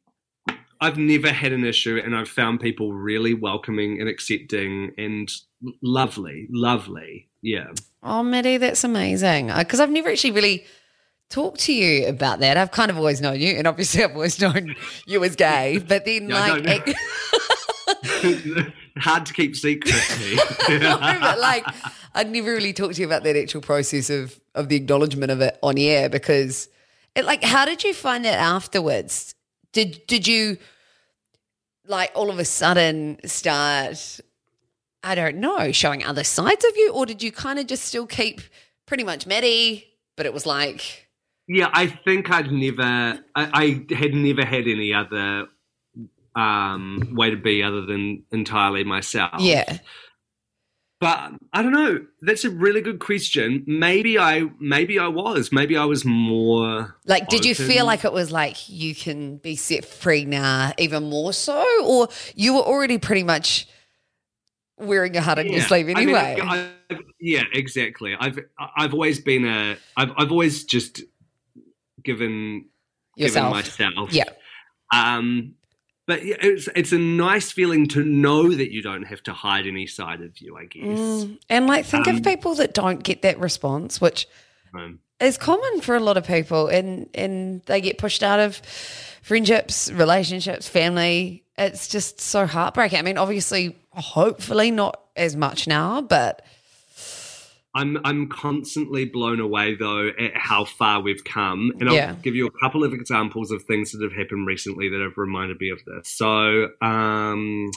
I've 0.80 0.98
never 0.98 1.32
had 1.32 1.52
an 1.52 1.64
issue 1.64 2.00
and 2.02 2.14
I've 2.14 2.28
found 2.28 2.60
people 2.60 2.92
really 2.92 3.34
welcoming 3.34 4.00
and 4.00 4.08
accepting 4.08 4.92
and 4.96 5.28
lovely, 5.82 6.46
lovely. 6.50 7.28
Yeah. 7.42 7.72
Oh, 8.04 8.22
Matty, 8.22 8.56
that's 8.56 8.84
amazing. 8.84 9.48
Because 9.48 9.80
I've 9.80 9.90
never 9.90 10.10
actually 10.10 10.30
really 10.30 10.64
talked 11.30 11.60
to 11.60 11.72
you 11.72 12.06
about 12.08 12.40
that. 12.40 12.56
I've 12.56 12.70
kind 12.72 12.90
of 12.90 12.98
always 12.98 13.20
known 13.20 13.40
you, 13.40 13.54
and 13.56 13.66
obviously 13.66 14.04
I've 14.04 14.14
always 14.14 14.40
known 14.42 14.74
you 15.06 15.24
as 15.24 15.36
gay. 15.36 15.78
But 15.78 16.04
then, 16.04 16.28
Yeah, 16.28 16.42
I 16.42 16.56
like. 16.58 16.96
Hard 18.98 19.24
to 19.26 19.32
keep 19.32 19.56
secret. 19.56 19.94
no, 20.68 20.98
but 20.98 21.38
like, 21.38 21.64
I'd 22.14 22.30
never 22.30 22.50
really 22.52 22.72
talked 22.72 22.96
to 22.96 23.00
you 23.00 23.06
about 23.06 23.22
that 23.24 23.36
actual 23.36 23.60
process 23.62 24.10
of 24.10 24.38
of 24.54 24.68
the 24.68 24.76
acknowledgement 24.76 25.30
of 25.30 25.40
it 25.40 25.58
on 25.62 25.78
air 25.78 26.08
because, 26.08 26.68
it, 27.14 27.24
like, 27.24 27.42
how 27.42 27.64
did 27.64 27.84
you 27.84 27.94
find 27.94 28.24
that 28.24 28.38
afterwards? 28.38 29.34
Did 29.72 30.06
did 30.06 30.26
you 30.26 30.58
like 31.86 32.10
all 32.14 32.30
of 32.30 32.38
a 32.38 32.44
sudden 32.44 33.18
start? 33.24 34.20
I 35.02 35.14
don't 35.14 35.36
know, 35.36 35.72
showing 35.72 36.04
other 36.04 36.24
sides 36.24 36.64
of 36.64 36.76
you, 36.76 36.92
or 36.92 37.06
did 37.06 37.22
you 37.22 37.32
kind 37.32 37.58
of 37.58 37.66
just 37.66 37.84
still 37.84 38.06
keep 38.06 38.42
pretty 38.86 39.04
much 39.04 39.26
Matty? 39.26 39.86
But 40.16 40.26
it 40.26 40.34
was 40.34 40.44
like, 40.44 41.08
yeah, 41.52 41.68
I 41.72 41.86
think 41.88 42.30
I'd 42.30 42.52
never, 42.52 43.18
I, 43.34 43.84
I 43.90 43.94
had 43.94 44.14
never 44.14 44.44
had 44.44 44.68
any 44.68 44.94
other 44.94 45.48
um, 46.36 47.08
way 47.16 47.30
to 47.30 47.36
be 47.36 47.60
other 47.60 47.84
than 47.84 48.22
entirely 48.30 48.84
myself. 48.84 49.40
yeah, 49.40 49.78
But 51.00 51.32
I 51.52 51.62
don't 51.62 51.72
know. 51.72 52.06
That's 52.20 52.44
a 52.44 52.50
really 52.50 52.80
good 52.82 53.00
question. 53.00 53.64
Maybe 53.66 54.16
I, 54.16 54.44
maybe 54.60 55.00
I 55.00 55.08
was. 55.08 55.50
Maybe 55.50 55.76
I 55.76 55.84
was 55.86 56.04
more. 56.04 56.94
Like, 57.04 57.26
did 57.28 57.44
you 57.44 57.56
feel 57.56 57.84
like 57.84 58.04
it 58.04 58.12
was 58.12 58.30
like 58.30 58.68
you 58.68 58.94
can 58.94 59.38
be 59.38 59.56
set 59.56 59.84
free 59.84 60.24
now, 60.24 60.72
even 60.78 61.10
more 61.10 61.32
so, 61.32 61.64
or 61.84 62.08
you 62.36 62.54
were 62.54 62.62
already 62.62 62.98
pretty 62.98 63.24
much 63.24 63.66
wearing 64.78 65.14
your 65.14 65.24
heart 65.24 65.40
on 65.40 65.46
your 65.46 65.56
Yeah. 65.56 65.66
sleeve 65.66 65.86
I 65.86 65.94
mean, 65.94 66.14
anyway? 66.14 66.38
I- 66.40 66.70
yeah, 67.18 67.42
exactly. 67.52 68.16
I've 68.18 68.38
I've 68.76 68.94
always 68.94 69.20
been 69.20 69.44
a. 69.44 69.76
I've 69.96 70.10
I've 70.16 70.30
always 70.32 70.64
just 70.64 71.02
given 72.02 72.66
Yourself. 73.16 73.52
given 73.64 73.94
myself. 73.94 74.12
Yeah. 74.12 74.24
Um, 74.92 75.54
but 76.06 76.20
it's 76.22 76.68
it's 76.74 76.92
a 76.92 76.98
nice 76.98 77.52
feeling 77.52 77.86
to 77.88 78.02
know 78.04 78.52
that 78.52 78.72
you 78.72 78.82
don't 78.82 79.04
have 79.04 79.22
to 79.24 79.32
hide 79.32 79.66
any 79.66 79.86
side 79.86 80.20
of 80.22 80.38
you. 80.38 80.56
I 80.56 80.64
guess. 80.64 80.82
Mm, 80.98 81.38
and 81.48 81.66
like, 81.68 81.84
think 81.84 82.08
Um, 82.08 82.16
of 82.16 82.24
people 82.24 82.54
that 82.56 82.74
don't 82.74 83.02
get 83.02 83.22
that 83.22 83.38
response, 83.38 84.00
which 84.00 84.26
Um, 84.74 84.98
is 85.20 85.38
common 85.38 85.80
for 85.80 85.94
a 85.94 86.00
lot 86.00 86.16
of 86.16 86.26
people, 86.26 86.66
and 86.66 87.08
and 87.14 87.62
they 87.66 87.80
get 87.80 87.98
pushed 87.98 88.22
out 88.24 88.40
of 88.40 88.56
friendships, 89.22 89.92
relationships, 89.92 90.68
family. 90.68 91.44
It's 91.56 91.86
just 91.86 92.20
so 92.20 92.46
heartbreaking. 92.46 92.98
I 92.98 93.02
mean, 93.02 93.18
obviously, 93.18 93.76
hopefully, 93.92 94.70
not 94.72 95.00
as 95.14 95.36
much 95.36 95.68
now, 95.68 96.00
but 96.00 96.42
I'm 97.74 97.98
I'm 98.04 98.28
constantly 98.28 99.04
blown 99.04 99.38
away 99.40 99.76
though 99.76 100.08
at 100.08 100.32
how 100.36 100.64
far 100.64 101.00
we've 101.00 101.22
come, 101.24 101.72
and 101.78 101.88
I'll 101.88 101.94
Yeah. 101.94 102.14
give 102.22 102.34
you 102.34 102.46
a 102.46 102.50
couple 102.60 102.82
of 102.82 102.92
examples 102.92 103.50
of 103.52 103.62
things 103.64 103.92
that 103.92 104.02
have 104.02 104.12
happened 104.12 104.46
recently 104.46 104.88
that 104.88 105.00
have 105.00 105.16
reminded 105.16 105.60
me 105.60 105.70
of 105.70 105.78
this. 105.84 106.08
So, 106.12 106.68
um, 106.82 107.70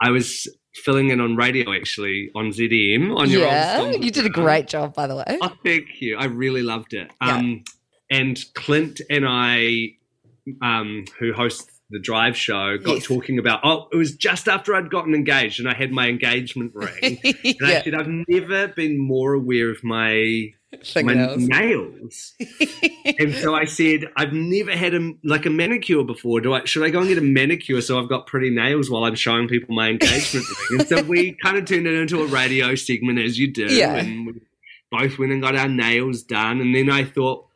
I 0.00 0.10
was 0.10 0.46
filling 0.74 1.10
in 1.10 1.20
on 1.20 1.36
radio 1.36 1.72
actually 1.74 2.30
on 2.34 2.50
ZM 2.50 3.16
on 3.16 3.30
your 3.30 3.42
yeah, 3.42 3.90
you 3.92 4.10
did 4.10 4.26
a 4.26 4.30
great 4.30 4.66
job, 4.68 4.94
by 4.94 5.06
the 5.06 5.16
way. 5.16 5.38
Oh, 5.40 5.54
thank 5.64 6.00
you. 6.00 6.16
I 6.18 6.24
really 6.26 6.62
loved 6.62 6.92
it. 6.92 7.10
Yeah. 7.22 7.36
Um, 7.36 7.64
and 8.10 8.38
Clint 8.54 9.00
and 9.08 9.24
I, 9.26 9.94
um, 10.60 11.04
who 11.18 11.32
host 11.32 11.70
the 11.92 12.00
Drive 12.00 12.36
Show, 12.36 12.78
got 12.78 12.94
Yes. 12.94 13.04
talking 13.04 13.38
about. 13.38 13.60
Oh, 13.62 13.88
it 13.92 13.96
was 13.96 14.16
just 14.16 14.48
after 14.48 14.74
I'd 14.74 14.90
gotten 14.90 15.14
engaged, 15.14 15.60
and 15.60 15.68
I 15.68 15.74
had 15.74 15.92
my 15.92 16.08
engagement 16.08 16.72
ring. 16.74 17.20
And 17.22 17.56
I 17.62 17.70
yeah, 17.70 17.82
said, 17.84 17.94
I've 17.94 18.08
never 18.28 18.68
been 18.68 18.98
more 18.98 19.34
aware 19.34 19.70
of 19.70 19.84
my 19.84 20.52
my 21.02 21.36
nails. 21.36 22.32
and 23.18 23.34
so 23.34 23.54
I 23.54 23.66
said, 23.66 24.06
I've 24.16 24.32
never 24.32 24.70
had 24.74 24.94
a 24.94 25.12
like 25.22 25.44
a 25.46 25.50
manicure 25.50 26.02
before. 26.02 26.40
Do 26.40 26.54
I 26.54 26.64
should 26.64 26.82
I 26.82 26.88
go 26.90 27.00
and 27.00 27.08
get 27.08 27.18
a 27.18 27.20
manicure 27.20 27.80
so 27.82 28.00
I've 28.00 28.08
got 28.08 28.26
pretty 28.26 28.48
nails 28.50 28.88
while 28.90 29.04
I'm 29.04 29.14
showing 29.14 29.48
people 29.48 29.74
my 29.74 29.90
engagement 29.90 30.46
ring? 30.70 30.80
And 30.80 30.88
so 30.88 31.02
we 31.02 31.32
kind 31.42 31.58
of 31.58 31.66
turned 31.66 31.86
it 31.86 31.94
into 31.94 32.22
a 32.22 32.26
radio 32.26 32.74
segment 32.74 33.18
as 33.18 33.38
you 33.38 33.52
do. 33.52 33.66
Yeah. 33.66 33.96
And 33.96 34.26
we 34.26 34.40
both 34.90 35.18
went 35.18 35.32
and 35.32 35.42
got 35.42 35.56
our 35.56 35.68
nails 35.68 36.22
done. 36.22 36.60
And 36.62 36.74
then 36.74 36.88
I 36.90 37.04
thought, 37.04 37.46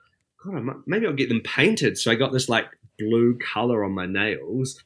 God, 0.44 0.62
maybe 0.86 1.06
I'll 1.06 1.12
get 1.14 1.28
them 1.30 1.40
painted. 1.40 1.96
So 1.98 2.10
I 2.10 2.16
got 2.16 2.32
this 2.32 2.48
like 2.50 2.66
blue 2.98 3.38
color 3.52 3.84
on 3.84 3.92
my 3.92 4.06
nails. 4.06 4.82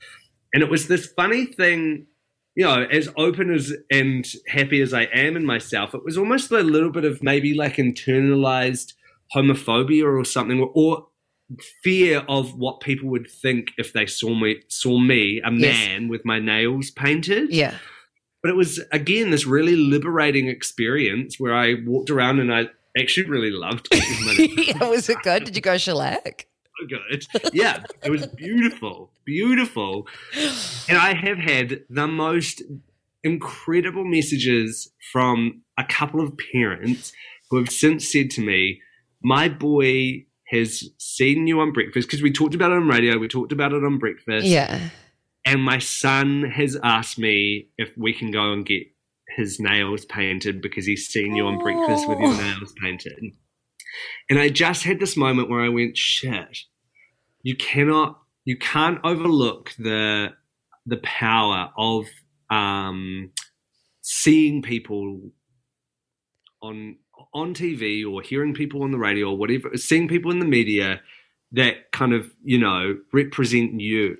And 0.53 0.63
it 0.63 0.71
was 0.71 0.89
this 0.89 1.07
funny 1.07 1.47
thing 1.47 2.07
you 2.57 2.65
know, 2.67 2.83
as 2.83 3.09
open 3.17 3.55
as 3.55 3.73
and 3.93 4.27
happy 4.49 4.83
as 4.83 4.93
I 4.93 5.03
am 5.15 5.37
in 5.37 5.47
myself, 5.47 5.95
it 5.95 6.05
was 6.05 6.19
almost 6.19 6.51
a 6.51 6.59
little 6.59 6.91
bit 6.91 7.05
of 7.05 7.23
maybe 7.23 7.55
like 7.55 7.77
internalized 7.77 8.95
homophobia 9.35 10.05
or 10.05 10.25
something, 10.25 10.61
or 10.75 11.07
fear 11.83 12.25
of 12.29 12.59
what 12.59 12.81
people 12.81 13.09
would 13.09 13.29
think 13.31 13.69
if 13.79 13.93
they 13.93 14.05
saw 14.07 14.35
me 14.35 14.57
saw 14.69 14.99
me 14.99 15.41
a 15.45 15.51
Yes. 15.53 15.75
man 15.89 16.09
with 16.09 16.25
my 16.25 16.39
nails 16.41 16.91
painted. 16.91 17.51
Yeah. 17.53 17.77
But 18.43 18.51
it 18.51 18.57
was 18.57 18.81
again 18.93 19.31
this 19.31 19.47
really 19.47 19.77
liberating 19.77 20.49
experience 20.49 21.37
where 21.39 21.55
I 21.55 21.75
walked 21.87 22.11
around 22.11 22.41
and 22.41 22.53
I 22.53 22.67
actually 22.99 23.29
really 23.29 23.51
loved 23.53 23.89
my 23.93 24.49
yeah. 24.59 24.89
Was 24.89 25.09
it 25.09 25.19
good? 25.23 25.45
Did 25.45 25.55
you 25.57 25.63
go 25.63 25.79
shellac? 25.79 26.47
Good. 26.89 27.27
Yeah, 27.53 27.83
it 28.05 28.11
was 28.11 28.27
beautiful, 28.27 29.11
beautiful. 29.25 30.07
And 30.89 30.99
I 30.99 31.15
have 31.15 31.39
had 31.39 31.81
the 31.91 32.07
most 32.07 32.63
incredible 33.23 34.05
messages 34.05 34.91
from 35.13 35.63
a 35.79 35.85
couple 35.85 36.21
of 36.21 36.33
parents 36.53 37.13
who 37.51 37.59
have 37.59 37.71
since 37.71 38.11
said 38.11 38.31
to 38.33 38.41
me, 38.41 38.81
My 39.23 39.49
boy 39.49 40.25
has 40.49 40.89
seen 40.99 41.47
you 41.47 41.61
on 41.61 41.73
breakfast 41.73 42.09
because 42.09 42.23
we 42.23 42.33
talked 42.33 42.55
about 42.55 42.73
it 42.73 42.77
on 42.77 42.89
radio, 42.89 43.19
we 43.19 43.29
talked 43.29 43.53
about 43.53 43.73
it 43.73 43.85
on 43.85 43.99
breakfast. 43.99 44.47
Yeah. 44.47 44.89
And 45.47 45.63
my 45.63 45.79
son 45.79 46.45
has 46.51 46.77
asked 46.83 47.19
me 47.19 47.69
if 47.79 47.97
we 47.97 48.13
can 48.13 48.31
go 48.31 48.53
and 48.53 48.65
get 48.67 48.83
his 49.37 49.61
nails 49.61 50.05
painted 50.05 50.61
because 50.61 50.87
he's 50.87 51.07
seen 51.07 51.35
you 51.37 51.47
on 51.47 51.59
breakfast 51.59 52.09
with 52.09 52.19
your 52.19 52.29
Oh. 52.29 52.37
nails 52.37 52.75
painted. 52.83 53.33
And 54.29 54.39
I 54.39 54.49
just 54.49 54.83
had 54.85 55.01
this 55.01 55.17
moment 55.17 55.49
where 55.49 55.61
I 55.63 55.69
went, 55.69 55.97
shit, 55.97 56.59
you 57.43 57.57
cannot, 57.57 58.21
you 58.45 58.57
can't 58.57 58.99
overlook 59.05 59.73
the 59.79 60.33
the 60.87 60.99
power 60.99 61.71
of 61.77 62.07
um, 62.51 63.31
seeing 64.03 64.63
people 64.63 65.21
on 66.63 66.97
on 67.35 67.55
TV 67.55 68.11
or 68.11 68.23
hearing 68.23 68.55
people 68.55 68.83
on 68.83 68.91
the 68.91 68.99
radio 68.99 69.31
or 69.31 69.37
whatever, 69.37 69.77
seeing 69.77 70.09
people 70.09 70.31
in 70.31 70.39
the 70.39 70.47
media 70.47 71.01
that 71.53 71.93
kind 71.93 72.13
of 72.13 72.31
you 72.43 72.59
know 72.59 72.99
represent 73.13 73.81
you. 73.81 74.19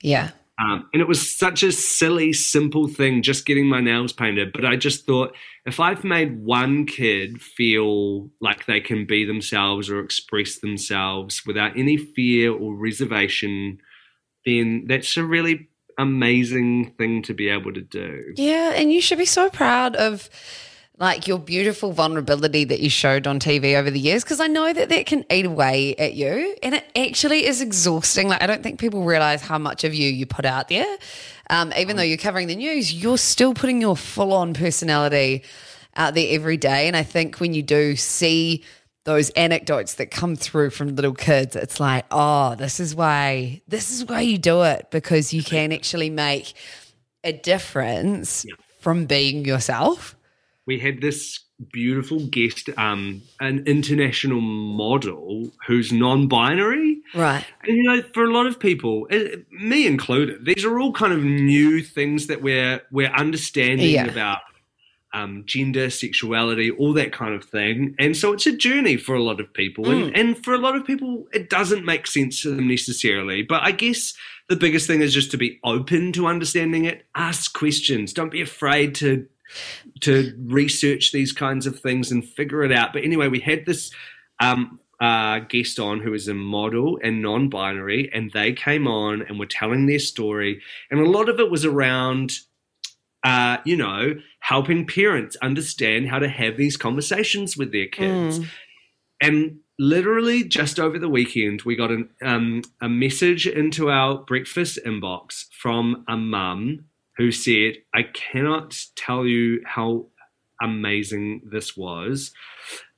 Yeah. 0.00 0.30
Um, 0.58 0.88
and 0.92 1.00
it 1.00 1.08
was 1.08 1.38
such 1.38 1.62
a 1.62 1.72
silly, 1.72 2.32
simple 2.32 2.86
thing, 2.86 3.22
just 3.22 3.46
getting 3.46 3.66
my 3.66 3.80
nails 3.80 4.12
painted. 4.12 4.52
But 4.52 4.64
I 4.64 4.76
just 4.76 5.06
thought 5.06 5.34
if 5.64 5.80
I've 5.80 6.04
made 6.04 6.44
one 6.44 6.86
kid 6.86 7.40
feel 7.40 8.30
like 8.40 8.66
they 8.66 8.80
can 8.80 9.06
be 9.06 9.24
themselves 9.24 9.88
or 9.88 10.00
express 10.00 10.58
themselves 10.58 11.44
without 11.46 11.76
any 11.76 11.96
fear 11.96 12.52
or 12.52 12.74
reservation, 12.74 13.78
then 14.44 14.84
that's 14.86 15.16
a 15.16 15.24
really 15.24 15.68
amazing 15.98 16.92
thing 16.98 17.22
to 17.22 17.34
be 17.34 17.48
able 17.48 17.72
to 17.72 17.80
do. 17.80 18.34
Yeah, 18.36 18.72
and 18.74 18.92
you 18.92 19.00
should 19.00 19.18
be 19.18 19.24
so 19.24 19.48
proud 19.48 19.96
of 19.96 20.28
like 21.02 21.26
your 21.26 21.40
beautiful 21.40 21.90
vulnerability 21.90 22.62
that 22.62 22.78
you 22.78 22.88
showed 22.88 23.26
on 23.26 23.40
TV 23.40 23.74
over 23.76 23.90
the 23.90 23.98
years 23.98 24.22
because 24.22 24.38
I 24.38 24.46
know 24.46 24.72
that 24.72 24.88
that 24.88 25.04
can 25.04 25.24
eat 25.32 25.44
away 25.44 25.96
at 25.96 26.14
you 26.14 26.54
and 26.62 26.76
it 26.76 26.84
actually 26.94 27.44
is 27.44 27.60
exhausting. 27.60 28.28
Like 28.28 28.40
I 28.40 28.46
don't 28.46 28.62
think 28.62 28.78
people 28.78 29.02
realize 29.02 29.42
how 29.42 29.58
much 29.58 29.82
of 29.82 29.94
you 29.94 30.08
you 30.08 30.26
put 30.26 30.44
out 30.44 30.68
there. 30.68 30.96
Um, 31.50 31.72
even 31.76 31.96
though 31.96 32.04
you're 32.04 32.18
covering 32.18 32.46
the 32.46 32.54
news, 32.54 32.94
you're 32.94 33.18
still 33.18 33.52
putting 33.52 33.80
your 33.80 33.96
full 33.96 34.32
on 34.32 34.54
personality 34.54 35.42
out 35.96 36.14
there 36.14 36.28
every 36.30 36.56
day. 36.56 36.86
And 36.86 36.96
I 36.96 37.02
think 37.02 37.40
when 37.40 37.52
you 37.52 37.64
do 37.64 37.96
see 37.96 38.62
those 39.02 39.30
anecdotes 39.30 39.94
that 39.94 40.12
come 40.12 40.36
through 40.36 40.70
from 40.70 40.94
little 40.94 41.14
kids, 41.14 41.56
it's 41.56 41.80
like, 41.80 42.06
oh, 42.12 42.54
this 42.54 42.78
is 42.78 42.94
why 42.94 43.60
this 43.66 43.90
is 43.90 44.04
why 44.04 44.20
you 44.20 44.38
do 44.38 44.62
it 44.62 44.92
because 44.92 45.34
you 45.34 45.42
can 45.42 45.72
actually 45.72 46.10
make 46.10 46.54
a 47.24 47.32
difference 47.32 48.46
from 48.78 49.06
being 49.06 49.44
yourself. 49.44 50.14
We 50.66 50.78
had 50.78 51.00
this 51.00 51.40
beautiful 51.72 52.20
guest, 52.26 52.68
um, 52.76 53.22
an 53.40 53.64
international 53.66 54.40
model 54.40 55.50
who's 55.66 55.92
non-binary. 55.92 57.00
Right. 57.14 57.44
And 57.64 57.76
you 57.76 57.82
know, 57.84 58.02
for 58.14 58.24
a 58.24 58.32
lot 58.32 58.46
of 58.46 58.58
people, 58.58 59.06
eh, 59.10 59.36
me 59.50 59.86
included, 59.86 60.44
these 60.44 60.64
are 60.64 60.78
all 60.78 60.92
kind 60.92 61.12
of 61.12 61.22
new 61.22 61.82
things 61.82 62.26
that 62.28 62.42
we're 62.42 62.80
we're 62.90 63.10
understanding 63.12 63.90
Yeah. 63.90 64.06
about 64.06 64.38
um, 65.14 65.42
gender, 65.44 65.90
sexuality, 65.90 66.70
all 66.70 66.94
that 66.94 67.12
kind 67.12 67.34
of 67.34 67.44
thing. 67.44 67.94
And 67.98 68.16
so 68.16 68.32
it's 68.32 68.46
a 68.46 68.56
journey 68.56 68.96
for 68.96 69.14
a 69.14 69.22
lot 69.22 69.40
of 69.40 69.52
people, 69.52 69.90
and, 69.90 70.16
and 70.16 70.42
for 70.42 70.54
a 70.54 70.58
lot 70.58 70.74
of 70.74 70.86
people, 70.86 71.26
it 71.34 71.50
doesn't 71.50 71.84
make 71.84 72.06
sense 72.06 72.40
to 72.42 72.54
them 72.54 72.66
necessarily. 72.66 73.42
But 73.42 73.62
I 73.62 73.72
guess 73.72 74.14
the 74.48 74.56
biggest 74.56 74.86
thing 74.86 75.02
is 75.02 75.12
just 75.12 75.30
to 75.32 75.36
be 75.36 75.60
open 75.64 76.12
to 76.12 76.26
understanding 76.26 76.86
it. 76.86 77.04
Ask 77.14 77.52
questions. 77.52 78.14
Don't 78.14 78.32
be 78.32 78.40
afraid 78.40 78.94
to 78.96 79.26
to 80.00 80.34
research 80.38 81.12
these 81.12 81.32
kinds 81.32 81.66
of 81.66 81.80
things 81.80 82.10
and 82.10 82.28
figure 82.28 82.62
it 82.62 82.72
out. 82.72 82.92
But 82.92 83.04
anyway, 83.04 83.28
we 83.28 83.40
had 83.40 83.66
this 83.66 83.90
um, 84.40 84.80
uh, 85.00 85.40
guest 85.40 85.78
on 85.78 86.00
who 86.00 86.14
is 86.14 86.28
a 86.28 86.34
model 86.34 86.98
and 87.02 87.22
non-binary, 87.22 88.10
and 88.12 88.30
they 88.32 88.52
came 88.52 88.86
on 88.86 89.22
and 89.22 89.38
were 89.38 89.46
telling 89.46 89.86
their 89.86 89.98
story, 89.98 90.60
and 90.90 91.00
a 91.00 91.08
lot 91.08 91.28
of 91.28 91.40
it 91.40 91.50
was 91.50 91.64
around, 91.64 92.32
uh, 93.24 93.56
you 93.64 93.76
know, 93.76 94.14
helping 94.40 94.86
parents 94.86 95.36
understand 95.42 96.08
how 96.08 96.18
to 96.18 96.28
have 96.28 96.56
these 96.56 96.76
conversations 96.76 97.56
with 97.56 97.72
their 97.72 97.86
kids. 97.86 98.38
And 99.20 99.58
literally 99.78 100.44
just 100.44 100.78
over 100.80 100.98
the 100.98 101.08
weekend, 101.08 101.62
we 101.62 101.76
got 101.76 101.90
an, 101.90 102.10
um, 102.22 102.62
a 102.80 102.88
message 102.88 103.46
into 103.46 103.90
our 103.90 104.18
breakfast 104.18 104.78
inbox 104.84 105.46
from 105.52 106.04
a 106.08 106.16
mum 106.16 106.84
who 107.16 107.30
said, 107.32 107.74
I 107.94 108.02
cannot 108.04 108.78
tell 108.96 109.26
you 109.26 109.62
how 109.66 110.06
amazing 110.60 111.42
this 111.50 111.76
was. 111.76 112.32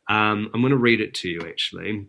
Um, 0.09 0.51
I'm 0.53 0.61
going 0.61 0.71
to 0.71 0.77
read 0.77 1.01
it 1.01 1.15
to 1.15 1.29
you 1.29 1.41
actually. 1.47 2.07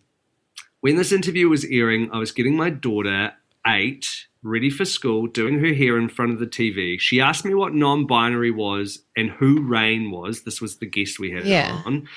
When 0.82 0.97
this 0.97 1.12
interview 1.12 1.49
was 1.49 1.66
airing, 1.66 2.12
I 2.12 2.20
was 2.20 2.32
getting 2.32 2.56
my 2.56 2.70
daughter, 2.70 3.34
eight, 3.66 4.06
ready 4.43 4.70
for 4.70 4.86
school, 4.86 5.26
doing 5.26 5.60
her 5.60 5.74
hair 5.74 5.97
in 5.97 6.10
front 6.10 6.32
of 6.34 6.39
the 6.39 6.45
TV. 6.45 6.99
She 6.99 7.20
asked 7.20 7.45
me 7.45 7.53
what 7.56 7.74
non 7.74 8.06
binary 8.06 8.51
was 8.51 8.99
and 9.18 9.32
who 9.32 9.62
Rain 9.62 10.12
was. 10.12 10.43
This 10.43 10.62
was 10.62 10.78
the 10.78 10.86
guest 10.86 11.20
we 11.20 11.32
had 11.32 11.45
Yeah. 11.45 11.82
on. 11.86 12.08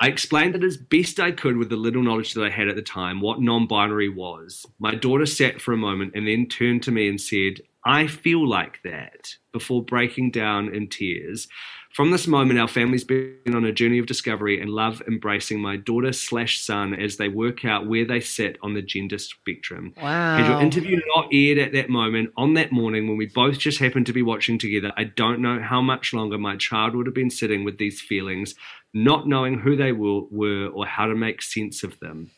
I 0.00 0.08
explained 0.08 0.54
it 0.56 0.64
as 0.64 0.76
best 0.76 1.20
I 1.20 1.30
could 1.30 1.56
with 1.56 1.70
the 1.70 1.76
little 1.76 2.02
knowledge 2.02 2.34
that 2.34 2.44
I 2.44 2.50
had 2.50 2.68
at 2.68 2.76
the 2.76 2.82
time 2.82 3.20
what 3.20 3.40
non 3.40 3.66
binary 3.66 4.08
was. 4.08 4.66
My 4.78 4.94
daughter 4.94 5.26
sat 5.26 5.60
for 5.60 5.72
a 5.72 5.76
moment 5.78 6.12
and 6.14 6.26
then 6.26 6.46
turned 6.48 6.82
to 6.84 6.90
me 6.90 7.08
and 7.08 7.20
said, 7.20 7.60
I 7.86 8.08
feel 8.08 8.46
like 8.46 8.80
that, 8.82 9.36
before 9.52 9.82
breaking 9.82 10.32
down 10.32 10.74
in 10.74 10.88
tears. 10.88 11.46
From 11.92 12.10
this 12.10 12.26
moment, 12.26 12.58
our 12.58 12.66
family's 12.68 13.04
been 13.04 13.54
on 13.54 13.64
a 13.64 13.72
journey 13.72 13.98
of 13.98 14.06
discovery 14.06 14.60
and 14.60 14.68
love 14.68 15.00
embracing 15.06 15.60
my 15.62 15.76
daughter 15.76 16.12
slash 16.12 16.60
son 16.60 16.92
as 16.92 17.16
they 17.16 17.28
work 17.28 17.64
out 17.64 17.86
where 17.86 18.04
they 18.04 18.20
sit 18.20 18.58
on 18.60 18.74
the 18.74 18.82
gender 18.82 19.18
spectrum. 19.18 19.92
Had 19.96 20.46
your 20.46 20.56
Wow. 20.56 20.62
interview 20.62 21.00
not 21.14 21.28
aired 21.32 21.58
at 21.58 21.72
that 21.72 21.88
moment, 21.88 22.32
on 22.36 22.54
that 22.54 22.72
morning 22.72 23.06
when 23.06 23.16
we 23.16 23.26
both 23.26 23.58
just 23.58 23.78
happened 23.78 24.06
to 24.06 24.12
be 24.12 24.20
watching 24.20 24.58
together, 24.58 24.92
I 24.96 25.04
don't 25.04 25.40
know 25.40 25.60
how 25.60 25.80
much 25.80 26.12
longer 26.12 26.38
my 26.38 26.56
child 26.56 26.96
would 26.96 27.06
have 27.06 27.14
been 27.14 27.30
sitting 27.30 27.64
with 27.64 27.78
these 27.78 28.00
feelings, 28.00 28.56
not 28.92 29.28
knowing 29.28 29.60
who 29.60 29.76
they 29.76 29.92
were, 29.92 30.22
were 30.30 30.66
or 30.66 30.86
how 30.86 31.06
to 31.06 31.14
make 31.14 31.40
sense 31.40 31.84
of 31.84 31.98
them. 32.00 32.32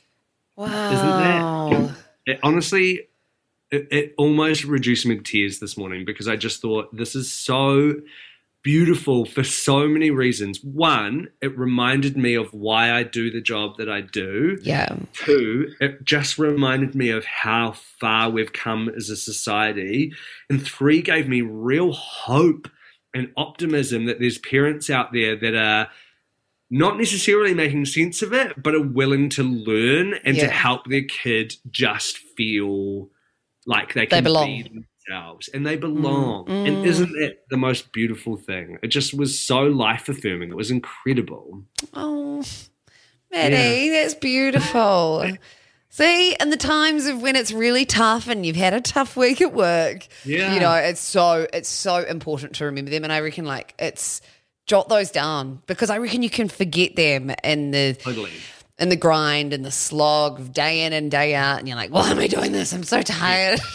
Wow. 0.56 0.92
Isn't 0.92 1.88
that? 1.88 1.96
It, 2.26 2.40
honestly, 2.42 3.08
it, 3.70 3.88
it 3.90 4.14
almost 4.18 4.64
reduced 4.64 5.06
me 5.06 5.16
to 5.16 5.22
tears 5.22 5.58
this 5.58 5.76
morning 5.76 6.04
because 6.04 6.28
I 6.28 6.36
just 6.36 6.60
thought 6.62 6.94
this 6.96 7.14
is 7.14 7.32
so 7.32 7.94
beautiful 8.62 9.24
for 9.24 9.44
so 9.44 9.86
many 9.86 10.10
reasons. 10.10 10.62
One, 10.64 11.28
it 11.40 11.56
reminded 11.56 12.16
me 12.16 12.34
of 12.34 12.52
why 12.52 12.92
I 12.92 13.02
do 13.04 13.30
the 13.30 13.40
job 13.40 13.76
that 13.78 13.88
I 13.88 14.00
do. 14.00 14.58
Yeah. 14.62 14.96
Two, 15.14 15.72
it 15.80 16.04
just 16.04 16.38
reminded 16.38 16.94
me 16.94 17.10
of 17.10 17.24
how 17.24 17.72
far 18.00 18.30
we've 18.30 18.52
come 18.52 18.88
as 18.88 19.10
a 19.10 19.16
society. 19.16 20.12
And 20.50 20.62
three, 20.62 21.02
gave 21.02 21.28
me 21.28 21.40
real 21.40 21.92
hope 21.92 22.68
and 23.14 23.30
optimism 23.36 24.06
that 24.06 24.18
there's 24.18 24.38
parents 24.38 24.90
out 24.90 25.12
there 25.12 25.36
that 25.36 25.54
are 25.54 25.88
not 26.70 26.98
necessarily 26.98 27.54
making 27.54 27.86
sense 27.86 28.20
of 28.22 28.32
it, 28.34 28.60
but 28.62 28.74
are 28.74 28.82
willing 28.82 29.30
to 29.30 29.42
learn 29.42 30.14
and 30.24 30.36
Yeah. 30.36 30.46
to 30.46 30.52
help 30.52 30.86
their 30.88 31.04
kid 31.04 31.54
just 31.70 32.18
feel 32.18 33.08
like 33.68 33.94
they 33.94 34.00
They 34.00 34.16
can 34.16 34.24
belong. 34.24 34.46
be 34.46 34.62
themselves 35.06 35.48
and 35.54 35.64
they 35.66 35.76
belong. 35.76 36.46
Mm, 36.46 36.66
And 36.68 36.76
mm. 36.78 36.86
isn't 36.86 37.16
it 37.22 37.44
the 37.50 37.56
most 37.56 37.92
beautiful 37.92 38.36
thing? 38.36 38.78
It 38.82 38.88
just 38.88 39.12
was 39.14 39.38
so 39.38 39.60
life 39.62 40.08
affirming. 40.08 40.48
It 40.50 40.56
was 40.56 40.70
incredible. 40.70 41.62
Oh, 41.94 42.42
Matty, 43.30 43.90
that's 43.90 44.14
beautiful. 44.14 45.24
See, 45.90 46.34
in 46.38 46.50
the 46.50 46.56
times 46.56 47.06
of 47.06 47.22
when 47.22 47.34
it's 47.36 47.52
really 47.52 47.84
tough 47.84 48.28
and 48.28 48.44
you've 48.44 48.56
had 48.56 48.74
a 48.74 48.80
tough 48.80 49.16
week 49.16 49.40
at 49.40 49.52
work, 49.54 50.06
Yeah. 50.24 50.54
you 50.54 50.60
know, 50.60 50.72
it's 50.74 51.00
so 51.00 51.46
it's 51.52 51.68
so 51.68 51.96
important 51.96 52.54
to 52.56 52.66
remember 52.66 52.90
them. 52.90 53.04
And 53.04 53.12
I 53.12 53.20
reckon 53.20 53.44
like 53.44 53.74
it's 53.78 54.20
jot 54.66 54.88
those 54.88 55.10
down 55.10 55.62
because 55.66 55.88
I 55.90 55.96
reckon 55.98 56.22
you 56.22 56.30
can 56.30 56.48
forget 56.48 56.94
them 56.96 57.32
in 57.42 57.70
the 57.70 57.94
Totally. 58.00 58.30
In 58.78 58.88
the 58.90 58.96
grind 58.96 59.52
and 59.52 59.64
the 59.64 59.70
slog 59.70 60.38
of 60.38 60.52
day 60.52 60.84
in 60.84 60.92
and 60.92 61.10
day 61.10 61.34
out, 61.34 61.58
and 61.58 61.66
you're 61.68 61.76
like, 61.76 61.90
why 61.90 62.10
am 62.10 62.18
I 62.18 62.26
doing 62.28 62.52
this? 62.52 62.72
I'm 62.72 62.84
so 62.84 63.02
tired. 63.02 63.60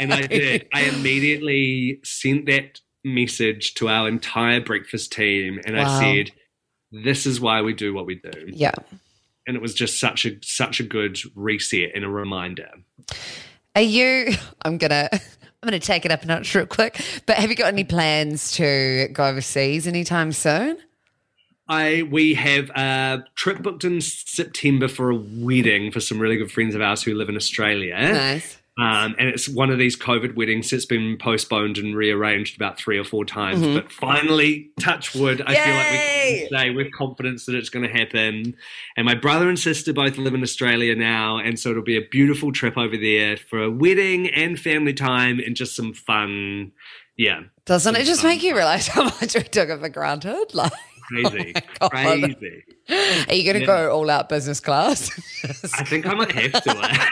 And 0.00 0.12
I 0.12 0.22
did. 0.26 0.66
I 0.74 0.82
immediately 0.82 2.00
sent 2.02 2.46
that 2.46 2.80
message 3.04 3.74
to 3.74 3.88
our 3.88 4.08
entire 4.08 4.60
breakfast 4.60 5.12
team 5.12 5.60
and 5.64 5.76
Wow. 5.76 5.84
I 5.98 6.00
said, 6.00 6.32
This 6.90 7.24
is 7.24 7.40
why 7.40 7.62
we 7.62 7.72
do 7.72 7.94
what 7.94 8.04
we 8.06 8.16
do. 8.16 8.32
yeah. 8.48 8.72
and 9.46 9.54
it 9.56 9.62
was 9.62 9.72
just 9.74 10.00
such 10.00 10.24
a 10.26 10.36
such 10.42 10.80
a 10.80 10.82
good 10.82 11.18
reset 11.36 11.92
and 11.94 12.04
a 12.04 12.08
reminder. 12.08 12.68
Are 13.76 13.82
you? 13.82 14.32
I'm 14.64 14.76
gonna. 14.78 15.08
I'm 15.12 15.66
gonna 15.68 15.78
take 15.78 16.04
it 16.04 16.10
up 16.10 16.22
a 16.24 16.26
notch 16.26 16.52
real 16.54 16.66
quick. 16.66 17.00
But 17.26 17.36
have 17.36 17.48
you 17.50 17.54
got 17.56 17.72
any 17.72 17.84
plans 17.84 18.50
to 18.52 19.08
go 19.12 19.24
overseas 19.28 19.86
anytime 19.86 20.32
soon? 20.32 20.78
I 21.70 22.02
we 22.02 22.34
have 22.34 22.68
a 22.70 23.24
trip 23.36 23.62
booked 23.62 23.84
in 23.84 24.00
September 24.00 24.88
for 24.88 25.10
a 25.10 25.14
wedding 25.14 25.92
for 25.92 26.00
some 26.00 26.18
really 26.18 26.36
good 26.36 26.50
friends 26.50 26.74
of 26.74 26.82
ours 26.82 27.02
who 27.04 27.14
live 27.14 27.28
in 27.28 27.36
Australia. 27.36 27.94
Nice. 27.96 28.58
Um, 28.76 29.14
and 29.18 29.28
it's 29.28 29.46
one 29.46 29.70
of 29.70 29.78
these 29.78 29.94
COVID 29.94 30.36
weddings 30.36 30.70
that's 30.70 30.86
been 30.86 31.18
postponed 31.18 31.76
and 31.76 31.94
rearranged 31.94 32.56
about 32.56 32.78
three 32.78 32.98
or 32.98 33.04
four 33.04 33.26
times. 33.26 33.60
Mm-hmm. 33.60 33.74
But 33.74 33.92
finally, 33.92 34.70
touch 34.80 35.14
wood, 35.14 35.42
I 35.46 35.54
feel 35.54 35.74
like 35.74 35.90
we 35.90 36.38
can 36.40 36.48
say 36.48 36.70
with 36.70 36.92
confidence 36.92 37.44
that 37.44 37.54
it's 37.54 37.68
going 37.68 37.86
to 37.86 37.92
happen. 37.92 38.56
And 38.96 39.04
my 39.04 39.14
brother 39.14 39.50
and 39.50 39.58
sister 39.58 39.92
both 39.92 40.16
live 40.16 40.34
in 40.34 40.42
Australia 40.42 40.94
now. 40.94 41.36
And 41.38 41.58
so 41.58 41.70
it'll 41.70 41.82
be 41.82 41.98
a 41.98 42.08
beautiful 42.10 42.52
trip 42.52 42.78
over 42.78 42.96
there 42.96 43.36
for 43.36 43.62
a 43.62 43.70
wedding 43.70 44.28
and 44.30 44.58
family 44.58 44.94
time 44.94 45.40
and 45.40 45.54
just 45.54 45.76
some 45.76 45.92
fun. 45.92 46.72
Yeah. 47.18 47.42
Doesn't 47.66 47.96
it 47.96 48.04
just 48.04 48.22
fun. 48.22 48.30
make 48.30 48.42
you 48.42 48.56
realize 48.56 48.88
how 48.88 49.04
much 49.20 49.34
we 49.34 49.42
took 49.42 49.68
it 49.68 49.78
for 49.78 49.88
granted? 49.90 50.54
Like, 50.54 50.72
crazy? 51.10 51.54
God. 51.80 51.90
crazy. 51.90 52.64
are 53.28 53.34
you 53.34 53.44
gonna 53.44 53.60
Yeah. 53.60 53.66
go 53.66 53.90
all 53.92 54.08
out 54.10 54.28
business 54.28 54.60
class? 54.60 55.10
I 55.78 55.84
think 55.84 56.06
I 56.06 56.14
might 56.14 56.32
have 56.32 56.62
to. 56.62 56.70
uh, 56.70 56.96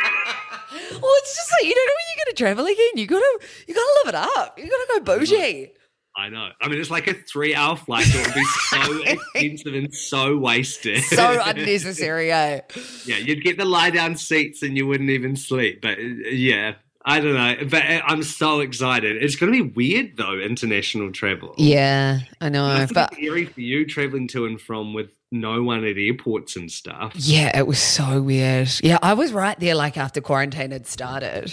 Well, 1.01 1.13
it's 1.19 1.37
just 1.37 1.51
like 1.53 1.69
you 1.69 1.75
don't 1.75 1.87
know 1.87 1.93
when 1.93 2.07
you're 2.17 2.25
going 2.25 2.35
to 2.35 2.43
travel 2.43 2.65
again. 2.67 2.89
You 2.97 3.07
gotta, 3.07 3.39
you 3.69 3.75
gotta 3.75 3.93
live 4.05 4.09
it 4.09 4.15
up. 4.39 4.59
You 4.59 4.65
gotta 4.69 4.87
go 5.05 5.19
bougie. 5.19 5.71
I 6.17 6.29
know. 6.29 6.49
I 6.61 6.69
mean, 6.69 6.81
it's 6.81 6.91
like 6.91 7.07
a 7.07 7.15
three-hour 7.15 7.77
flight. 7.77 8.05
So 8.07 8.19
it 8.19 8.27
would 8.27 8.35
be 8.35 8.45
so 8.45 9.03
expensive 9.05 9.75
and 9.75 9.95
so 9.95 10.37
wasted. 10.37 11.05
So 11.05 11.41
unnecessary, 11.45 12.33
eh? 12.33 12.61
yeah, 13.07 13.17
you'd 13.19 13.45
get 13.45 13.57
the 13.59 13.65
lie-down 13.65 14.17
seats 14.17 14.63
and 14.63 14.77
you 14.77 14.87
wouldn't 14.89 15.11
even 15.11 15.37
sleep. 15.37 15.81
But 15.83 15.99
uh, 15.99 16.03
yeah, 16.31 16.75
I 17.09 17.21
don't 17.21 17.33
know. 17.35 17.57
But 17.71 17.83
I'm 18.05 18.23
so 18.23 18.61
excited. 18.61 19.23
It's 19.23 19.35
going 19.35 19.51
to 19.51 19.65
be 19.65 19.71
weird 19.71 20.19
though, 20.19 20.39
international 20.39 21.11
travel. 21.11 21.55
Yeah, 21.57 22.21
I 22.41 22.51
know, 22.51 22.69
That's 22.69 22.93
but 22.93 23.15
scary 23.15 23.47
for 23.47 23.63
you 23.63 23.87
traveling 23.87 24.29
to 24.29 24.45
and 24.45 24.61
from 24.61 24.93
with 24.93 25.11
no 25.33 25.63
one 25.63 25.85
at 25.85 25.97
airports 25.97 26.55
and 26.57 26.71
stuff. 26.71 27.13
yeah, 27.17 27.57
it 27.59 27.67
was 27.67 27.79
so 27.79 28.21
weird. 28.21 28.69
Yeah, 28.83 28.99
I 29.03 29.15
was 29.15 29.33
right 29.33 29.59
there, 29.59 29.75
like 29.75 29.97
after 29.97 30.21
quarantine 30.21 30.71
had 30.71 30.87
started, 30.87 31.51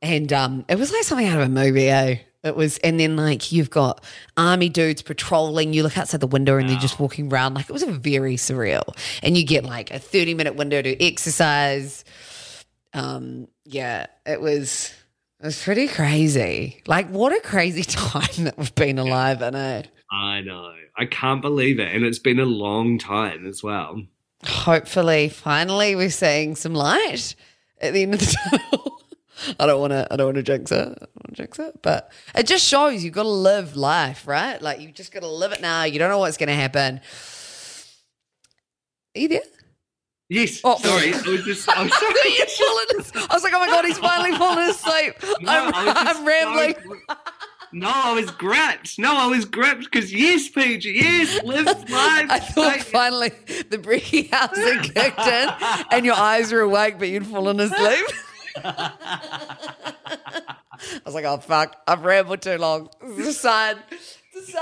and 0.00 0.32
um, 0.32 0.64
it 0.68 0.78
was 0.78 0.90
like 0.90 1.02
something 1.04 1.26
out 1.26 1.40
of 1.40 1.46
a 1.46 1.50
movie. 1.50 1.90
Eh? 1.90 2.18
It 2.42 2.56
was, 2.56 2.78
and 2.78 2.98
then 2.98 3.16
like 3.16 3.52
you've 3.52 3.70
got 3.70 4.02
army 4.36 4.68
dudes 4.70 5.02
patrolling. 5.02 5.74
You 5.74 5.82
look 5.82 5.98
outside 5.98 6.20
the 6.20 6.26
window 6.26 6.56
and 6.56 6.68
they're 6.68 6.78
just 6.78 7.00
walking 7.00 7.30
around. 7.30 7.54
Like 7.54 7.68
it 7.68 7.72
was 7.72 7.82
a 7.82 7.90
very 7.92 8.36
surreal, 8.36 8.96
and 9.22 9.36
you 9.36 9.44
get 9.44 9.64
like 9.64 9.90
a 9.90 9.98
thirty 9.98 10.32
minute 10.32 10.54
window 10.54 10.80
to 10.80 11.04
exercise. 11.04 12.04
Um, 12.96 13.48
yeah, 13.64 14.06
it 14.24 14.40
was. 14.40 14.92
It 15.40 15.44
was 15.46 15.62
pretty 15.62 15.86
crazy. 15.86 16.82
Like, 16.86 17.08
what 17.10 17.30
a 17.36 17.40
crazy 17.40 17.82
time 17.84 18.44
that 18.44 18.56
we've 18.56 18.74
been 18.74 18.98
alive 18.98 19.42
in, 19.42 19.54
eh? 19.54 19.82
I 20.10 20.40
know. 20.40 20.72
I 20.96 21.04
can't 21.04 21.42
believe 21.42 21.78
it, 21.78 21.94
and 21.94 22.04
it's 22.06 22.18
been 22.18 22.40
a 22.40 22.46
long 22.46 22.98
time 22.98 23.46
as 23.46 23.62
well. 23.62 24.02
hopefully 24.44 25.28
finally 25.28 25.94
we're 25.96 26.08
seeing 26.10 26.54
some 26.56 26.72
light 26.74 27.34
at 27.80 27.92
the 27.92 28.02
end 28.02 28.14
of 28.14 28.20
the 28.20 28.26
tunnel. 28.50 29.00
I 29.60 29.66
don't 29.66 29.80
want 29.80 29.90
to. 29.92 30.06
I 30.10 30.16
don't 30.16 30.28
want 30.28 30.36
to 30.36 30.42
jinx 30.42 30.72
it. 30.72 30.76
I 30.80 30.84
don't 30.84 30.98
want 31.00 31.36
to 31.36 31.42
jinx 31.42 31.58
it, 31.58 31.82
but 31.82 32.10
it 32.34 32.46
just 32.46 32.64
shows 32.66 33.04
you've 33.04 33.12
got 33.12 33.24
to 33.24 33.28
live 33.28 33.76
life, 33.76 34.26
right? 34.26 34.60
Like 34.62 34.80
you 34.80 34.90
just 34.90 35.12
got 35.12 35.20
to 35.20 35.28
live 35.28 35.52
it 35.52 35.60
now. 35.60 35.84
You 35.84 35.98
don't 35.98 36.08
know 36.08 36.18
what's 36.18 36.38
going 36.38 36.48
to 36.48 36.54
happen. 36.54 37.00
Are 39.14 39.18
you 39.20 39.28
there? 39.28 39.40
Yes. 40.28 40.60
Oh. 40.64 40.76
Sorry, 40.78 41.14
I 41.14 41.20
was 41.28 41.44
just. 41.44 41.68
I'm 41.68 41.88
sorry. 41.88 42.12
Fallen 42.58 42.86
as- 42.98 43.12
I 43.14 43.34
was 43.34 43.42
like, 43.44 43.52
oh 43.54 43.60
my 43.60 43.66
god, 43.68 43.84
he's 43.84 43.98
finally 43.98 44.36
fallen 44.36 44.68
asleep. 44.70 45.14
No, 45.40 45.50
I'm, 45.52 45.74
I 45.74 45.84
was 45.84 45.94
just 45.94 46.16
I'm 46.18 46.26
rambling. 46.26 46.74
so- 47.08 47.16
no, 47.72 47.90
I 47.92 48.12
was 48.12 48.30
gripped. 48.30 48.98
No, 48.98 49.16
I 49.16 49.26
was 49.26 49.44
gripped 49.44 49.84
because 49.84 50.12
yes, 50.12 50.48
Peach, 50.48 50.86
yes, 50.86 51.42
live 51.44 51.66
life. 51.66 51.86
I 51.90 52.38
thought 52.40 52.80
finally 52.82 53.32
the 53.70 53.78
bricky 53.78 54.22
house 54.28 54.56
had 54.56 54.82
kicked 54.82 55.18
in 55.20 55.50
and 55.90 56.06
your 56.06 56.14
eyes 56.14 56.52
were 56.52 56.60
awake, 56.60 56.98
but 56.98 57.08
you'd 57.08 57.26
fallen 57.26 57.60
asleep. 57.60 58.06
I 58.64 58.92
was 61.04 61.14
like, 61.14 61.24
oh, 61.24 61.38
fuck. 61.38 61.76
I've 61.86 62.04
rambled 62.04 62.42
too 62.42 62.56
long. 62.56 62.88
This 63.02 63.44
is 63.44 64.54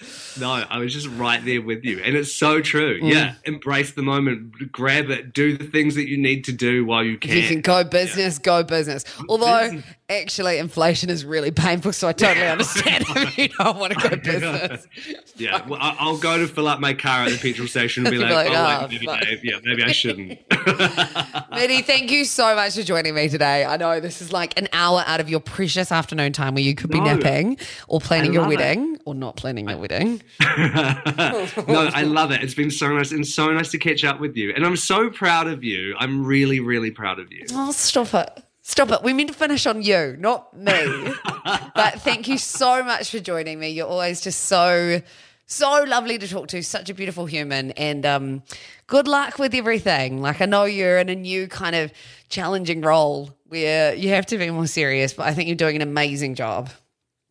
a 0.00 0.04
sign. 0.04 0.08
It's 0.08 0.16
a 0.16 0.30
sign. 0.30 0.42
No, 0.42 0.66
I 0.68 0.78
was 0.78 0.92
just 0.92 1.08
right 1.08 1.44
there 1.44 1.62
with 1.62 1.84
you, 1.84 2.00
and 2.00 2.16
it's 2.16 2.32
so 2.32 2.60
true. 2.60 3.00
Mm. 3.00 3.12
Yeah, 3.12 3.34
embrace 3.44 3.92
the 3.92 4.02
moment, 4.02 4.72
grab 4.72 5.10
it, 5.10 5.32
do 5.32 5.56
the 5.56 5.64
things 5.64 5.94
that 5.94 6.08
you 6.08 6.16
need 6.16 6.44
to 6.44 6.52
do 6.52 6.84
while 6.84 7.04
you 7.04 7.18
can. 7.18 7.30
If 7.30 7.36
you 7.36 7.48
can 7.48 7.60
go 7.60 7.84
business, 7.84 8.38
go 8.38 8.62
business. 8.62 9.04
Although. 9.28 9.82
Actually, 10.08 10.58
inflation 10.58 11.10
is 11.10 11.24
really 11.24 11.50
painful, 11.50 11.92
so 11.92 12.06
I 12.06 12.12
totally 12.12 12.46
understand 12.46 13.04
if 13.08 13.36
you 13.36 13.48
don't 13.48 13.76
want 13.76 13.92
to 13.98 14.08
go 14.08 14.14
business. 14.16 14.86
Yeah, 15.34 15.66
well, 15.66 15.80
I- 15.82 15.96
I'll 15.98 16.16
go 16.16 16.38
to 16.38 16.46
fill 16.46 16.68
up 16.68 16.78
my 16.78 16.94
car 16.94 17.24
at 17.24 17.32
the 17.32 17.38
petrol 17.38 17.66
station 17.66 18.06
and 18.06 18.12
be 18.12 18.18
like, 18.22 18.28
be 18.28 18.34
like, 18.34 18.50
oh, 18.52 18.84
"Oh, 18.84 18.88
maybe, 18.88 19.04
fuck." 19.04 19.24
Yeah, 19.42 19.58
maybe 19.64 19.82
I 19.82 19.90
shouldn't. 19.90 20.38
Matty, 21.50 21.82
thank 21.82 22.12
you 22.12 22.24
so 22.24 22.54
much 22.54 22.76
for 22.76 22.82
joining 22.84 23.16
me 23.16 23.28
today. 23.28 23.64
I 23.64 23.76
know 23.78 23.98
this 23.98 24.22
is 24.22 24.32
like 24.32 24.56
an 24.60 24.68
hour 24.72 25.02
out 25.08 25.18
of 25.18 25.28
your 25.28 25.40
precious 25.40 25.90
afternoon 25.90 26.32
time 26.32 26.54
where 26.54 26.62
you 26.62 26.76
could 26.76 26.90
be 26.90 27.00
No. 27.00 27.16
napping 27.16 27.58
or 27.88 27.98
planning 28.00 28.32
your 28.32 28.42
love 28.42 28.52
it. 28.52 28.58
wedding 28.58 28.98
or 29.06 29.14
not 29.16 29.34
planning 29.36 29.68
your 29.68 29.78
wedding. 29.78 30.22
no, 30.40 31.90
I 31.92 32.02
love 32.02 32.30
it. 32.30 32.44
It's 32.44 32.54
been 32.54 32.70
so 32.70 32.94
nice 32.96 33.10
and 33.10 33.26
so 33.26 33.52
nice 33.52 33.72
to 33.72 33.78
catch 33.78 34.04
up 34.04 34.20
with 34.20 34.36
you, 34.36 34.52
and 34.54 34.64
I'm 34.64 34.76
so 34.76 35.10
proud 35.10 35.48
of 35.48 35.64
you. 35.64 35.96
I'm 35.98 36.24
really, 36.24 36.60
really 36.60 36.92
proud 36.92 37.18
of 37.18 37.32
you. 37.32 37.44
Oh, 37.52 37.72
stop 37.72 38.14
it. 38.14 38.42
Stop 38.68 38.90
it. 38.90 39.02
We 39.04 39.12
mean 39.12 39.28
to 39.28 39.32
finish 39.32 39.64
on 39.64 39.80
you, 39.80 40.16
not 40.18 40.52
me. 40.52 41.12
but 41.44 42.00
thank 42.00 42.26
you 42.26 42.36
so 42.36 42.82
much 42.82 43.12
for 43.12 43.20
joining 43.20 43.60
me. 43.60 43.68
You're 43.68 43.86
always 43.86 44.20
just 44.20 44.40
so, 44.46 45.00
so 45.46 45.84
lovely 45.84 46.18
to 46.18 46.26
talk 46.26 46.48
to, 46.48 46.60
such 46.64 46.90
a 46.90 46.94
beautiful 46.94 47.26
human. 47.26 47.70
And 47.70 48.04
um, 48.04 48.42
good 48.88 49.06
luck 49.06 49.38
with 49.38 49.54
everything. 49.54 50.20
Like, 50.20 50.40
I 50.40 50.46
know 50.46 50.64
you're 50.64 50.98
in 50.98 51.08
a 51.08 51.14
new 51.14 51.46
kind 51.46 51.76
of 51.76 51.92
challenging 52.28 52.80
role 52.80 53.30
where 53.46 53.94
you 53.94 54.08
have 54.08 54.26
to 54.26 54.36
be 54.36 54.50
more 54.50 54.66
serious, 54.66 55.12
but 55.12 55.28
I 55.28 55.32
think 55.32 55.46
you're 55.46 55.54
doing 55.54 55.76
an 55.76 55.82
amazing 55.82 56.34
job. 56.34 56.68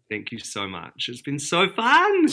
Thank 0.10 0.32
you 0.32 0.40
so 0.40 0.70
much. 0.70 1.10
It's 1.10 1.22
been 1.22 1.40
so 1.40 1.68
fun. 1.68 2.30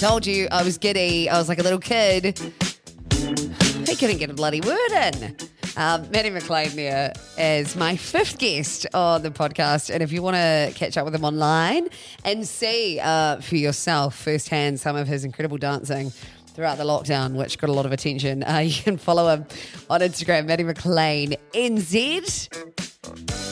Told 0.00 0.26
you 0.26 0.48
I 0.50 0.62
was 0.62 0.78
giddy. 0.78 1.28
I 1.28 1.36
was 1.36 1.50
like 1.50 1.58
a 1.58 1.62
little 1.62 1.78
kid. 1.78 2.38
He 3.86 3.96
couldn't 3.96 4.16
get 4.16 4.30
a 4.30 4.32
bloody 4.32 4.62
word 4.62 4.92
in. 4.92 5.36
Um, 5.76 6.10
Matty 6.10 6.30
McLean 6.30 6.74
there 6.74 7.12
as 7.36 7.76
my 7.76 7.96
fifth 7.96 8.38
guest 8.38 8.86
on 8.94 9.20
the 9.20 9.30
podcast. 9.30 9.92
And 9.92 10.02
if 10.02 10.10
you 10.10 10.22
want 10.22 10.36
to 10.36 10.72
catch 10.74 10.96
up 10.96 11.04
with 11.04 11.14
him 11.14 11.22
online 11.22 11.88
and 12.24 12.48
see 12.48 12.98
uh, 12.98 13.42
for 13.42 13.56
yourself 13.56 14.16
firsthand 14.16 14.80
some 14.80 14.96
of 14.96 15.06
his 15.06 15.26
incredible 15.26 15.58
dancing 15.58 16.12
throughout 16.54 16.78
the 16.78 16.84
lockdown, 16.84 17.34
which 17.34 17.58
got 17.58 17.68
a 17.68 17.74
lot 17.74 17.84
of 17.84 17.92
attention, 17.92 18.42
uh, 18.42 18.56
you 18.64 18.82
can 18.82 18.96
follow 18.96 19.28
him 19.28 19.44
on 19.90 20.00
Instagram, 20.00 20.46
Matty 20.46 20.64
McLean 20.64 21.34
NZ. 21.52 23.49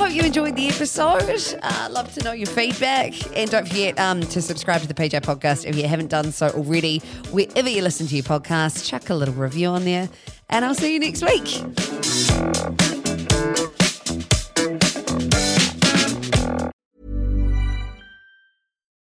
Hope 0.00 0.14
you 0.14 0.22
enjoyed 0.22 0.56
the 0.56 0.66
episode. 0.66 1.58
Uh, 1.62 1.88
love 1.90 2.10
to 2.14 2.24
know 2.24 2.32
your 2.32 2.46
feedback. 2.46 3.12
And 3.36 3.50
don't 3.50 3.68
forget 3.68 3.98
um, 4.00 4.22
to 4.22 4.40
subscribe 4.40 4.80
to 4.80 4.88
the 4.88 4.94
PJ 4.94 5.20
podcast 5.20 5.66
if 5.66 5.76
you 5.76 5.86
haven't 5.86 6.08
done 6.08 6.32
so 6.32 6.48
already. 6.48 7.00
Wherever 7.32 7.68
you 7.68 7.82
listen 7.82 8.06
to 8.06 8.14
your 8.14 8.24
podcast, 8.24 8.88
chuck 8.88 9.10
a 9.10 9.14
little 9.14 9.34
review 9.34 9.68
on 9.68 9.84
there. 9.84 10.08
And 10.48 10.64
I'll 10.64 10.74
see 10.74 10.94
you 10.94 11.00
next 11.00 11.22
week. 11.22 12.99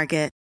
Market. 0.00 0.39